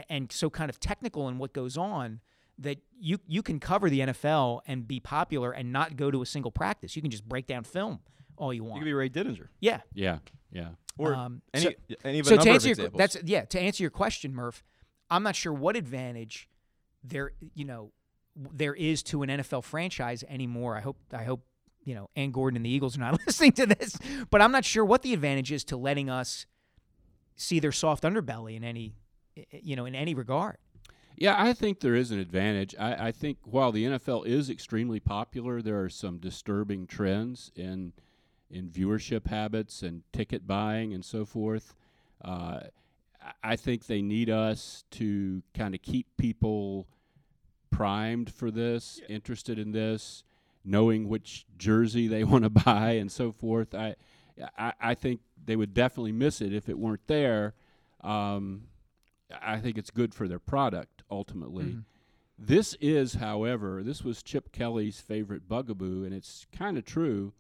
and 0.09 0.33
so 0.33 0.51
kind 0.51 0.69
of 0.69 0.81
technical 0.81 1.29
in 1.29 1.39
what 1.39 1.53
goes 1.53 1.77
on 1.77 2.21
that 2.59 2.79
you 2.99 3.19
you 3.29 3.43
can 3.43 3.61
cover 3.61 3.89
the 3.89 4.01
NFL 4.01 4.63
and 4.67 4.89
be 4.89 4.99
popular 4.99 5.53
and 5.53 5.73
not 5.73 5.97
go 5.97 6.11
to 6.11 6.23
a 6.23 6.27
single 6.27 6.51
practice. 6.51 6.97
You 6.97 7.03
can 7.03 7.11
just 7.11 7.29
break 7.29 7.47
down 7.47 7.63
film 7.63 8.01
all 8.37 8.53
you 8.53 8.65
want. 8.65 8.77
you 8.77 8.81
can 8.81 8.87
be 8.87 8.95
Ray 8.95 9.09
Didinger 9.09 9.49
yeah. 9.61 9.81
Yeah, 9.95 10.19
yeah. 10.51 10.71
Or 10.99 11.15
Um, 11.15 11.43
any 11.53 11.65
so- 11.65 11.73
any 12.05 12.19
of 12.21 12.27
a 12.27 12.29
So 12.31 12.35
number 12.37 12.45
to 12.45 12.51
of 12.51 12.55
answer 12.55 12.69
your, 12.83 12.91
that's 12.91 13.17
yeah 13.25 13.45
to 13.47 13.61
answer 13.61 13.83
your 13.83 13.91
question, 13.91 14.35
Murph, 14.35 14.65
I'm 15.11 15.23
not 15.23 15.37
sure 15.37 15.53
what 15.53 15.77
advantage 15.77 16.49
there 17.05 17.33
you 17.55 17.65
know 17.65 17.93
there 18.35 18.75
is 18.75 19.03
to 19.05 19.23
an 19.23 19.29
NFL 19.31 19.63
franchise 19.65 20.25
anymore. 20.29 20.77
I 20.77 20.81
hope 20.81 20.97
I 21.13 21.25
hope 21.25 21.45
you 21.85 21.95
know 21.95 22.11
Anne 22.17 22.31
Gordon 22.33 22.57
and 22.57 22.67
the 22.67 22.71
Eagles 22.71 22.97
are 22.97 23.01
not 23.01 23.21
listening 23.27 23.53
to 23.53 23.67
this, 23.67 23.99
but 24.31 24.41
I'm 24.43 24.53
not 24.53 24.65
sure 24.65 24.85
what 24.85 25.03
the 25.03 25.13
advantage 25.13 25.53
is 25.53 25.65
to 25.65 25.77
letting 25.77 26.09
us 26.11 26.47
see 27.37 27.61
their 27.61 27.73
soft 27.73 28.03
underbelly 28.05 28.57
in 28.57 28.65
any 28.65 28.95
you 29.51 29.77
know 29.77 29.85
in 29.85 29.95
any 29.95 30.15
regard. 30.15 30.57
Yeah, 31.19 31.35
I 31.39 31.55
think 31.55 31.81
there 31.81 31.95
is 31.95 32.11
an 32.11 32.19
advantage. 32.19 32.75
I, 32.79 33.09
I 33.09 33.13
think 33.13 33.39
while 33.45 33.73
the 33.73 33.85
NFL 33.87 34.27
is 34.27 34.51
extremely 34.51 35.01
popular, 35.01 35.63
there 35.63 35.81
are 35.83 35.89
some 35.89 36.19
disturbing 36.19 36.87
trends 36.87 37.51
in 37.57 37.95
in 38.51 38.69
viewership 38.69 39.27
habits 39.27 39.83
and 39.83 40.03
ticket 40.13 40.47
buying 40.47 40.95
and 40.95 41.05
so 41.05 41.25
forth. 41.25 41.75
Uh, 42.25 42.61
I- 43.43 43.57
think 43.57 43.87
they 43.87 44.03
need 44.03 44.31
us 44.31 44.85
to 44.93 45.43
kind 45.55 45.75
of 45.75 45.83
keep 45.83 46.07
people 46.17 46.87
primed 47.71 48.31
for 48.33 48.51
this, 48.51 49.01
interested 49.09 49.59
in 49.59 49.73
this, 49.73 50.23
knowing 50.65 51.09
which 51.09 51.45
jersey 51.59 52.07
they 52.09 52.23
want 52.33 52.45
to 52.45 52.51
buy 52.51 52.93
and 52.93 53.11
so 53.11 53.33
forth. 53.33 53.75
I, 53.75 53.97
I, 54.57 54.73
I 54.81 54.95
think 54.95 55.21
they 55.45 55.57
would 55.57 55.75
definitely 55.75 56.13
miss 56.13 56.41
it 56.41 56.53
if 56.53 56.69
it 56.69 56.79
weren't 56.79 57.07
there. 57.07 57.55
Um, 58.03 58.65
I 59.43 59.59
think 59.59 59.77
it's 59.77 59.91
good 59.91 60.15
for 60.15 60.29
their 60.29 60.39
product 60.39 61.03
ultimately. 61.11 61.79
This 62.39 62.75
is, 62.81 63.15
however, 63.15 63.83
this 63.83 64.05
was 64.05 64.23
Chip 64.23 64.53
Kelly's 64.53 65.01
favorite 65.01 65.49
bugaboo, 65.49 66.05
and 66.05 66.13
it's 66.15 66.47
kind 66.57 66.77
of 66.79 66.85
true. 66.85 67.33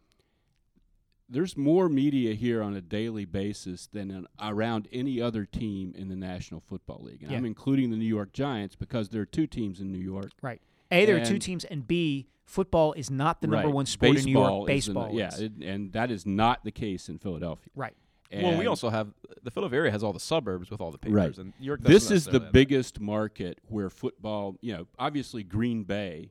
There's 1.28 1.56
more 1.56 1.88
media 1.88 2.34
here 2.34 2.62
on 2.62 2.74
a 2.76 2.80
daily 2.80 3.24
basis 3.24 3.88
than 3.88 4.10
in, 4.10 4.26
around 4.40 4.86
any 4.92 5.20
other 5.20 5.44
team 5.44 5.92
in 5.96 6.08
the 6.08 6.14
National 6.16 6.60
Football 6.60 7.00
League. 7.02 7.22
And 7.22 7.32
Yeah. 7.32 7.38
I'm 7.38 7.44
including 7.44 7.90
the 7.90 7.96
New 7.96 8.04
York 8.06 8.32
Giants 8.32 8.76
because 8.76 9.08
there 9.08 9.22
are 9.22 9.26
two 9.26 9.46
teams 9.48 9.80
in 9.80 9.90
New 9.90 9.98
York. 9.98 10.30
Right. 10.40 10.60
A, 10.92 11.04
there 11.04 11.20
are 11.20 11.24
two 11.24 11.40
teams, 11.40 11.64
and 11.64 11.84
B, 11.84 12.28
football 12.44 12.92
is 12.92 13.10
not 13.10 13.40
the 13.40 13.48
number 13.48 13.66
Right. 13.66 13.74
one 13.74 13.86
sport 13.86 14.18
in 14.18 14.24
New 14.24 14.32
York. 14.32 14.70
is 14.70 14.86
the 14.86 14.92
Baseball, 14.92 15.12
yeah, 15.14 15.28
is. 15.34 15.40
it, 15.40 15.52
and 15.62 15.92
that 15.94 16.12
is 16.12 16.24
not 16.24 16.62
the 16.62 16.70
case 16.70 17.08
in 17.08 17.18
Philadelphia. 17.18 17.72
right. 17.74 17.96
well, 18.32 18.56
we 18.58 18.66
also 18.66 18.88
have 18.90 19.12
the 19.42 19.50
Philadelphia 19.50 19.78
area 19.80 19.90
has 19.92 20.02
all 20.04 20.12
the 20.12 20.20
suburbs 20.20 20.68
with 20.70 20.80
all 20.80 20.90
the 20.92 20.98
papers, 20.98 21.14
Right. 21.14 21.38
and 21.38 21.52
New 21.60 21.66
York. 21.66 21.80
this 21.82 22.04
is 22.04 22.08
the 22.08 22.14
necessarily 22.32 22.38
that. 22.46 22.52
biggest 22.52 23.00
market 23.00 23.60
where 23.68 23.88
football 23.90 24.56
you 24.60 24.72
know 24.72 24.86
obviously 24.98 25.42
green 25.44 25.82
bay 25.84 26.30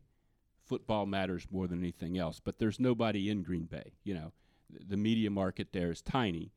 football 0.66 1.06
matters 1.06 1.48
more 1.52 1.68
than 1.68 1.80
anything 1.80 2.18
else 2.18 2.42
but 2.44 2.60
there's 2.60 2.80
nobody 2.82 3.30
in 3.30 3.44
green 3.44 3.64
bay 3.66 3.94
you 4.04 4.14
know 4.14 4.20
Th- 4.22 4.34
the 4.70 4.98
media 4.98 5.30
market 5.30 5.70
there 5.72 5.92
is 5.92 6.02
tiny 6.02 6.52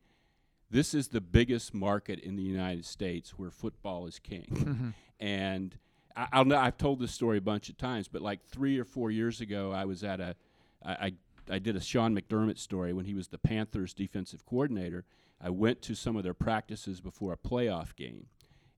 this 0.71 0.93
is 0.93 1.07
the 1.07 1.21
biggest 1.21 1.73
market 1.73 2.19
in 2.19 2.35
the 2.35 2.43
united 2.43 2.85
states 2.85 3.31
where 3.31 3.51
football 3.51 4.05
is 4.05 4.19
king 4.19 4.47
mm-hmm. 4.51 4.89
and 5.19 5.77
I, 6.19 6.27
I'll 6.33 6.45
know 6.45 6.57
I've 6.57 6.77
told 6.77 6.99
this 6.99 7.11
story 7.11 7.37
a 7.37 7.41
bunch 7.41 7.69
of 7.69 7.77
times, 7.77 8.07
but 8.07 8.21
like 8.21 8.45
three 8.45 8.77
or 8.77 8.83
four 8.83 9.09
years 9.09 9.41
ago, 9.41 9.71
I 9.71 9.85
was 9.85 10.03
at 10.03 10.19
a, 10.19 10.35
I, 10.83 10.91
I, 10.91 11.13
I 11.51 11.59
did 11.59 11.75
a 11.75 11.81
Sean 11.81 12.15
McDermott 12.15 12.59
story 12.59 12.93
when 12.93 13.05
he 13.05 13.13
was 13.13 13.29
the 13.29 13.37
Panthers 13.37 13.93
defensive 13.93 14.45
coordinator. 14.45 15.05
I 15.41 15.49
went 15.49 15.81
to 15.83 15.95
some 15.95 16.17
of 16.17 16.23
their 16.23 16.33
practices 16.33 16.99
before 16.99 17.31
a 17.31 17.37
playoff 17.37 17.95
game, 17.95 18.27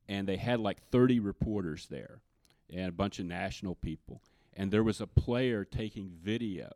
and 0.08 0.28
they 0.28 0.38
had 0.38 0.60
like 0.60 0.88
30 0.92 1.20
reporters 1.20 1.88
there 1.90 2.22
and 2.70 2.88
a 2.88 2.94
bunch 2.94 3.20
of 3.20 3.26
national 3.26 3.76
people. 3.76 4.22
And 4.54 4.72
there 4.72 4.84
was 4.84 5.02
a 5.02 5.08
player 5.08 5.66
taking 5.66 6.12
video 6.22 6.70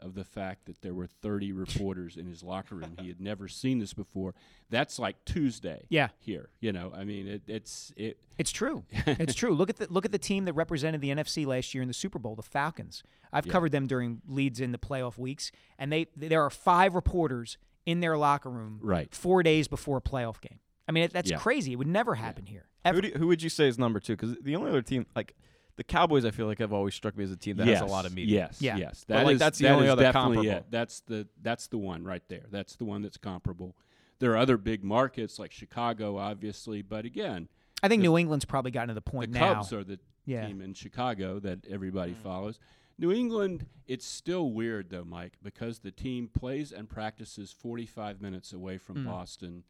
of 0.00 0.14
the 0.14 0.24
fact 0.24 0.66
that 0.66 0.82
there 0.82 0.94
were 0.94 1.06
30 1.06 1.52
reporters 1.52 2.16
in 2.16 2.26
his 2.26 2.42
locker 2.42 2.74
room. 2.76 2.96
He 3.00 3.08
had 3.08 3.20
never 3.20 3.48
seen 3.48 3.78
this 3.78 3.92
before. 3.92 4.34
That's 4.70 4.98
like 4.98 5.24
Tuesday 5.24 5.86
Yeah. 5.88 6.08
here. 6.18 6.50
You 6.60 6.72
know, 6.72 6.92
I 6.94 7.04
mean, 7.04 7.26
it, 7.26 7.42
it's 7.46 7.92
it. 7.96 8.18
It's 8.38 8.50
true. 8.52 8.84
it's 8.92 9.34
true. 9.34 9.54
Look 9.54 9.70
at 9.70 9.76
the 9.76 9.86
look 9.90 10.04
at 10.04 10.12
the 10.12 10.18
team 10.18 10.44
that 10.44 10.52
represented 10.52 11.00
the 11.00 11.08
NFC 11.10 11.46
last 11.46 11.74
year 11.74 11.82
in 11.82 11.88
the 11.88 11.94
Super 11.94 12.18
Bowl, 12.18 12.34
the 12.36 12.42
Falcons. 12.42 13.02
I've 13.32 13.46
Yeah. 13.46 13.52
covered 13.52 13.72
them 13.72 13.86
during 13.86 14.20
leads 14.26 14.60
in 14.60 14.72
the 14.72 14.78
playoff 14.78 15.18
weeks, 15.18 15.50
and 15.78 15.92
they 15.92 16.06
there 16.16 16.42
are 16.42 16.50
five 16.50 16.94
reporters 16.94 17.58
in 17.86 18.00
their 18.00 18.16
locker 18.18 18.50
room 18.50 18.78
Right. 18.82 19.12
four 19.14 19.42
days 19.42 19.66
before 19.68 19.96
a 19.98 20.02
playoff 20.02 20.40
game. 20.40 20.60
I 20.86 20.92
mean, 20.92 21.04
it, 21.04 21.12
that's 21.12 21.30
Yeah. 21.30 21.38
crazy. 21.38 21.72
It 21.72 21.76
would 21.76 21.86
never 21.86 22.14
happen 22.14 22.46
here. 22.46 22.66
Ever. 22.84 22.96
Who, 22.96 23.02
do 23.02 23.08
you- 23.08 23.14
who 23.14 23.26
would 23.26 23.42
you 23.42 23.48
say 23.50 23.66
is 23.68 23.78
number 23.78 23.98
two? 24.00 24.14
Because 24.16 24.36
the 24.42 24.56
only 24.56 24.70
other 24.70 24.82
team, 24.82 25.06
like 25.16 25.34
the 25.78 25.84
Cowboys, 25.84 26.24
I 26.26 26.30
feel 26.32 26.46
like 26.46 26.58
have 26.58 26.72
always 26.74 26.94
struck 26.94 27.16
me 27.16 27.24
as 27.24 27.30
a 27.30 27.36
team 27.36 27.56
that 27.56 27.66
yes, 27.66 27.80
has 27.80 27.88
a 27.88 27.92
lot 27.92 28.04
of 28.04 28.12
media. 28.14 28.40
Yes, 28.50 28.60
Yeah. 28.60 28.76
yes. 28.76 29.04
but, 29.08 29.24
like, 29.24 29.34
is, 29.34 29.38
that's 29.40 29.58
the 29.58 29.64
that 29.64 29.72
only 29.74 29.86
is 29.86 29.92
other 29.92 30.02
definitely 30.02 30.36
comparable. 30.36 30.58
it. 30.58 30.70
That's 30.70 31.00
the 31.00 31.26
that's 31.40 31.66
the 31.68 31.78
one 31.78 32.04
right 32.04 32.22
there. 32.28 32.44
That's 32.50 32.76
the 32.76 32.84
one 32.84 33.00
that's 33.00 33.16
comparable. 33.16 33.74
There 34.18 34.32
are 34.32 34.36
other 34.36 34.56
big 34.58 34.82
markets 34.84 35.38
like 35.38 35.52
Chicago, 35.52 36.18
obviously, 36.18 36.82
but 36.82 37.04
again, 37.06 37.48
I 37.82 37.88
think 37.88 38.00
the- 38.02 38.08
New 38.08 38.18
England's 38.18 38.44
probably 38.44 38.72
gotten 38.72 38.88
to 38.88 38.94
the 38.94 39.00
the 39.00 39.10
point 39.10 39.30
now. 39.30 39.48
The 39.48 39.54
Cubs 39.54 39.72
are 39.72 39.84
the 39.84 39.98
Yeah. 40.26 40.46
team 40.46 40.60
in 40.60 40.74
Chicago 40.74 41.38
that 41.40 41.64
everybody 41.70 42.12
follows. 42.12 42.58
New 42.98 43.12
England, 43.12 43.66
it's 43.86 44.04
still 44.04 44.50
weird 44.50 44.90
though, 44.90 45.04
Mike, 45.04 45.38
because 45.42 45.78
the 45.78 45.92
team 45.92 46.26
plays 46.28 46.72
and 46.72 46.88
practices 46.90 47.52
45 47.52 48.20
minutes 48.20 48.52
away 48.52 48.76
from 48.76 48.96
Mm. 48.98 49.04
Boston, 49.06 49.62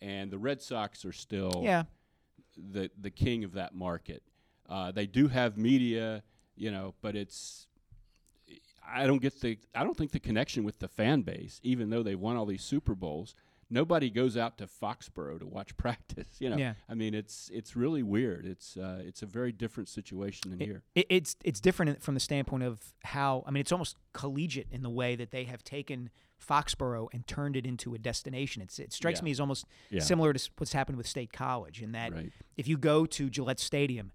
and 0.00 0.30
the 0.30 0.38
Red 0.38 0.62
Sox 0.62 1.04
are 1.04 1.12
still 1.12 1.62
yeah, 1.64 1.82
the 2.56 2.90
the 2.96 3.10
king 3.10 3.42
of 3.42 3.52
that 3.54 3.74
market. 3.74 4.22
Uh, 4.70 4.90
they 4.92 5.06
do 5.06 5.28
have 5.28 5.58
media, 5.58 6.22
you 6.56 6.70
know, 6.70 6.94
but 7.02 7.16
it's 7.16 7.66
I 8.86 9.06
don't 9.06 9.20
get 9.22 9.40
the 9.40 9.58
I 9.74 9.84
don't 9.84 9.96
think 9.96 10.12
the 10.12 10.20
connection 10.20 10.64
with 10.64 10.78
the 10.78 10.88
fan 10.88 11.22
base, 11.22 11.60
even 11.62 11.90
though 11.90 12.02
they 12.02 12.14
won 12.14 12.36
all 12.36 12.46
these 12.46 12.62
Super 12.62 12.94
Bowls, 12.94 13.34
nobody 13.68 14.10
goes 14.10 14.36
out 14.36 14.58
to 14.58 14.66
Foxborough 14.66 15.38
to 15.38 15.46
watch 15.46 15.76
practice. 15.84 16.28
You 16.38 16.50
know, 16.50 16.56
Yeah. 16.56 16.74
I 16.88 16.94
mean, 16.94 17.14
it's 17.14 17.50
it's 17.52 17.76
really 17.76 18.02
weird. 18.02 18.46
It's 18.46 18.76
uh, 18.76 19.02
it's 19.04 19.22
a 19.22 19.26
very 19.26 19.52
different 19.52 19.88
situation 19.88 20.50
than 20.50 20.60
It- 20.60 20.64
here. 20.66 20.82
It, 20.94 21.06
it's 21.10 21.36
it's 21.44 21.60
different 21.60 22.02
from 22.02 22.14
the 22.14 22.20
standpoint 22.20 22.62
of 22.62 22.92
how 23.04 23.44
I 23.46 23.50
mean 23.50 23.60
it's 23.60 23.72
almost 23.72 23.96
collegiate 24.12 24.68
in 24.70 24.82
the 24.82 24.90
way 24.90 25.14
that 25.16 25.30
they 25.30 25.44
have 25.44 25.62
taken 25.62 26.10
Foxborough 26.40 27.08
and 27.12 27.26
turned 27.26 27.54
it 27.54 27.66
into 27.66 27.94
a 27.94 27.98
destination. 27.98 28.62
It's, 28.62 28.78
it 28.78 28.92
strikes 28.94 29.20
Yeah. 29.20 29.24
me 29.24 29.30
as 29.32 29.40
almost 29.40 29.66
Yeah. 29.90 30.00
similar 30.00 30.32
to 30.32 30.50
what's 30.56 30.72
happened 30.72 30.96
with 30.96 31.06
State 31.06 31.32
College 31.34 31.82
in 31.82 31.92
that 31.92 32.12
Right. 32.14 32.32
if 32.56 32.66
you 32.66 32.78
go 32.78 33.04
to 33.06 33.28
Gillette 33.28 33.60
Stadium, 33.60 34.12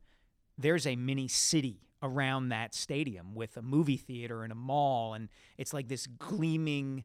there's 0.58 0.86
a 0.88 0.96
mini 0.96 1.28
city 1.28 1.82
around 2.04 2.50
that 2.50 2.74
stadium 2.76 3.34
with 3.36 3.58
a 3.58 3.62
movie 3.62 3.98
theater 3.98 4.44
and 4.44 4.52
a 4.52 4.56
mall, 4.56 5.14
and 5.14 5.30
it's 5.58 5.74
like 5.74 5.88
this 5.88 6.08
gleaming 6.08 7.04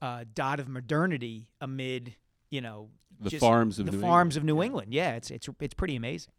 uh, 0.00 0.24
dot 0.34 0.58
of 0.60 0.68
modernity 0.68 1.48
amid 1.60 2.16
you 2.50 2.60
know 2.60 2.90
The 3.20 3.30
just 3.30 3.40
farms 3.40 3.78
of 3.78 3.86
the 3.86 3.92
New 3.92 4.00
farms 4.00 4.36
England. 4.36 4.50
of 4.50 4.54
New 4.56 4.60
Yeah. 4.60 4.66
England. 4.66 4.94
Yeah, 4.94 5.14
it's 5.14 5.30
it's 5.30 5.48
it's 5.60 5.74
pretty 5.74 5.96
amazing. 5.96 6.32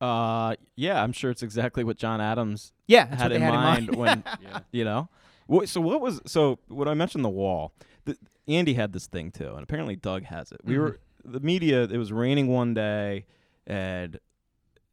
Uh, 0.00 0.54
yeah, 0.76 1.02
I'm 1.02 1.12
sure 1.12 1.30
it's 1.30 1.42
exactly 1.42 1.84
what 1.84 1.98
John 1.98 2.20
Adams 2.22 2.72
Yeah, 2.86 3.14
had 3.14 3.32
in 3.32 3.42
had 3.42 3.52
mind 3.52 3.88
in 3.90 3.98
when. 3.98 4.24
Yeah. 4.42 4.60
you 4.72 4.84
know. 4.84 5.08
What, 5.46 5.68
so 5.68 5.80
what 5.80 6.00
was 6.00 6.20
so 6.26 6.58
when 6.68 6.88
I 6.88 6.94
mentioned 6.94 7.24
the 7.24 7.28
wall? 7.28 7.72
The, 8.06 8.16
Andy 8.48 8.74
had 8.74 8.92
this 8.92 9.06
thing 9.06 9.30
too, 9.30 9.52
and 9.54 9.62
apparently 9.62 9.96
Doug 9.96 10.24
has 10.24 10.52
it. 10.52 10.60
We 10.64 10.74
Mhm. 10.74 10.78
were 10.78 11.00
the 11.24 11.40
media. 11.40 11.82
It 11.84 11.98
was 11.98 12.12
raining 12.12 12.46
one 12.48 12.72
day, 12.72 13.26
and 13.66 14.18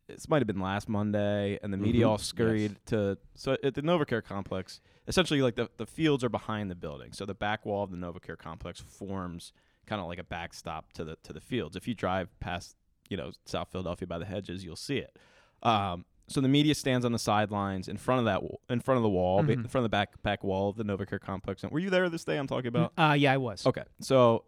this 0.07 0.29
might 0.29 0.39
have 0.39 0.47
been 0.47 0.59
last 0.61 0.87
Monday, 0.89 1.59
and 1.61 1.71
the 1.73 1.77
media 1.77 2.05
Mhm. 2.05 2.09
all 2.09 2.17
scurried 2.17 2.77
to 2.87 3.17
so 3.35 3.57
at 3.63 3.73
the 3.75 3.81
NovaCare 3.81 4.23
complex. 4.23 4.79
Essentially, 5.07 5.41
like 5.41 5.55
the 5.55 5.69
the 5.77 5.85
fields 5.85 6.23
are 6.23 6.29
behind 6.29 6.69
the 6.71 6.75
building, 6.75 7.13
so 7.13 7.25
the 7.25 7.33
back 7.35 7.65
wall 7.65 7.83
of 7.83 7.91
the 7.91 7.97
NovaCare 7.97 8.37
complex 8.37 8.79
forms 8.79 9.53
kind 9.85 10.01
of 10.01 10.07
like 10.07 10.19
a 10.19 10.23
backstop 10.23 10.91
to 10.93 11.03
the 11.03 11.15
to 11.23 11.33
the 11.33 11.41
fields. 11.41 11.75
If 11.75 11.87
you 11.87 11.93
drive 11.95 12.37
past, 12.39 12.75
you 13.09 13.17
know, 13.17 13.31
South 13.45 13.69
Philadelphia 13.71 14.07
by 14.07 14.17
the 14.17 14.25
hedges, 14.25 14.63
you'll 14.65 14.75
see 14.75 14.97
it. 14.97 15.17
Um, 15.63 16.05
so 16.27 16.41
the 16.41 16.49
media 16.49 16.75
stands 16.75 17.05
on 17.05 17.13
the 17.13 17.19
sidelines 17.19 17.87
in 17.87 17.95
front 17.97 18.19
of 18.19 18.25
that, 18.25 18.35
w- 18.41 18.57
in 18.69 18.81
front 18.81 18.97
of 18.97 19.03
the 19.03 19.09
wall, 19.09 19.41
Mhm. 19.43 19.49
in 19.49 19.67
front 19.67 19.75
of 19.75 19.83
the 19.83 19.89
back 19.89 20.21
back 20.23 20.43
wall 20.43 20.69
of 20.69 20.75
the 20.75 20.83
NovaCare 20.83 21.21
complex. 21.21 21.63
And 21.63 21.71
were 21.71 21.79
you 21.79 21.89
there 21.89 22.09
this 22.09 22.25
day? 22.25 22.37
I'm 22.37 22.47
talking 22.47 22.67
about. 22.67 22.91
Uh, 22.97 23.15
yeah, 23.17 23.31
I 23.33 23.37
was. 23.37 23.65
Okay, 23.65 23.83
so, 24.01 24.43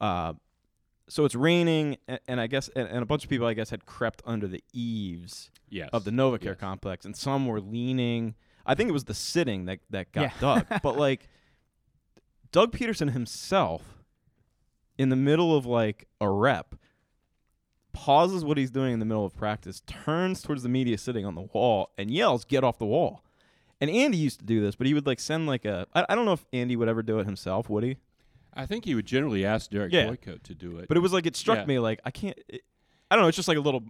uh, 0.00 0.32
so 1.08 1.24
it's 1.24 1.34
raining, 1.34 1.96
and, 2.08 2.20
and 2.28 2.40
I 2.40 2.46
guess, 2.46 2.68
and, 2.76 2.88
and 2.88 2.98
a 3.02 3.06
bunch 3.06 3.24
of 3.24 3.30
people, 3.30 3.46
I 3.46 3.54
guess, 3.54 3.70
had 3.70 3.86
crept 3.86 4.22
under 4.24 4.46
the 4.46 4.62
eaves 4.72 5.50
Yes. 5.68 5.88
of 5.92 6.04
the 6.04 6.10
NovaCare 6.10 6.44
Yes. 6.44 6.56
complex, 6.60 7.04
and 7.04 7.16
some 7.16 7.46
were 7.46 7.60
leaning. 7.60 8.34
I 8.66 8.74
think 8.74 8.88
it 8.88 8.92
was 8.92 9.04
the 9.04 9.14
sitting 9.14 9.64
that 9.66 9.80
that 9.90 10.12
got 10.12 10.22
Yeah. 10.22 10.32
Doug, 10.40 10.66
but 10.82 10.96
like 10.96 11.28
Doug 12.52 12.72
Pederson 12.72 13.12
himself, 13.12 13.82
in 14.98 15.08
the 15.08 15.16
middle 15.16 15.56
of 15.56 15.64
like 15.66 16.06
a 16.20 16.28
rep, 16.28 16.74
pauses 17.92 18.44
what 18.44 18.56
he's 18.56 18.70
doing 18.70 18.92
in 18.94 18.98
the 18.98 19.04
middle 19.06 19.24
of 19.24 19.34
practice, 19.34 19.80
turns 19.86 20.42
towards 20.42 20.62
the 20.62 20.68
media 20.68 20.96
sitting 20.98 21.24
on 21.26 21.34
the 21.34 21.42
wall, 21.42 21.90
and 21.98 22.10
yells, 22.10 22.44
"Get 22.44 22.62
off 22.64 22.78
the 22.78 22.86
wall!" 22.86 23.24
And 23.80 23.90
Andy 23.90 24.16
used 24.16 24.38
to 24.38 24.44
do 24.46 24.60
this, 24.60 24.76
but 24.76 24.86
he 24.86 24.94
would 24.94 25.06
like 25.06 25.18
send 25.20 25.46
like 25.46 25.64
a. 25.64 25.86
I, 25.94 26.06
I 26.10 26.14
don't 26.14 26.24
know 26.24 26.32
if 26.34 26.44
Andy 26.52 26.76
would 26.76 26.88
ever 26.88 27.02
do 27.02 27.18
it 27.18 27.24
himself, 27.26 27.68
would 27.68 27.82
he? 27.84 27.96
I 28.54 28.66
think 28.66 28.84
he 28.84 28.94
would 28.94 29.06
generally 29.06 29.44
ask 29.44 29.70
Derek 29.70 29.92
Yeah. 29.92 30.06
Boyko 30.08 30.42
to 30.42 30.54
do 30.54 30.78
it. 30.78 30.88
But 30.88 30.96
it 30.96 31.00
was 31.00 31.12
like 31.12 31.26
it 31.26 31.36
struck 31.36 31.58
Yeah. 31.58 31.64
me 31.66 31.78
like 31.78 32.00
I 32.04 32.10
can't. 32.10 32.38
It, 32.48 32.62
I 33.10 33.16
don't 33.16 33.22
know. 33.24 33.28
It's 33.28 33.36
just 33.36 33.48
like 33.48 33.58
a 33.58 33.60
little 33.60 33.84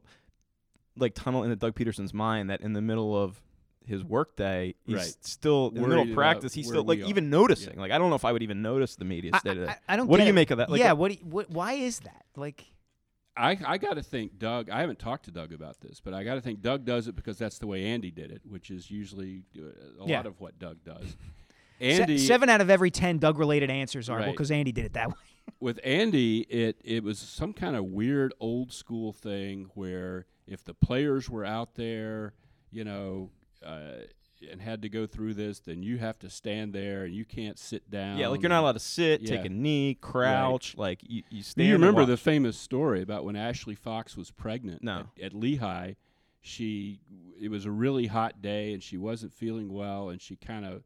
like 0.96 1.14
tunnel 1.14 1.42
into 1.42 1.56
Doug 1.56 1.74
Pederson's 1.74 2.12
mind 2.14 2.50
that 2.50 2.60
in 2.60 2.72
the 2.72 2.82
middle 2.82 3.16
of 3.20 3.40
his 3.84 4.04
workday, 4.04 4.74
he's 4.84 4.96
Right. 4.96 5.16
still 5.20 5.68
in 5.74 5.82
the 5.82 5.88
middle 5.88 6.08
of 6.08 6.14
practice. 6.14 6.54
He's 6.54 6.68
still 6.68 6.84
like 6.84 7.00
we 7.00 7.06
even 7.06 7.30
noticing. 7.30 7.74
Yeah. 7.74 7.80
Like 7.80 7.90
I 7.92 7.98
don't 7.98 8.10
know 8.10 8.16
if 8.16 8.24
I 8.24 8.32
would 8.32 8.42
even 8.42 8.62
notice 8.62 8.94
the 8.96 9.04
media 9.04 9.30
I, 9.34 9.38
state 9.38 9.56
of 9.56 9.62
I, 9.64 9.66
that. 9.66 9.82
I 9.88 9.96
don't. 9.96 10.06
What 10.06 10.18
do 10.18 10.24
you 10.24 10.30
it. 10.30 10.34
make 10.34 10.50
of 10.50 10.58
that? 10.58 10.70
Like, 10.70 10.80
yeah. 10.80 10.92
what- 10.92 10.98
What, 11.00 11.08
do 11.12 11.14
you, 11.24 11.30
what? 11.30 11.50
Why 11.50 11.72
is 11.74 12.00
that? 12.00 12.24
Like, 12.36 12.64
I, 13.36 13.58
I 13.66 13.78
got 13.78 13.94
to 13.94 14.02
think 14.02 14.38
Doug. 14.38 14.68
I 14.70 14.80
haven't 14.80 14.98
talked 14.98 15.24
to 15.24 15.30
Doug 15.30 15.52
about 15.52 15.80
this, 15.80 16.00
but 16.00 16.12
I 16.14 16.22
got 16.22 16.34
to 16.34 16.40
think 16.42 16.60
Doug 16.60 16.84
does 16.84 17.08
it 17.08 17.16
because 17.16 17.38
that's 17.38 17.58
the 17.58 17.66
way 17.66 17.86
Andy 17.86 18.10
did 18.10 18.30
it, 18.30 18.42
which 18.44 18.70
is 18.70 18.90
usually 18.90 19.44
uh, 19.58 20.02
a 20.04 20.06
Yeah. 20.06 20.18
lot 20.18 20.26
of 20.26 20.38
what 20.40 20.58
Doug 20.58 20.84
does. 20.84 21.16
Se- 21.82 22.18
seven 22.18 22.48
out 22.48 22.60
of 22.60 22.70
every 22.70 22.90
ten 22.90 23.18
Doug-related 23.18 23.70
answers 23.70 24.08
are 24.08 24.20
well 24.20 24.30
because 24.30 24.50
Andy 24.50 24.72
did 24.72 24.84
it 24.84 24.92
that 24.94 25.08
way. 25.08 25.14
with 25.60 25.80
Andy, 25.84 26.40
it 26.42 26.80
it 26.84 27.02
was 27.02 27.18
some 27.18 27.52
kind 27.52 27.76
of 27.76 27.84
weird 27.86 28.32
old 28.40 28.72
school 28.72 29.12
thing 29.12 29.70
where 29.74 30.26
if 30.46 30.64
the 30.64 30.74
players 30.74 31.28
were 31.30 31.44
out 31.44 31.74
there, 31.76 32.34
you 32.70 32.84
know, 32.84 33.30
uh, 33.64 34.02
and 34.50 34.60
had 34.60 34.82
to 34.82 34.88
go 34.88 35.06
through 35.06 35.34
this, 35.34 35.60
then 35.60 35.82
you 35.84 35.98
have 35.98 36.18
to 36.18 36.28
stand 36.28 36.72
there 36.72 37.04
and 37.04 37.14
you 37.14 37.24
can't 37.24 37.58
sit 37.60 37.88
down. 37.90 38.18
yeah, 38.18 38.26
like 38.26 38.42
you're 38.42 38.48
not 38.48 38.60
allowed 38.60 38.72
to 38.72 38.80
sit, 38.80 39.24
take 39.24 39.44
a 39.44 39.48
knee, 39.48 39.94
crouch. 40.00 40.76
Like 40.76 40.98
you, 41.02 41.22
you 41.30 41.42
stand. 41.44 41.68
you 41.68 41.74
and 41.74 41.82
remember 41.82 42.04
the 42.04 42.16
famous 42.16 42.56
story 42.56 43.02
about 43.02 43.24
when 43.24 43.36
Ashley 43.36 43.76
Fox 43.76 44.16
was 44.16 44.30
pregnant 44.32 44.82
No. 44.82 45.04
at, 45.16 45.26
at 45.26 45.34
Lehigh? 45.34 45.92
She 46.40 46.98
it 47.40 47.50
was 47.52 47.66
a 47.66 47.70
really 47.70 48.06
hot 48.08 48.42
day 48.42 48.72
and 48.72 48.82
she 48.82 48.96
wasn't 48.98 49.32
feeling 49.32 49.72
well 49.72 50.08
and 50.08 50.20
she 50.20 50.34
kind 50.34 50.64
of 50.64 50.82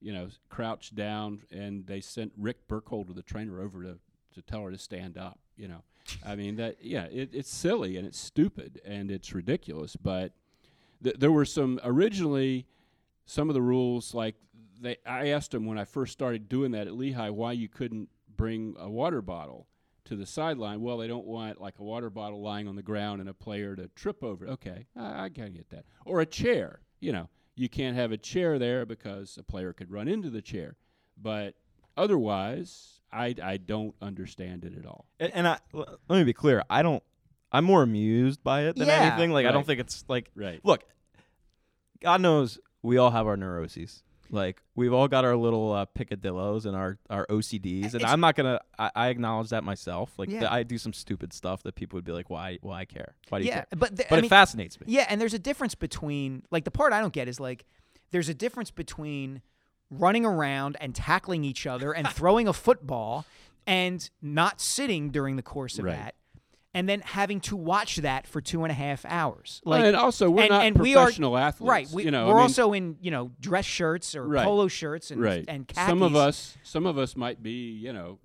you 0.00 0.12
know 0.12 0.28
crouched 0.48 0.94
down 0.94 1.42
and 1.50 1.86
they 1.86 2.00
sent 2.00 2.32
Rick 2.36 2.68
Burkholder 2.68 3.12
the 3.12 3.22
trainer 3.22 3.60
over 3.60 3.82
to 3.82 3.98
to 4.34 4.42
tell 4.42 4.62
her 4.62 4.70
to 4.70 4.78
stand 4.78 5.16
up. 5.16 5.38
You 5.56 5.68
know, 5.68 5.82
I 6.24 6.36
mean 6.36 6.56
that 6.56 6.76
yeah 6.80 7.04
it, 7.04 7.30
it's 7.32 7.50
silly 7.50 7.96
and 7.96 8.06
it's 8.06 8.18
stupid 8.18 8.80
and 8.84 9.10
it's 9.10 9.34
ridiculous, 9.34 9.96
but 9.96 10.32
th- 11.02 11.16
there 11.18 11.32
were 11.32 11.44
some 11.44 11.80
originally 11.84 12.66
some 13.24 13.48
of 13.48 13.54
the 13.54 13.62
rules 13.62 14.14
like 14.14 14.34
they 14.80 14.96
I 15.06 15.28
asked 15.28 15.52
them 15.52 15.66
when 15.66 15.78
I 15.78 15.84
first 15.84 16.12
started 16.12 16.48
doing 16.48 16.72
that 16.72 16.86
at 16.86 16.94
Lehigh 16.94 17.30
why 17.30 17.52
you 17.52 17.68
couldn't 17.68 18.08
bring 18.36 18.76
a 18.78 18.90
water 18.90 19.22
bottle 19.22 19.66
to 20.04 20.16
the 20.16 20.26
sideline. 20.26 20.80
Well, 20.80 20.98
they 20.98 21.08
don't 21.08 21.26
want 21.26 21.60
like 21.60 21.78
a 21.78 21.84
water 21.84 22.10
bottle 22.10 22.40
lying 22.40 22.68
on 22.68 22.76
the 22.76 22.82
ground 22.82 23.20
and 23.20 23.28
a 23.28 23.34
player 23.34 23.76
to 23.76 23.88
trip 23.88 24.22
over. 24.22 24.46
Okay, 24.46 24.86
I, 24.96 25.24
I 25.24 25.28
can 25.28 25.52
get 25.52 25.70
that. 25.70 25.84
Or 26.04 26.20
a 26.20 26.26
chair. 26.26 26.80
You 27.00 27.12
know, 27.12 27.28
you 27.56 27.68
can't 27.68 27.96
have 27.96 28.12
a 28.12 28.16
chair 28.16 28.58
there 28.58 28.84
because 28.86 29.36
a 29.38 29.42
player 29.42 29.72
could 29.72 29.90
run 29.90 30.08
into 30.08 30.30
the 30.30 30.42
chair. 30.42 30.76
But 31.20 31.54
otherwise, 31.96 33.00
I 33.12 33.34
I 33.42 33.56
don't 33.56 33.94
understand 34.02 34.64
it 34.64 34.76
at 34.78 34.86
all. 34.86 35.06
And, 35.18 35.32
and 35.34 35.48
I 35.48 35.58
l- 35.74 35.98
let 36.08 36.18
me 36.18 36.24
be 36.24 36.32
clear. 36.32 36.62
I 36.70 36.82
don't. 36.82 37.02
I'm 37.52 37.64
more 37.64 37.82
amused 37.82 38.42
by 38.42 38.62
it 38.62 38.76
than 38.76 38.88
Yeah. 38.88 38.94
anything. 39.12 39.30
Like 39.30 39.46
I 39.46 39.52
don't 39.52 39.64
think 39.66 39.80
it's 39.80 40.04
like 40.08 40.30
Right. 40.34 40.60
look, 40.64 40.84
God 42.00 42.20
knows 42.20 42.58
we 42.82 42.98
all 42.98 43.10
have 43.10 43.26
our 43.26 43.36
neuroses. 43.36 44.02
Like 44.30 44.62
we've 44.74 44.92
all 44.92 45.08
got 45.08 45.24
our 45.24 45.36
little 45.36 45.72
uh, 45.72 45.86
picadillos 45.98 46.66
and 46.66 46.76
our 46.76 46.98
our 47.10 47.26
OCDs, 47.26 47.84
and 47.86 47.94
It's- 47.96 48.10
I'm 48.10 48.20
not 48.20 48.34
gonna. 48.36 48.60
I, 48.78 48.90
I 48.94 49.08
acknowledge 49.08 49.50
that 49.50 49.64
myself. 49.64 50.12
Like 50.18 50.30
Yeah. 50.30 50.52
I 50.52 50.62
do 50.62 50.78
some 50.78 50.92
stupid 50.92 51.32
stuff 51.32 51.62
that 51.64 51.74
people 51.74 51.96
would 51.96 52.04
be 52.04 52.12
like, 52.12 52.28
"Why? 52.30 52.58
Why 52.62 52.84
care? 52.84 53.14
Why 53.28 53.38
do 53.38 53.44
you 53.44 53.50
yeah, 53.50 53.56
care?" 53.56 53.66
but 53.76 53.96
th- 53.96 54.08
But 54.08 54.16
I 54.16 54.18
it 54.18 54.22
mean, 54.22 54.28
fascinates 54.28 54.80
me. 54.80 54.86
Yeah, 54.88 55.06
and 55.08 55.20
there's 55.20 55.34
a 55.34 55.38
difference 55.38 55.74
between 55.74 56.42
like 56.50 56.64
the 56.64 56.70
part 56.70 56.92
I 56.92 57.00
don't 57.00 57.12
get 57.12 57.28
is 57.28 57.38
like 57.40 57.64
there's 58.10 58.28
a 58.28 58.34
difference 58.34 58.70
between 58.70 59.42
running 59.90 60.24
around 60.24 60.76
and 60.80 60.94
tackling 60.94 61.44
each 61.44 61.66
other 61.66 61.92
and 61.92 62.08
throwing 62.12 62.48
a 62.48 62.52
football 62.52 63.24
and 63.66 64.08
not 64.22 64.60
sitting 64.60 65.10
during 65.10 65.36
the 65.36 65.42
course 65.42 65.78
of 65.78 65.84
Right. 65.84 65.96
that. 65.96 66.14
And 66.76 66.86
then 66.88 67.00
having 67.00 67.40
to 67.40 67.56
watch 67.56 67.96
that 67.96 68.26
for 68.26 68.40
two 68.42 68.62
and 68.64 68.70
a 68.70 68.74
half 68.74 69.04
hours, 69.06 69.62
like 69.64 69.82
and 69.84 69.96
also 69.96 70.28
we're 70.28 70.42
and- 70.42 70.50
not 70.50 70.64
and 70.66 70.76
we 70.78 70.94
are- 70.94 71.04
professional 71.04 71.38
athletes, 71.38 71.68
right? 71.70 71.88
We, 71.90 72.04
you 72.04 72.10
know, 72.10 72.26
we're 72.28 72.34
mean- 72.34 72.42
also 72.42 72.72
in 72.74 72.96
you 73.00 73.10
know 73.10 73.30
dress 73.40 73.64
shirts 73.64 74.14
or 74.14 74.26
Right. 74.28 74.44
polo 74.44 74.68
shirts 74.68 75.10
and 75.10 75.20
right. 75.22 75.44
and 75.48 75.66
khakis. 75.66 75.88
some 75.88 76.02
of 76.02 76.14
us, 76.14 76.58
some 76.62 76.84
of 76.86 76.98
us 76.98 77.16
might 77.16 77.42
be, 77.42 77.70
you 77.72 77.92
know, 77.94 78.18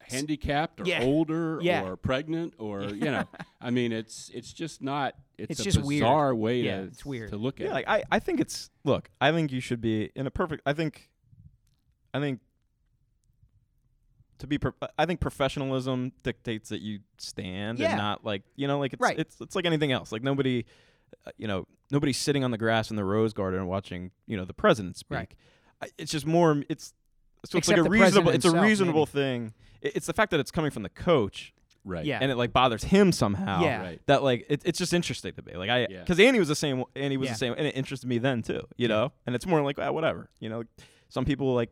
handicapped 0.00 0.80
or 0.80 0.84
Yeah. 0.86 1.02
older 1.02 1.58
Yeah. 1.62 1.84
or 1.84 1.96
pregnant 1.96 2.54
or 2.58 2.82
you 2.84 3.10
know. 3.10 3.24
I 3.60 3.70
mean, 3.70 3.90
it's 3.92 4.30
it's 4.34 4.52
just 4.52 4.82
not. 4.82 5.14
It's, 5.38 5.52
It's 5.52 5.60
a 5.60 5.64
just 5.64 5.82
weird. 5.82 6.02
bizarre 6.02 6.34
way 6.34 6.60
Yeah, 6.62 6.78
to 6.78 6.84
it's 6.84 7.04
weird. 7.04 7.30
to 7.30 7.36
look 7.36 7.60
at. 7.60 7.64
Yeah, 7.64 7.70
it. 7.70 7.74
like 7.74 7.88
I, 7.88 8.02
I 8.10 8.18
think 8.20 8.40
it's 8.40 8.70
look. 8.84 9.10
I 9.20 9.32
think 9.32 9.52
you 9.52 9.60
should 9.60 9.80
be 9.80 10.10
in 10.14 10.26
a 10.26 10.30
perfect. 10.30 10.62
I 10.64 10.72
think, 10.72 11.10
I 12.14 12.20
think 12.20 12.40
to 14.38 14.46
be. 14.46 14.58
Pro, 14.58 14.72
I 14.98 15.06
think 15.06 15.20
professionalism 15.20 16.12
dictates 16.22 16.68
that 16.70 16.80
you 16.80 17.00
stand 17.18 17.78
Yeah. 17.78 17.90
and 17.90 17.98
not 17.98 18.24
like 18.24 18.42
you 18.56 18.66
know 18.68 18.78
like 18.78 18.92
it's 18.92 19.00
Right. 19.00 19.18
it's 19.18 19.40
it's 19.40 19.54
like 19.56 19.64
anything 19.66 19.92
else. 19.92 20.12
Like 20.12 20.22
nobody, 20.22 20.64
uh, 21.26 21.30
you 21.38 21.46
know, 21.46 21.66
nobody's 21.90 22.18
sitting 22.18 22.44
on 22.44 22.50
the 22.50 22.58
grass 22.58 22.90
in 22.90 22.96
the 22.96 23.04
rose 23.04 23.32
garden 23.32 23.60
and 23.60 23.68
watching 23.68 24.10
you 24.26 24.36
know 24.36 24.44
the 24.44 24.54
president 24.54 24.96
speak. 24.96 25.16
Right. 25.16 25.34
I, 25.82 25.88
it's 25.98 26.10
just 26.12 26.26
more. 26.26 26.62
It's 26.68 26.94
so 27.44 27.58
it's 27.58 27.68
like 27.68 27.76
a 27.78 27.82
reasonable. 27.84 28.30
It's 28.30 28.44
a 28.44 28.48
himself, 28.48 28.64
reasonable 28.66 29.06
thing. 29.06 29.52
It, 29.80 29.96
it's 29.96 30.06
the 30.06 30.12
fact 30.14 30.30
that 30.32 30.40
it's 30.40 30.50
coming 30.50 30.70
from 30.70 30.82
the 30.82 30.88
coach 30.88 31.52
right. 31.84 32.04
Yeah. 32.04 32.18
and 32.20 32.30
it 32.32 32.36
like 32.36 32.52
bothers 32.52 32.82
him 32.84 33.12
somehow. 33.12 33.62
Yeah. 33.62 33.80
Right. 33.82 34.00
That 34.06 34.22
like 34.22 34.46
it, 34.48 34.62
it's 34.64 34.78
just 34.78 34.92
interesting 34.94 35.32
to 35.34 35.42
me. 35.42 35.54
Like 35.54 35.70
I 35.70 35.86
Yeah. 35.88 36.00
because 36.00 36.18
Andy 36.18 36.38
was 36.38 36.48
the 36.48 36.56
same. 36.56 36.82
Andy 36.96 37.16
was 37.16 37.26
Yeah. 37.28 37.32
the 37.34 37.38
same, 37.38 37.54
and 37.56 37.66
it 37.66 37.76
interested 37.76 38.06
me 38.08 38.18
then 38.18 38.42
too. 38.42 38.62
You 38.76 38.88
know, 38.88 39.12
and 39.26 39.34
it's 39.36 39.46
more 39.46 39.62
like 39.62 39.78
ah, 39.78 39.92
whatever. 39.92 40.28
You 40.40 40.48
know, 40.48 40.64
some 41.08 41.24
people 41.24 41.54
like 41.54 41.70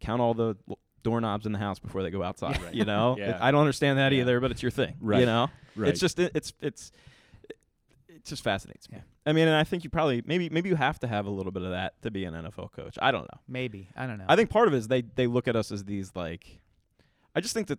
count 0.00 0.20
all 0.20 0.34
the 0.34 0.54
l- 0.68 0.78
doorknobs 1.06 1.46
in 1.46 1.52
the 1.52 1.58
house 1.58 1.78
before 1.78 2.02
they 2.02 2.10
go 2.10 2.22
outside. 2.22 2.58
You 2.72 2.84
know, 2.84 3.16
Yeah. 3.18 3.38
I 3.40 3.50
don't 3.50 3.60
understand 3.60 3.98
that 3.98 4.12
Yeah. 4.12 4.20
either, 4.22 4.40
but 4.40 4.50
it's 4.50 4.62
your 4.62 4.70
thing. 4.70 4.94
Right. 5.00 5.20
You 5.20 5.26
know, 5.26 5.48
Right. 5.76 5.88
it's 5.90 6.00
just 6.00 6.18
it, 6.18 6.32
it's 6.34 6.52
it's 6.60 6.92
it 8.08 8.24
just 8.24 8.42
fascinates 8.42 8.90
me. 8.90 8.98
Yeah. 8.98 9.02
I 9.28 9.32
mean, 9.32 9.48
and 9.48 9.56
I 9.56 9.64
think 9.64 9.84
you 9.84 9.90
probably 9.90 10.22
maybe 10.26 10.48
maybe 10.48 10.68
you 10.68 10.76
have 10.76 10.98
to 11.00 11.06
have 11.06 11.26
a 11.26 11.30
little 11.30 11.52
bit 11.52 11.62
of 11.62 11.70
that 11.70 12.00
to 12.02 12.10
be 12.10 12.24
an 12.24 12.34
NFL 12.34 12.72
coach. 12.72 12.98
I 13.00 13.10
don't 13.10 13.22
know. 13.24 13.40
maybe 13.48 13.88
I 13.96 14.06
don't 14.06 14.18
know. 14.18 14.24
I 14.28 14.36
think 14.36 14.50
part 14.50 14.68
of 14.68 14.74
it 14.74 14.78
is 14.78 14.88
they 14.88 15.02
they 15.02 15.26
look 15.26 15.48
at 15.48 15.56
us 15.56 15.70
as 15.72 15.84
these 15.84 16.12
like 16.14 16.60
I 17.34 17.40
just 17.40 17.54
think 17.54 17.68
that 17.68 17.78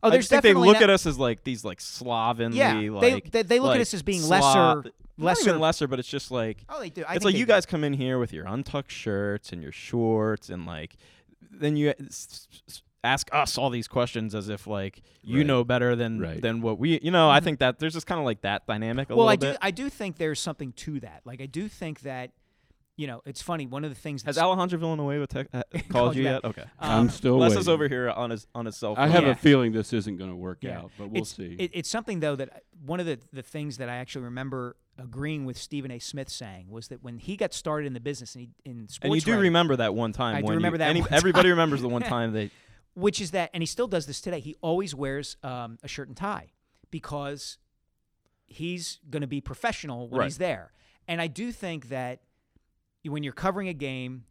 Oh, 0.00 0.08
I 0.08 0.10
there's 0.10 0.24
just 0.28 0.30
think 0.30 0.42
they 0.44 0.54
look 0.54 0.80
at 0.80 0.90
us 0.90 1.06
as 1.06 1.18
like 1.18 1.42
these 1.42 1.64
like 1.64 1.80
slovenly 1.80 2.56
Yeah, 2.58 2.74
they- 2.74 2.90
like 2.90 3.30
they- 3.32 3.42
they 3.42 3.58
look 3.60 3.74
at 3.74 3.80
us 3.80 3.92
as 3.94 4.02
being 4.04 4.20
slob- 4.20 4.84
lesser- 4.84 4.92
lesser- 5.18 5.58
lesser, 5.58 5.86
but 5.88 5.98
it's 5.98 6.08
just 6.08 6.30
like 6.30 6.64
Oh, 6.68 6.78
they 6.78 6.88
do. 6.90 7.04
I 7.08 7.16
it's 7.16 7.24
like 7.24 7.34
you 7.34 7.46
do. 7.46 7.52
guys 7.52 7.66
come 7.66 7.82
in 7.82 7.94
here 7.94 8.18
with 8.18 8.32
your 8.32 8.46
untucked 8.46 8.92
shirts 8.92 9.50
and 9.52 9.60
your 9.60 9.72
shorts 9.72 10.50
and 10.50 10.66
like 10.66 10.96
then 11.40 11.76
you 11.76 11.94
s- 12.00 12.48
s- 12.68 12.82
ask 13.04 13.28
us 13.32 13.56
all 13.56 13.70
these 13.70 13.86
questions 13.88 14.34
as 14.34 14.48
if 14.48 14.66
like 14.66 15.02
you 15.22 15.38
Right. 15.38 15.46
know 15.46 15.64
better 15.64 15.94
than 15.94 16.18
Right. 16.18 16.40
than 16.42 16.60
what 16.62 16.78
we 16.78 16.98
you 17.00 17.10
know 17.10 17.30
I 17.30 17.40
think 17.40 17.60
that 17.60 17.78
there's 17.78 17.92
just 17.94 18.06
kind 18.06 18.18
of 18.18 18.24
like 18.24 18.40
that 18.42 18.66
dynamic 18.66 19.08
a 19.08 19.12
Mm-hmm. 19.12 19.18
well, 19.18 19.26
little 19.28 19.48
I 19.48 19.50
do. 19.50 19.52
bit. 19.52 19.58
I 19.62 19.70
do 19.70 19.88
think 19.88 20.16
there's 20.16 20.40
something 20.40 20.72
to 20.72 21.00
that. 21.00 21.22
Like, 21.24 21.40
I 21.40 21.46
do 21.46 21.68
think 21.68 22.00
that, 22.00 22.32
you 22.96 23.06
know, 23.06 23.22
it's 23.24 23.40
funny. 23.40 23.66
One 23.66 23.84
of 23.84 23.90
the 23.90 23.94
things 24.00 24.24
Has 24.24 24.36
Alejandro 24.36 24.78
Villanueva 24.80 25.26
te- 25.28 25.38
uh, 25.52 25.62
called 25.72 25.88
Called 25.88 26.16
you 26.16 26.22
you 26.24 26.28
yet? 26.28 26.42
back. 26.42 26.58
Okay. 26.58 26.64
I'm 26.80 27.00
um, 27.02 27.08
still 27.08 27.38
Les 27.38 27.50
waiting. 27.50 27.60
is 27.60 27.68
over 27.68 27.86
here 27.88 28.10
on 28.10 28.30
his 28.30 28.48
on 28.54 28.66
his 28.66 28.76
cell 28.76 28.96
phone. 28.96 29.04
I 29.04 29.08
have 29.08 29.22
Yeah. 29.22 29.30
a 29.30 29.34
feeling 29.36 29.70
this 29.72 29.92
isn't 29.92 30.16
going 30.16 30.30
to 30.30 30.36
work 30.36 30.58
Yeah. 30.62 30.78
out, 30.80 30.90
but 30.98 31.08
we'll 31.10 31.22
it's, 31.22 31.36
see. 31.36 31.54
It, 31.58 31.70
it's 31.72 31.88
something 31.88 32.18
though 32.18 32.34
that 32.34 32.64
one 32.84 32.98
of 32.98 33.06
the 33.06 33.20
the 33.32 33.42
things 33.42 33.76
that 33.78 33.88
I 33.88 33.94
actually 33.96 34.24
remember 34.24 34.74
agreeing 34.98 35.44
with 35.44 35.56
Stephen 35.56 35.90
A. 35.90 35.98
Smith 35.98 36.28
saying 36.28 36.68
was 36.68 36.88
that 36.88 37.02
when 37.02 37.18
he 37.18 37.36
got 37.36 37.54
started 37.54 37.86
in 37.86 37.92
the 37.92 38.00
business 38.00 38.34
and 38.34 38.42
he, 38.42 38.50
in 38.70 38.88
sports 38.88 38.98
and 39.04 39.14
you 39.14 39.20
do 39.20 39.30
writing, 39.32 39.42
remember 39.44 39.76
that 39.76 39.94
one 39.94 40.12
time 40.12 40.36
I 40.36 40.40
do 40.40 40.46
when 40.46 40.52
you- 40.54 40.56
remember 40.58 40.78
that 40.78 40.88
any- 40.90 41.04
everybody 41.10 41.50
remembers 41.50 41.80
the 41.82 41.88
one 41.88 42.02
time 42.16 42.32
they 42.32 42.50
which 42.94 43.20
is 43.20 43.30
that, 43.30 43.50
and 43.54 43.62
he 43.62 43.66
still 43.66 43.86
does 43.86 44.06
this 44.06 44.20
today. 44.20 44.40
He 44.40 44.56
always 44.60 44.92
wears 44.92 45.36
um, 45.44 45.78
a 45.84 45.88
shirt 45.88 46.08
and 46.08 46.16
tie 46.16 46.50
because 46.90 47.58
he's 48.46 48.98
going 49.08 49.20
to 49.20 49.28
be 49.28 49.40
professional 49.40 50.08
when 50.08 50.18
Right. 50.18 50.24
he's 50.24 50.38
there. 50.38 50.72
And 51.06 51.20
I 51.20 51.28
do 51.28 51.52
think 51.52 51.90
that 51.90 52.22
when 53.04 53.22
you're 53.22 53.32
covering 53.32 53.68
a 53.68 53.72
game 53.72 54.24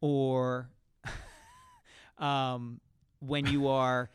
or 0.00 0.70
um, 2.18 2.80
when 3.20 3.46
you 3.46 3.66
are 3.68 4.08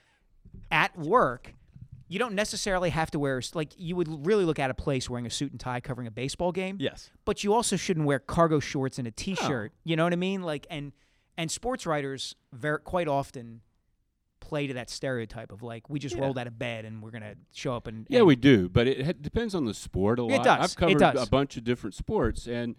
at 0.71 0.97
work, 0.97 1.53
you 2.07 2.19
don't 2.19 2.33
necessarily 2.35 2.89
have 2.89 3.11
to 3.11 3.19
wear 3.19 3.41
like 3.53 3.73
you 3.77 3.95
would 3.95 4.25
really 4.25 4.45
look 4.45 4.59
at 4.59 4.69
a 4.69 4.73
place 4.73 5.09
wearing 5.09 5.25
a 5.25 5.29
suit 5.29 5.51
and 5.51 5.59
tie 5.59 5.79
covering 5.81 6.07
a 6.07 6.11
baseball 6.11 6.51
game. 6.51 6.77
yes 6.79 7.09
But 7.25 7.43
you 7.43 7.53
also 7.53 7.75
shouldn't 7.75 8.05
wear 8.05 8.19
cargo 8.19 8.59
shorts 8.59 8.97
and 8.99 9.07
a 9.07 9.11
t-shirt. 9.11 9.73
You 9.83 9.95
know 9.95 10.03
what 10.03 10.13
I 10.13 10.17
mean? 10.17 10.41
Like 10.43 10.65
and 10.69 10.93
and 11.37 11.51
sports 11.51 11.85
writers 11.85 12.35
very 12.53 12.79
quite 12.79 13.07
often 13.07 13.61
play 14.39 14.67
to 14.67 14.73
that 14.75 14.89
stereotype 14.89 15.51
of 15.51 15.61
like 15.61 15.89
we 15.89 15.99
just 15.99 16.15
Yeah. 16.15 16.21
rolled 16.21 16.37
out 16.37 16.47
of 16.47 16.57
bed 16.57 16.85
and 16.85 17.01
we're 17.03 17.11
gonna 17.11 17.35
show 17.53 17.75
up 17.75 17.87
and 17.87 18.07
Yeah, 18.09 18.19
and- 18.19 18.27
we 18.27 18.35
do, 18.35 18.69
but 18.69 18.87
it 18.87 19.05
ha- 19.05 19.11
depends 19.19 19.53
on 19.53 19.65
the 19.65 19.73
sport 19.73 20.19
a 20.19 20.23
lot. 20.23 20.39
It 20.39 20.43
does. 20.43 20.71
I've 20.71 20.75
covered 20.77 20.99
does. 20.99 21.27
a 21.27 21.29
bunch 21.29 21.57
of 21.57 21.63
different 21.65 21.95
sports, 21.95 22.47
and 22.47 22.75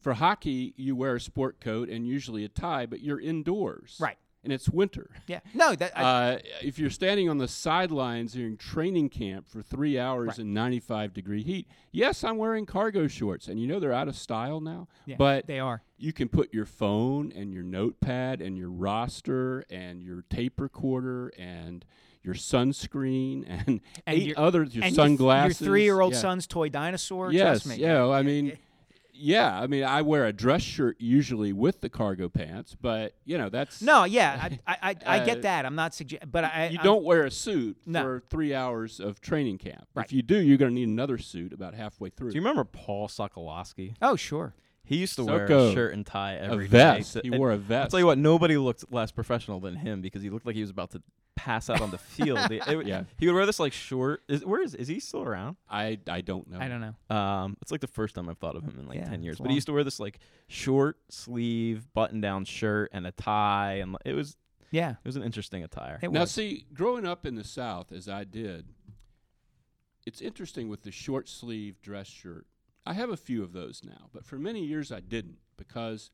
for 0.00 0.14
hockey, 0.14 0.72
you 0.78 0.96
wear 0.96 1.16
a 1.16 1.20
sport 1.20 1.60
coat 1.60 1.90
and 1.90 2.06
usually 2.08 2.42
a 2.44 2.48
tie, 2.48 2.86
but 2.86 3.00
you're 3.02 3.20
indoors, 3.20 3.98
Right. 4.00 4.16
And 4.42 4.54
it's 4.54 4.70
winter. 4.70 5.10
yeah 5.26 5.40
no 5.52 5.74
that 5.74 5.92
I, 5.98 6.02
Uh, 6.02 6.38
if 6.62 6.78
you're 6.78 6.88
standing 6.88 7.28
on 7.28 7.36
the 7.36 7.46
sidelines 7.46 8.32
during 8.32 8.56
training 8.56 9.10
camp 9.10 9.46
for 9.48 9.60
three 9.60 9.98
hours 9.98 10.28
Right. 10.28 10.38
in 10.38 10.54
95 10.54 11.12
degree 11.12 11.42
heat, 11.42 11.68
yes, 11.92 12.24
I'm 12.24 12.38
wearing 12.38 12.64
cargo 12.64 13.06
shorts, 13.06 13.48
and 13.48 13.60
you 13.60 13.66
know 13.66 13.78
they're 13.78 13.92
out 13.92 14.08
of 14.08 14.16
style 14.16 14.60
now. 14.60 14.88
yeah, 15.04 15.16
but 15.18 15.46
they 15.46 15.58
are 15.60 15.82
you 15.98 16.14
can 16.14 16.28
put 16.30 16.54
your 16.54 16.64
phone 16.64 17.30
and 17.36 17.52
your 17.52 17.62
notepad 17.62 18.40
and 18.40 18.56
your 18.56 18.70
roster 18.70 19.64
and 19.68 20.02
your 20.02 20.22
tape 20.30 20.58
recorder 20.58 21.30
and 21.38 21.84
your 22.22 22.32
sunscreen 22.34 23.44
and, 23.48 23.66
And 23.66 23.80
eight 24.06 24.28
your- 24.28 24.38
others, 24.38 24.74
your 24.74 24.84
and 24.84 24.94
sunglasses. 24.94 25.60
Your, 25.60 25.68
three-year-old 25.68 26.14
yeah. 26.14 26.18
son's 26.18 26.46
toy 26.46 26.68
dinosaur. 26.70 27.30
Yes, 27.32 27.62
trust 27.64 27.66
me. 27.78 27.84
yeah. 27.84 28.08
I 28.08 28.22
mean, 28.22 28.56
yeah. 29.20 29.56
yeah. 29.56 29.60
I 29.62 29.66
mean, 29.66 29.84
I 29.84 30.02
wear 30.02 30.26
a 30.26 30.32
dress 30.32 30.62
shirt 30.62 30.96
usually 31.00 31.52
with 31.52 31.80
the 31.80 31.88
cargo 31.88 32.28
pants, 32.28 32.76
but 32.80 33.14
you 33.24 33.36
know 33.38 33.48
that's 33.48 33.82
no, 33.82 34.04
yeah, 34.04 34.48
I 34.66 34.74
I, 34.74 34.78
I, 34.90 34.96
I 35.06 35.18
Uh, 35.20 35.24
get 35.24 35.42
that. 35.42 35.66
I'm 35.66 35.74
not 35.74 35.94
suggesting, 35.94 36.28
but 36.30 36.44
I 36.44 36.68
you 36.68 36.78
I'm- 36.78 36.84
don't 36.84 37.04
wear 37.04 37.24
a 37.24 37.30
suit 37.30 37.76
No. 37.86 38.02
for 38.02 38.22
three 38.30 38.54
hours 38.54 39.00
of 39.00 39.20
training 39.20 39.58
camp. 39.58 39.86
Right. 39.94 40.06
If 40.06 40.12
you 40.12 40.22
do, 40.22 40.38
you're 40.40 40.58
going 40.58 40.70
to 40.70 40.74
need 40.74 40.88
another 40.88 41.18
suit 41.18 41.52
about 41.52 41.74
halfway 41.74 42.10
through. 42.10 42.30
do 42.30 42.34
you 42.36 42.40
remember 42.40 42.64
Paul 42.64 43.08
Sokolowski 43.08 43.94
Oh 44.02 44.16
sure. 44.16 44.54
He 44.90 44.96
used 44.98 45.16
to 45.16 45.24
wear 45.24 45.48
Soko. 45.48 45.70
a 45.70 45.72
shirt 45.72 45.94
and 45.94 46.04
tie 46.04 46.32
a 46.34 46.50
every 46.52 46.66
day 46.66 46.70
vest? 46.98 47.14
to- 47.14 47.20
He 47.22 47.28
and 47.28 47.38
wore 47.38 47.50
a 47.50 47.54
I'll 47.54 47.58
vest. 47.60 47.90
tell 47.92 48.00
you 48.00 48.04
what 48.06 48.18
nobody 48.18 48.58
looked 48.58 48.92
less 48.92 49.10
professional 49.10 49.58
than 49.60 49.76
him 49.76 50.02
because 50.02 50.20
he 50.22 50.28
looked 50.28 50.44
like 50.44 50.54
he 50.56 50.60
was 50.60 50.68
about 50.70 50.90
to 50.90 51.02
pass 51.36 51.70
out 51.70 51.80
on 51.80 51.90
the 51.90 51.96
field 51.96 52.38
It- 52.50 52.66
it- 52.68 52.86
Yeah. 52.86 53.04
he 53.18 53.26
would 53.26 53.34
wear 53.34 53.46
this 53.46 53.58
like 53.58 53.72
short 53.72 54.22
is 54.28 54.44
where 54.44 54.60
is 54.60 54.74
is 54.74 54.88
he 54.88 55.00
still 55.00 55.22
around 55.22 55.56
I 55.70 55.98
I 56.06 56.20
don't 56.20 56.46
know. 56.50 56.58
I 56.60 56.68
don't 56.68 56.82
know. 56.82 57.16
Um, 57.16 57.56
it's 57.62 57.70
like 57.72 57.80
the 57.80 57.86
first 57.86 58.14
time 58.14 58.28
I've 58.28 58.36
thought 58.38 58.56
of 58.56 58.62
him 58.64 58.78
in 58.78 58.86
like 58.86 58.98
Yeah, 58.98 59.08
ten 59.08 59.22
years. 59.22 59.34
it's 59.36 59.40
But 59.40 59.48
he 59.48 59.54
used 59.54 59.66
to 59.68 59.72
wear 59.72 59.82
this 59.84 59.98
like 60.00 60.18
short 60.48 60.98
sleeve 61.08 61.86
button 61.94 62.20
down 62.20 62.44
shirt 62.44 62.90
and 62.92 63.06
a 63.06 63.12
tie, 63.12 63.74
and 63.74 63.96
it 64.04 64.12
was 64.12 64.36
Yeah. 64.70 64.90
it 64.90 64.96
was 65.06 65.16
an 65.16 65.22
interesting 65.22 65.62
attire. 65.64 65.98
It 66.02 66.10
Now, 66.12 66.20
was. 66.22 66.30
see, 66.32 66.66
growing 66.74 67.06
up 67.06 67.24
in 67.24 67.36
the 67.36 67.44
South 67.44 67.90
as 67.90 68.06
I 68.08 68.24
did, 68.24 68.66
it's 70.04 70.20
interesting 70.20 70.68
with 70.68 70.82
the 70.82 70.90
short 70.92 71.28
sleeve 71.28 71.80
dress 71.80 72.06
shirt. 72.08 72.46
I 72.86 72.94
have 72.94 73.10
a 73.10 73.16
few 73.16 73.42
of 73.42 73.52
those 73.52 73.82
now, 73.84 74.08
but 74.12 74.24
for 74.24 74.38
many 74.38 74.64
years 74.64 74.90
I 74.90 75.00
didn't 75.00 75.38
because 75.56 76.10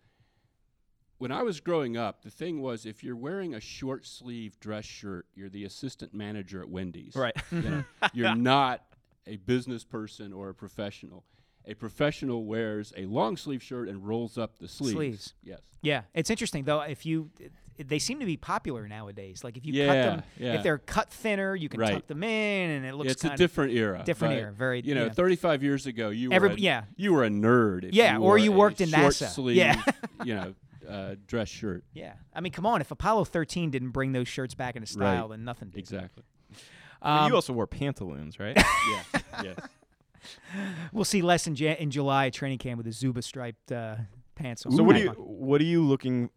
when 1.19 1.33
I 1.33 1.43
was 1.43 1.61
growing 1.61 1.97
up, 1.97 2.23
the 2.23 2.31
thing 2.31 2.61
was 2.61 2.85
if 2.85 3.03
you're 3.03 3.17
wearing 3.17 3.55
a 3.55 3.61
short 3.61 4.05
sleeve 4.07 4.59
dress 4.61 4.85
shirt, 4.85 5.27
you're 5.35 5.49
the 5.49 5.65
assistant 5.65 6.13
manager 6.13 6.61
at 6.61 6.69
Wendy's. 6.69 7.15
Right. 7.17 7.37
You 7.51 7.63
know, 7.63 7.85
you're 8.13 8.35
not 8.37 8.83
a 9.27 9.37
business 9.37 9.85
person 9.85 10.33
or 10.33 10.51
a 10.51 10.55
professional. 10.55 11.25
A 11.65 11.75
professional 11.75 12.45
wears 12.45 12.93
a 12.97 13.07
long 13.07 13.37
sleeve 13.37 13.63
shirt 13.63 13.89
and 13.89 14.07
rolls 14.07 14.39
up 14.39 14.59
the 14.59 14.69
sleeves. 14.69 14.95
Sleeves. 14.95 15.35
Yes. 15.43 15.61
Yeah, 15.83 16.03
it's 16.15 16.31
interesting 16.31 16.65
though. 16.65 16.81
If 16.81 17.07
you, 17.07 17.31
they 17.79 17.99
seem 17.99 18.21
to 18.21 18.27
be 18.27 18.37
popular 18.37 18.87
nowadays. 18.89 19.43
Like 19.45 19.57
if 19.57 19.67
you 19.67 19.73
cut 19.73 19.79
Yeah, 19.97 20.03
them, 20.03 20.23
yeah. 20.39 20.53
if 20.55 20.63
they're 20.63 20.79
cut 20.79 21.11
thinner, 21.11 21.55
you 21.55 21.69
can 21.69 21.81
Right. 21.81 21.93
tuck 21.95 22.07
them 22.07 22.23
in, 22.25 22.71
and 22.71 22.87
it 22.87 22.95
looks 22.95 23.13
it's 23.13 23.25
a 23.25 23.29
kind 23.29 23.39
different 23.39 23.73
era. 23.75 24.03
different 24.05 24.35
but, 24.35 24.41
era, 24.41 24.53
very- 24.53 24.81
You 24.83 24.95
know, 24.95 25.05
yeah. 25.07 25.13
35 25.13 25.63
years 25.63 25.87
ago, 25.87 26.11
you 26.11 26.33
Every- 26.33 26.49
were 26.51 26.55
a, 26.55 26.59
yeah. 26.59 26.85
you 26.97 27.13
were 27.13 27.25
a 27.25 27.29
nerd. 27.29 27.85
If 27.85 27.95
Yeah, 27.95 28.13
you 28.13 28.19
or 28.19 28.21
wore 28.21 28.39
you 28.39 28.53
a 28.53 28.57
worked 28.57 28.81
in 28.81 28.89
short 28.89 29.13
NASA. 29.13 29.29
Sleeve, 29.29 29.57
Yeah. 29.57 29.83
you 30.25 30.35
know, 30.35 30.55
uh, 30.89 31.17
dress 31.27 31.49
shirt. 31.49 31.85
Yeah, 31.95 32.15
I 32.35 32.41
mean, 32.41 32.53
come 32.53 32.65
on. 32.67 32.81
If 32.81 32.91
Apollo 32.91 33.25
13 33.27 33.71
didn't 33.71 33.91
bring 33.91 34.13
those 34.13 34.29
shirts 34.29 34.55
back 34.55 34.77
into 34.77 34.87
style, 34.87 35.23
Right. 35.29 35.31
then 35.37 35.45
nothing 35.45 35.71
did. 35.71 35.79
Exactly. 35.81 36.23
I 37.03 37.15
mean, 37.15 37.23
Um, 37.25 37.29
you 37.31 37.35
also 37.35 37.53
wore 37.53 37.67
pantaloons, 37.67 38.39
right? 38.41 38.57
yeah. 38.91 39.21
Yes. 39.43 39.59
we'll 40.93 41.05
see 41.05 41.23
less 41.23 41.47
in, 41.47 41.55
Ja- 41.57 41.75
in 41.79 41.91
July 41.91 42.31
training 42.31 42.59
camp 42.59 42.79
with 42.83 42.87
the 42.87 42.93
Zubaz 42.93 43.25
striped 43.25 43.71
uh, 43.71 43.97
pants 44.35 44.67
on. 44.67 44.73
so 44.73 44.83
what 44.83 44.97
are 44.97 45.01
you 45.01 45.11
what 45.11 45.61
are 45.61 45.65
you 45.65 45.83
looking 45.85 46.31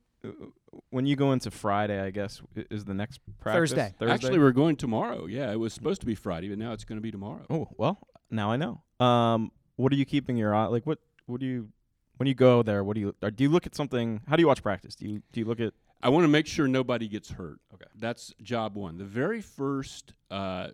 when 0.90 1.06
you 1.06 1.16
go 1.16 1.32
into 1.32 1.52
Friday? 1.52 2.00
I 2.02 2.10
guess 2.10 2.42
i- 2.58 2.66
is 2.70 2.86
the 2.86 2.94
next 2.94 3.20
practice 3.40 3.72
Thursday. 3.72 3.94
Thursday. 4.00 4.14
Actually, 4.14 4.40
we're 4.40 4.52
going 4.52 4.76
tomorrow. 4.76 5.26
Yeah, 5.26 5.52
it 5.52 5.60
was 5.60 5.74
supposed 5.74 6.02
to 6.02 6.08
be 6.08 6.16
Friday, 6.16 6.50
but 6.50 6.58
now 6.58 6.74
it's 6.74 6.84
going 6.84 6.98
to 6.98 7.02
be 7.02 7.12
tomorrow. 7.12 7.46
oh 7.50 7.68
well, 7.78 8.00
now 8.30 8.52
I 8.52 8.58
know. 8.58 8.82
Um, 9.00 9.52
what 9.76 9.92
are 9.94 9.96
you 9.96 10.06
keeping 10.06 10.38
your 10.38 10.54
eye? 10.54 10.66
Like 10.68 10.86
what? 10.86 11.00
What 11.26 11.40
do 11.40 11.46
you 11.46 11.70
when 12.18 12.28
you 12.28 12.34
go 12.36 12.64
there? 12.64 12.84
What 12.84 12.96
do 12.96 13.02
you? 13.02 13.16
Or 13.22 13.32
do 13.32 13.44
you 13.44 13.50
look 13.50 13.66
at 13.66 13.76
something? 13.76 14.22
How 14.28 14.36
do 14.36 14.42
you 14.42 14.48
watch 14.48 14.62
practice? 14.64 14.96
Do 14.96 15.08
you 15.08 15.22
do 15.32 15.40
you 15.40 15.46
look 15.46 15.60
at? 15.60 15.74
I 16.02 16.10
want 16.10 16.24
to 16.24 16.28
make 16.30 16.48
sure 16.48 16.68
nobody 16.68 17.08
gets 17.10 17.30
hurt. 17.32 17.60
Okay. 17.74 17.86
That's 17.96 18.34
job 18.42 18.76
one. 18.78 18.98
The 18.98 19.04
very 19.04 19.42
first, 19.42 20.14
uh, 20.32 20.70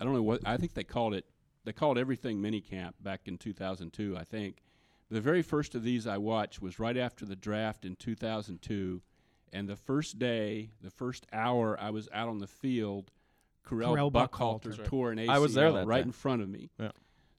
I 0.00 0.04
don't 0.04 0.12
know 0.14 0.22
what 0.22 0.40
I 0.44 0.56
think 0.56 0.74
they 0.74 0.82
called 0.82 1.14
it. 1.14 1.24
They 1.64 1.72
called 1.72 1.96
everything 1.96 2.42
mini 2.42 2.60
camp 2.60 2.96
back 3.00 3.22
in 3.26 3.38
2002, 3.38 4.16
I 4.18 4.24
think. 4.24 4.56
The 5.10 5.20
very 5.20 5.42
first 5.42 5.74
of 5.74 5.82
these 5.82 6.06
I 6.06 6.18
watched 6.18 6.62
was 6.62 6.78
right 6.78 6.96
after 6.96 7.24
the 7.24 7.36
draft 7.36 7.84
in 7.84 7.96
2002, 7.96 9.02
and 9.52 9.68
the 9.68 9.76
first 9.76 10.18
day, 10.18 10.70
the 10.82 10.90
first 10.90 11.26
hour 11.32 11.78
I 11.80 11.90
was 11.90 12.08
out 12.12 12.28
on 12.28 12.38
the 12.38 12.46
field, 12.46 13.12
Correll, 13.66 13.94
Correll 13.94 14.12
Buckhalter 14.12 14.76
Buckhalter. 14.76 14.84
tore 14.84 15.12
an 15.12 15.18
ACL 15.18 15.28
I 15.30 15.38
was 15.38 15.54
there 15.54 15.72
that 15.72 15.86
right 15.86 16.02
day. 16.02 16.08
in 16.08 16.12
front 16.12 16.42
of 16.42 16.48
me. 16.48 16.70
Yeah. 16.78 16.90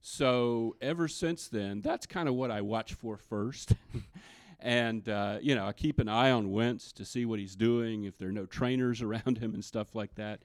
So 0.02 0.76
ever 0.82 1.08
since 1.08 1.48
then, 1.48 1.82
that's 1.82 2.06
kind 2.06 2.30
of 2.30 2.36
what 2.36 2.52
I 2.52 2.62
watch 2.62 2.94
for 2.94 3.18
first. 3.18 3.74
and, 4.60 5.10
uh, 5.10 5.40
you 5.42 5.56
know, 5.56 5.66
I 5.66 5.74
keep 5.74 6.00
an 6.00 6.08
eye 6.08 6.30
on 6.32 6.52
Wentz 6.52 6.92
to 6.94 7.06
see 7.06 7.26
what 7.26 7.40
he's 7.40 7.56
doing, 7.56 8.04
if 8.04 8.18
there 8.18 8.30
are 8.30 8.32
no 8.32 8.46
trainers 8.46 9.02
around 9.04 9.40
him 9.40 9.54
and 9.56 9.66
stuff 9.66 9.96
like 9.96 10.16
that. 10.16 10.42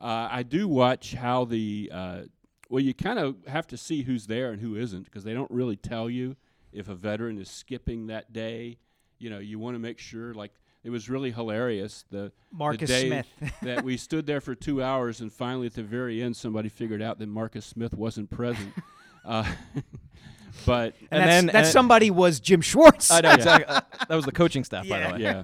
Uh, 0.00 0.28
I 0.30 0.42
do 0.42 0.68
watch 0.68 1.14
how 1.14 1.44
the, 1.44 1.90
uh, 1.94 2.20
well, 2.68 2.82
you 2.82 2.92
kind 2.92 3.18
of 3.18 3.36
have 3.46 3.66
to 3.68 3.76
see 3.76 4.02
who's 4.02 4.26
there 4.26 4.50
and 4.50 4.60
who 4.60 4.76
isn't 4.76 5.04
because 5.04 5.24
they 5.24 5.32
don't 5.32 5.50
really 5.50 5.76
tell 5.76 6.10
you 6.10 6.36
if 6.76 6.88
a 6.88 6.94
veteran 6.94 7.38
is 7.38 7.50
skipping 7.50 8.06
that 8.08 8.32
day. 8.32 8.78
You 9.18 9.30
know, 9.30 9.38
you 9.38 9.58
want 9.58 9.74
to 9.74 9.78
make 9.78 9.98
sure, 9.98 10.34
like, 10.34 10.52
it 10.84 10.90
was 10.90 11.08
really 11.08 11.30
hilarious. 11.32 12.04
The 12.10 12.30
Marcus 12.52 12.80
the 12.88 12.94
day 12.94 13.08
Smith. 13.08 13.52
that 13.62 13.82
we 13.84 13.96
stood 13.96 14.26
there 14.26 14.40
for 14.40 14.54
two 14.54 14.82
hours, 14.82 15.20
and 15.20 15.32
finally 15.32 15.66
at 15.66 15.74
the 15.74 15.82
very 15.82 16.22
end, 16.22 16.36
somebody 16.36 16.68
figured 16.68 17.00
out 17.02 17.18
that 17.18 17.26
Marcus 17.28 17.64
Smith 17.64 17.94
wasn't 17.94 18.28
present. 18.30 18.72
uh, 19.24 19.44
but 20.66 20.94
And, 21.10 21.22
And 21.22 21.22
that's, 21.22 21.28
then- 21.30 21.46
that 21.46 21.54
and- 21.56 21.66
somebody 21.66 22.10
was 22.10 22.40
Jim 22.40 22.60
Schwartz. 22.60 23.10
I 23.10 23.20
know 23.22 23.32
exactly. 23.32 23.74
uh, 23.74 23.80
that 24.08 24.14
was 24.14 24.26
the 24.26 24.32
coaching 24.32 24.64
staff, 24.64 24.88
by 24.88 25.00
the 25.00 25.12
way. 25.14 25.20
yeah. 25.22 25.42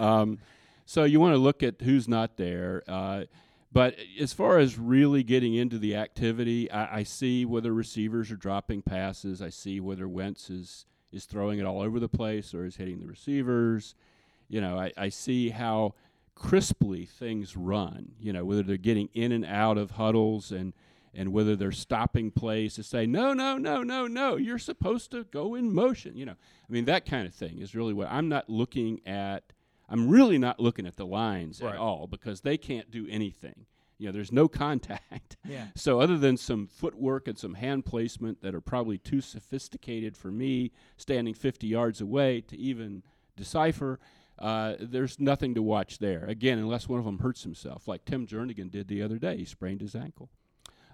um, 0.00 0.38
so 0.84 1.04
you 1.04 1.20
want 1.20 1.34
to 1.34 1.38
look 1.38 1.62
at 1.62 1.80
who's 1.82 2.08
not 2.08 2.36
there. 2.36 2.82
Uh, 2.88 3.24
but 3.70 3.96
as 4.18 4.32
far 4.32 4.58
as 4.58 4.78
really 4.78 5.22
getting 5.22 5.54
into 5.54 5.78
the 5.78 5.94
activity, 5.94 6.70
I, 6.70 6.98
I 6.98 7.02
see 7.02 7.44
whether 7.44 7.72
receivers 7.72 8.30
are 8.30 8.36
dropping 8.36 8.82
passes. 8.82 9.42
I 9.42 9.50
see 9.50 9.80
whether 9.80 10.08
Wentz 10.08 10.50
is 10.50 10.86
is 11.10 11.24
throwing 11.24 11.58
it 11.58 11.64
all 11.64 11.80
over 11.80 11.98
the 11.98 12.08
place 12.08 12.52
or 12.52 12.66
is 12.66 12.76
hitting 12.76 13.00
the 13.00 13.06
receivers. 13.06 13.94
You 14.48 14.60
know, 14.60 14.78
I, 14.78 14.92
I 14.96 15.08
see 15.08 15.50
how 15.50 15.94
crisply 16.34 17.06
things 17.06 17.56
run. 17.56 18.12
You 18.20 18.32
know, 18.32 18.44
whether 18.44 18.62
they're 18.62 18.76
getting 18.76 19.08
in 19.14 19.32
and 19.32 19.44
out 19.44 19.78
of 19.78 19.92
huddles 19.92 20.50
and 20.50 20.72
and 21.14 21.32
whether 21.32 21.56
they're 21.56 21.72
stopping 21.72 22.30
plays 22.30 22.74
to 22.74 22.82
say 22.82 23.06
no, 23.06 23.32
no, 23.32 23.58
no, 23.58 23.82
no, 23.82 24.06
no, 24.06 24.36
you're 24.36 24.58
supposed 24.58 25.10
to 25.10 25.24
go 25.24 25.54
in 25.54 25.74
motion. 25.74 26.16
You 26.16 26.26
know, 26.26 26.36
I 26.68 26.72
mean 26.72 26.86
that 26.86 27.04
kind 27.04 27.26
of 27.26 27.34
thing 27.34 27.58
is 27.58 27.74
really 27.74 27.92
what 27.92 28.08
I'm 28.10 28.28
not 28.28 28.48
looking 28.48 29.00
at. 29.06 29.52
I'm 29.88 30.08
really 30.08 30.38
not 30.38 30.60
looking 30.60 30.86
at 30.86 30.96
the 30.96 31.06
lines 31.06 31.60
Right. 31.62 31.74
at 31.74 31.80
all 31.80 32.06
because 32.06 32.42
they 32.42 32.56
can't 32.58 32.90
do 32.90 33.06
anything. 33.08 33.66
You 33.96 34.06
know, 34.06 34.12
there's 34.12 34.30
no 34.32 34.46
contact. 34.64 35.36
Yeah. 35.48 35.68
So 35.74 36.00
other 36.00 36.18
than 36.18 36.36
some 36.36 36.66
footwork 36.66 37.26
and 37.26 37.38
some 37.38 37.54
hand 37.54 37.84
placement 37.84 38.42
that 38.42 38.54
are 38.54 38.60
probably 38.60 38.98
too 38.98 39.20
sophisticated 39.20 40.16
for 40.16 40.30
me, 40.30 40.72
standing 40.96 41.34
50 41.34 41.66
yards 41.66 42.00
away 42.00 42.40
to 42.42 42.56
even 42.56 43.02
decipher, 43.36 43.98
uh, 44.38 44.74
there's 44.78 45.18
nothing 45.18 45.54
to 45.54 45.62
watch 45.62 45.98
there. 45.98 46.24
Again, 46.26 46.58
unless 46.58 46.88
one 46.88 47.00
of 47.00 47.04
them 47.04 47.18
hurts 47.18 47.42
himself, 47.42 47.88
like 47.88 48.04
Tim 48.04 48.26
Jernigan 48.26 48.70
did 48.70 48.86
the 48.86 49.02
other 49.02 49.18
day. 49.18 49.36
He 49.38 49.44
sprained 49.44 49.80
his 49.80 49.96
ankle. 49.96 50.28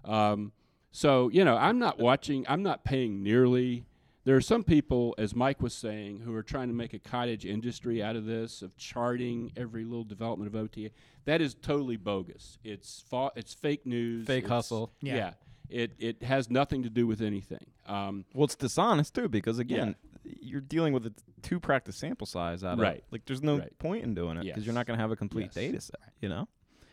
Um, 0.04 0.52
so 0.92 1.28
you 1.28 1.44
know, 1.44 1.56
I'm 1.56 1.78
not 1.78 1.98
watching. 1.98 2.46
I'm 2.48 2.62
not 2.62 2.84
paying 2.84 3.22
nearly. 3.22 3.84
There 4.24 4.36
are 4.36 4.40
some 4.40 4.64
people, 4.64 5.14
as 5.18 5.34
Mike 5.34 5.60
was 5.60 5.74
saying, 5.74 6.20
who 6.20 6.34
are 6.34 6.42
trying 6.42 6.68
to 6.68 6.74
make 6.74 6.94
a 6.94 6.98
cottage 6.98 7.44
industry 7.44 8.02
out 8.02 8.16
of 8.16 8.24
this, 8.24 8.62
of 8.62 8.74
charting 8.78 9.52
every 9.56 9.84
little 9.84 10.04
development 10.04 10.48
of 10.54 10.56
OTA. 10.58 10.90
That 11.26 11.40
is 11.42 11.54
totally 11.54 11.96
bogus. 11.96 12.58
It's 12.64 13.04
fa- 13.08 13.32
it's 13.36 13.52
fake 13.52 13.84
news. 13.86 14.26
Fake 14.26 14.44
it's- 14.44 14.50
hustle. 14.50 14.92
Yeah. 15.02 15.14
Yeah. 15.16 15.32
It 15.70 15.92
it 15.98 16.22
has 16.22 16.50
nothing 16.50 16.82
to 16.82 16.90
do 16.90 17.06
with 17.06 17.20
anything. 17.22 17.66
Um, 17.86 18.24
Well, 18.34 18.44
it's 18.44 18.54
dishonest 18.56 19.14
too 19.14 19.28
because 19.28 19.58
again, 19.58 19.94
you're 20.24 20.60
dealing 20.60 20.92
with 20.94 21.06
a 21.06 21.12
two 21.42 21.58
practice 21.60 21.96
sample 21.96 22.26
size 22.26 22.62
out 22.64 22.74
of 22.74 22.78
Right. 22.80 23.02
Like, 23.10 23.24
there's 23.26 23.42
no 23.42 23.58
Right. 23.58 23.78
point 23.78 24.04
in 24.04 24.14
doing 24.14 24.36
it 24.38 24.44
because 24.44 24.64
you're 24.64 24.74
not 24.74 24.86
going 24.86 24.96
to 24.98 25.02
have 25.02 25.10
a 25.10 25.16
complete 25.16 25.46
Yes. 25.46 25.54
data 25.54 25.80
set. 25.80 26.00
You 26.20 26.28
know, 26.30 26.48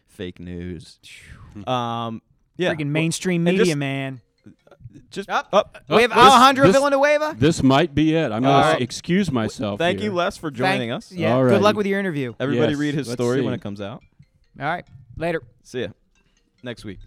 fake 0.07 0.39
news. 0.39 0.99
um, 1.67 2.21
yeah, 2.57 2.73
Freaking 2.73 2.87
mainstream 2.87 3.45
and 3.47 3.57
media, 3.57 3.71
just- 3.73 3.77
man. 3.77 4.21
Just 5.09 5.29
Up. 5.29 5.49
up. 5.53 5.77
we 5.89 6.01
have 6.01 6.09
this- 6.11 6.17
Alejandro 6.19 6.67
this- 6.67 6.75
Villanueva. 6.75 7.35
this 7.37 7.61
might 7.63 7.93
be 7.95 8.15
it. 8.15 8.31
I'm 8.31 8.43
going 8.43 8.53
right. 8.55 8.77
to 8.77 8.83
excuse 8.83 9.31
myself. 9.31 9.77
Thank 9.79 9.99
here. 9.99 10.09
you, 10.09 10.15
Les, 10.15 10.37
for 10.37 10.51
joining 10.51 10.89
Thank- 10.89 10.91
us. 10.91 11.11
Yeah. 11.11 11.35
All 11.35 11.47
Good 11.47 11.61
luck 11.61 11.75
with 11.75 11.85
your 11.85 11.99
interview. 11.99 12.33
Everybody 12.39 12.71
Yes, 12.73 12.79
read 12.79 12.93
his 12.95 13.07
let's 13.07 13.17
story 13.17 13.41
when 13.41 13.53
it 13.53 13.61
comes 13.61 13.81
out. 13.81 14.03
All 14.59 14.65
right. 14.65 14.85
Later. 15.17 15.41
See 15.63 15.81
ya 15.81 15.87
next 16.63 16.83
week. 16.85 16.99